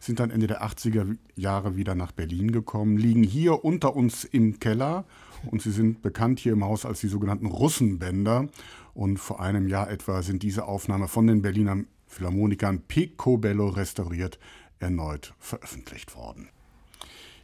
sind 0.00 0.20
dann 0.20 0.30
Ende 0.30 0.46
der 0.46 0.62
80er 0.62 1.16
Jahre 1.36 1.76
wieder 1.76 1.94
nach 1.94 2.12
Berlin 2.12 2.52
gekommen, 2.52 2.96
liegen 2.98 3.22
hier 3.22 3.64
unter 3.64 3.96
uns 3.96 4.24
im 4.24 4.60
Keller 4.60 5.04
und 5.46 5.62
sie 5.62 5.70
sind 5.70 6.02
bekannt 6.02 6.40
hier 6.40 6.52
im 6.52 6.64
Haus 6.64 6.84
als 6.84 7.00
die 7.00 7.08
sogenannten 7.08 7.46
Russenbänder. 7.46 8.48
Und 8.94 9.18
vor 9.18 9.40
einem 9.40 9.68
Jahr 9.68 9.90
etwa 9.90 10.22
sind 10.22 10.42
diese 10.42 10.66
Aufnahmen 10.66 11.08
von 11.08 11.26
den 11.26 11.42
Berliner 11.42 11.84
Philharmonikern 12.06 12.82
picobello 12.82 13.68
restauriert 13.68 14.38
erneut 14.80 15.34
veröffentlicht 15.38 16.16
worden. 16.16 16.48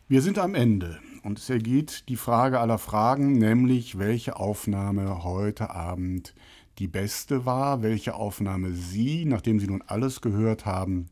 Wir 0.08 0.22
sind 0.22 0.38
am 0.38 0.54
Ende 0.54 0.98
und 1.22 1.38
es 1.38 1.48
ergeht 1.48 2.08
die 2.08 2.16
Frage 2.16 2.60
aller 2.60 2.78
Fragen, 2.78 3.32
nämlich 3.32 3.98
welche 3.98 4.36
Aufnahme 4.36 5.24
heute 5.24 5.70
Abend 5.70 6.34
die 6.78 6.88
beste 6.88 7.46
war, 7.46 7.82
welche 7.82 8.14
Aufnahme 8.14 8.72
Sie, 8.72 9.24
nachdem 9.24 9.60
Sie 9.60 9.66
nun 9.66 9.82
alles 9.86 10.20
gehört 10.20 10.66
haben, 10.66 11.06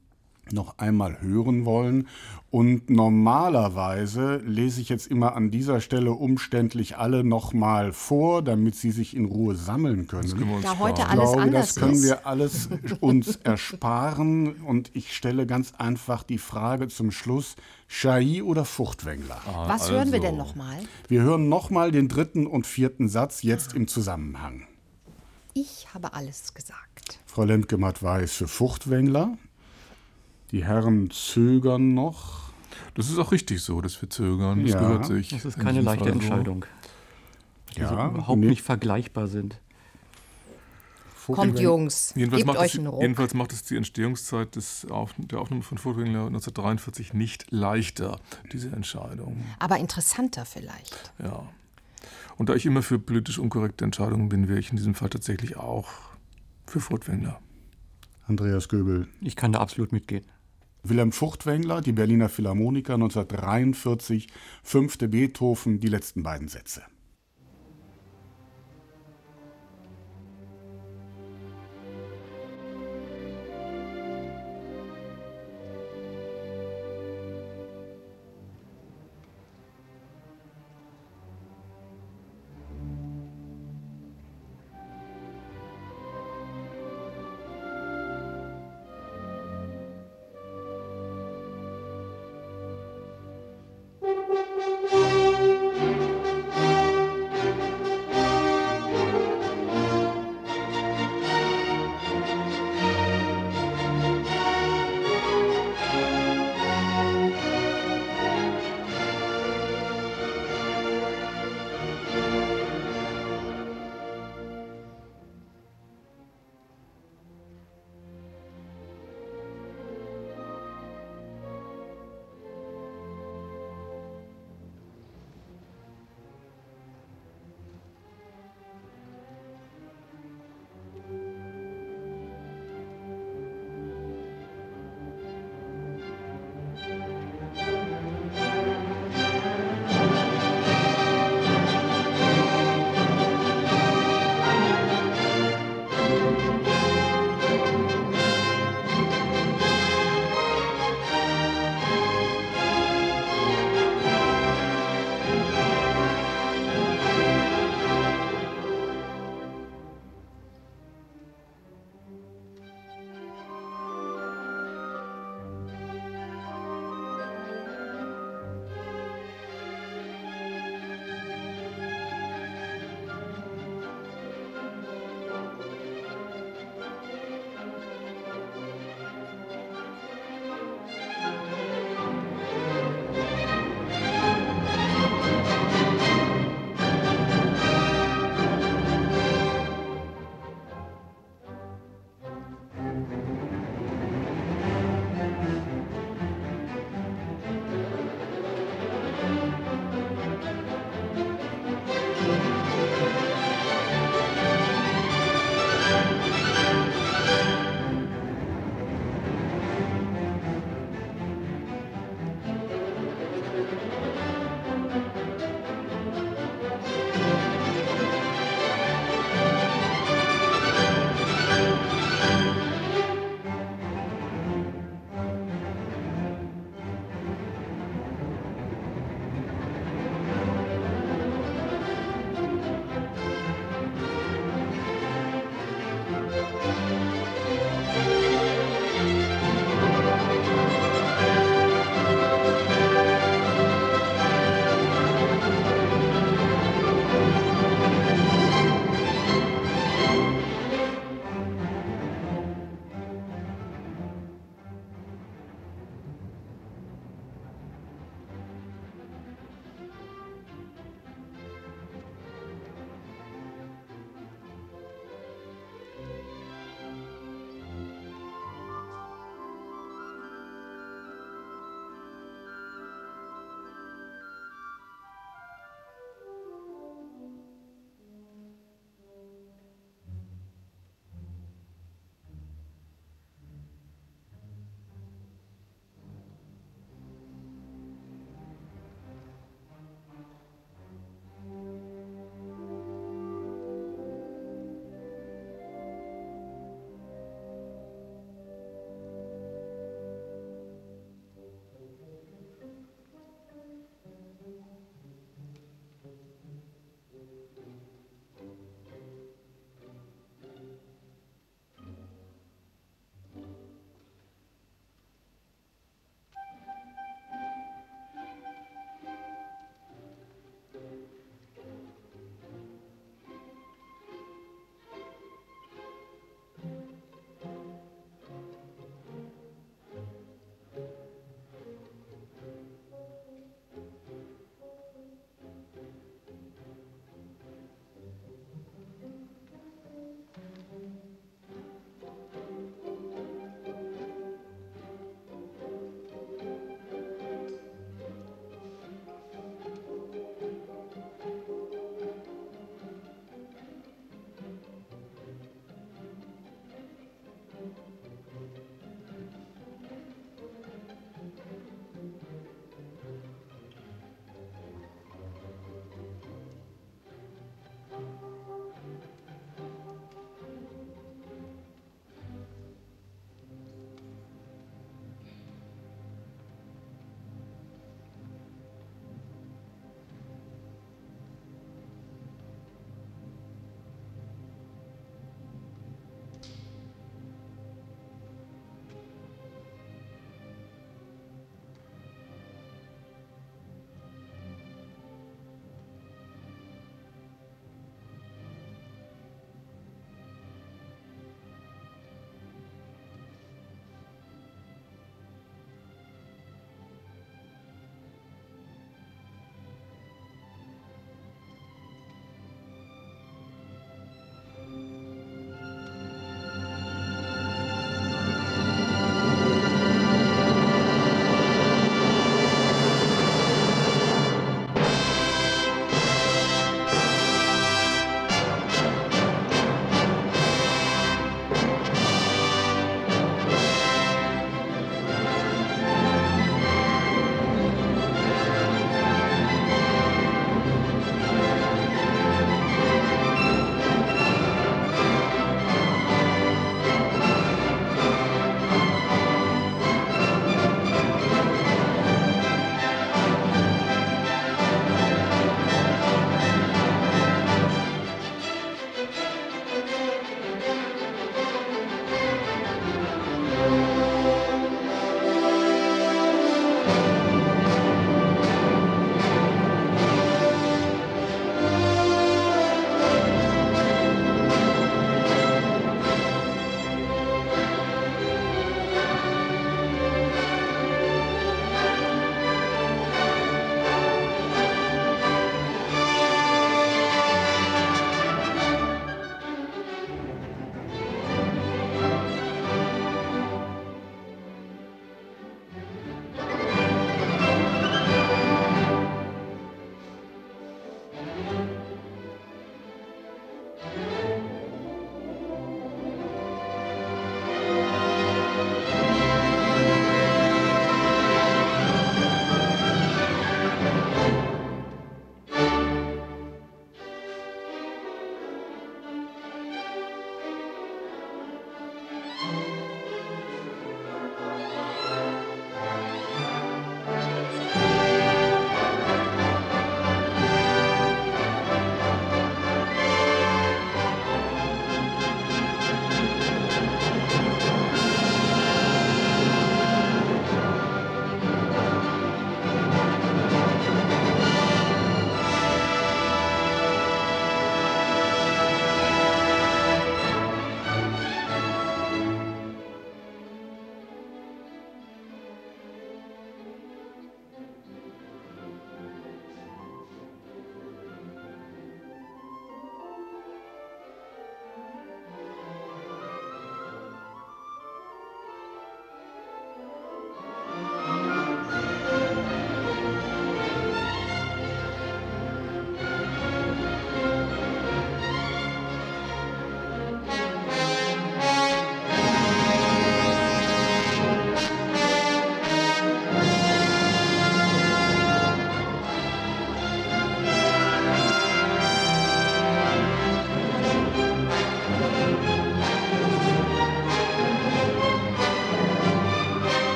noch 0.50 0.78
einmal 0.78 1.20
hören 1.20 1.64
wollen. 1.64 2.08
Und 2.50 2.90
normalerweise 2.90 4.36
lese 4.44 4.80
ich 4.82 4.90
jetzt 4.90 5.06
immer 5.06 5.34
an 5.36 5.50
dieser 5.50 5.80
Stelle 5.80 6.12
umständlich 6.12 6.98
alle 6.98 7.24
nochmal 7.24 7.92
vor, 7.92 8.42
damit 8.42 8.74
Sie 8.74 8.90
sich 8.90 9.16
in 9.16 9.24
Ruhe 9.24 9.54
sammeln 9.54 10.06
können. 10.06 10.22
Das 10.24 10.34
können 10.34 10.48
wir 10.48 10.56
uns 10.56 10.64
Da 10.64 10.78
heute 10.78 11.06
alles 11.06 11.24
ich 11.24 11.32
glaube, 11.32 11.42
anders 11.42 11.66
das 11.66 11.74
können 11.76 11.94
ist. 11.94 12.04
wir 12.04 12.26
alles 12.26 12.68
uns 13.00 13.36
ersparen. 13.36 14.56
Und 14.62 14.90
ich 14.94 15.16
stelle 15.16 15.46
ganz 15.46 15.72
einfach 15.78 16.22
die 16.22 16.38
Frage 16.38 16.88
zum 16.88 17.10
Schluss: 17.10 17.56
Schai 17.86 18.42
oder 18.42 18.64
Furtwängler? 18.64 19.40
Was 19.68 19.90
hören 19.90 20.08
wir 20.08 20.20
also. 20.20 20.26
denn 20.26 20.36
nochmal? 20.36 20.78
Wir 21.08 21.22
hören 21.22 21.48
nochmal 21.48 21.90
den 21.92 22.08
dritten 22.08 22.46
und 22.46 22.66
vierten 22.66 23.08
Satz 23.08 23.42
jetzt 23.42 23.74
im 23.74 23.88
Zusammenhang. 23.88 24.66
Ich 25.54 25.86
habe 25.94 26.12
alles 26.14 26.52
gesagt. 26.54 27.20
Frau 27.26 27.44
Lemke-Matt 27.44 28.02
weiß 28.02 28.32
für 28.32 28.48
Furtwängler. 28.48 29.36
Die 30.52 30.64
Herren 30.64 31.10
zögern 31.10 31.94
noch. 31.94 32.52
Das 32.94 33.08
ist 33.10 33.18
auch 33.18 33.32
richtig 33.32 33.62
so, 33.62 33.80
dass 33.80 34.00
wir 34.02 34.10
zögern. 34.10 34.62
Das 34.62 34.72
Ja. 34.72 34.80
gehört 34.80 35.06
sich. 35.06 35.30
Das 35.30 35.44
ist 35.44 35.56
in 35.56 35.62
keine 35.64 35.80
leichte 35.80 36.04
Fall 36.04 36.12
so. 36.12 36.18
Entscheidung, 36.20 36.64
die 37.76 37.80
so 37.80 37.94
Ja, 37.94 38.08
überhaupt 38.08 38.38
nee, 38.38 38.48
nicht 38.48 38.62
vergleichbar 38.62 39.26
sind. 39.28 39.58
Kommt, 41.26 41.58
Jungs, 41.60 42.12
Jedenfalls 42.16 42.40
gebt 42.40 42.46
macht, 42.48 42.58
euch 42.58 42.74
es, 42.74 42.80
jedenfalls 43.00 43.34
macht 43.34 43.52
es 43.52 43.62
die 43.62 43.76
Entstehungszeit 43.76 44.56
des 44.56 44.90
Auf, 44.90 45.14
der 45.16 45.38
Aufnahme 45.38 45.62
von 45.62 45.78
Furtwängler 45.78 46.26
1943 46.26 47.14
nicht 47.14 47.46
leichter, 47.50 48.18
diese 48.52 48.70
Entscheidung. 48.70 49.44
Aber 49.60 49.78
interessanter 49.78 50.44
vielleicht. 50.44 51.12
Ja. 51.22 51.48
Und 52.38 52.48
da 52.48 52.54
ich 52.56 52.66
immer 52.66 52.82
für 52.82 52.98
politisch 52.98 53.38
unkorrekte 53.38 53.84
Entscheidungen 53.84 54.28
bin, 54.28 54.48
wäre 54.48 54.58
ich 54.58 54.70
in 54.70 54.76
diesem 54.76 54.96
Fall 54.96 55.10
tatsächlich 55.10 55.56
auch 55.56 55.88
für 56.66 56.80
Furtwängler. 56.80 57.40
Andreas 58.26 58.68
Göbel. 58.68 59.06
Ich 59.20 59.36
kann 59.36 59.52
da 59.52 59.60
absolut 59.60 59.92
mitgehen. 59.92 60.24
Wilhelm 60.84 61.12
Furtwängler, 61.12 61.80
die 61.80 61.92
Berliner 61.92 62.28
Philharmoniker 62.28 62.94
1943, 62.94 64.28
fünfte 64.62 65.08
Beethoven, 65.08 65.78
die 65.78 65.88
letzten 65.88 66.22
beiden 66.22 66.48
Sätze. 66.48 66.82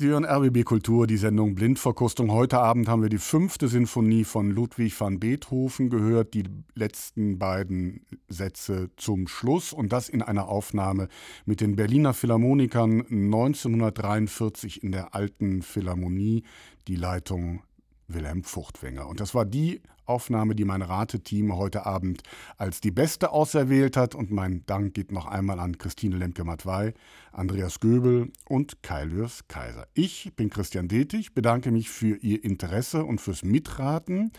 Sie 0.00 0.06
hören 0.06 0.24
RBB 0.24 0.62
Kultur, 0.62 1.08
die 1.08 1.16
Sendung 1.16 1.56
Blindverkostung. 1.56 2.30
Heute 2.30 2.60
Abend 2.60 2.88
haben 2.88 3.02
wir 3.02 3.08
die 3.08 3.18
fünfte 3.18 3.66
Sinfonie 3.66 4.22
von 4.22 4.48
Ludwig 4.48 5.00
van 5.00 5.18
Beethoven 5.18 5.90
gehört, 5.90 6.34
die 6.34 6.44
letzten 6.76 7.40
beiden 7.40 8.06
Sätze 8.28 8.90
zum 8.96 9.26
Schluss 9.26 9.72
und 9.72 9.92
das 9.92 10.08
in 10.08 10.22
einer 10.22 10.46
Aufnahme 10.46 11.08
mit 11.46 11.60
den 11.60 11.74
Berliner 11.74 12.14
Philharmonikern 12.14 13.06
1943 13.10 14.84
in 14.84 14.92
der 14.92 15.16
alten 15.16 15.62
Philharmonie, 15.62 16.44
die 16.86 16.94
Leitung 16.94 17.64
Wilhelm 18.06 18.44
Furtwänger. 18.44 19.08
Und 19.08 19.18
das 19.18 19.34
war 19.34 19.46
die 19.46 19.80
Aufnahme, 20.08 20.54
die 20.54 20.64
mein 20.64 20.82
Rateteam 20.82 21.56
heute 21.56 21.86
Abend 21.86 22.22
als 22.56 22.80
die 22.80 22.90
beste 22.90 23.30
auserwählt 23.30 23.96
hat. 23.96 24.14
Und 24.14 24.30
mein 24.30 24.64
Dank 24.66 24.94
geht 24.94 25.12
noch 25.12 25.26
einmal 25.26 25.60
an 25.60 25.78
Christine 25.78 26.16
Lemke-Matwei, 26.16 26.94
Andreas 27.32 27.80
Göbel 27.80 28.32
und 28.48 28.82
Kailürs 28.82 29.46
Kaiser. 29.48 29.86
Ich 29.94 30.32
bin 30.36 30.50
Christian 30.50 30.88
Detig, 30.88 31.34
bedanke 31.34 31.70
mich 31.70 31.90
für 31.90 32.16
Ihr 32.16 32.42
Interesse 32.42 33.04
und 33.04 33.20
fürs 33.20 33.42
Mitraten. 33.42 34.32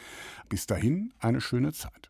Bis 0.50 0.66
dahin 0.66 1.14
eine 1.20 1.42
schöne 1.42 1.74
Zeit. 1.74 2.09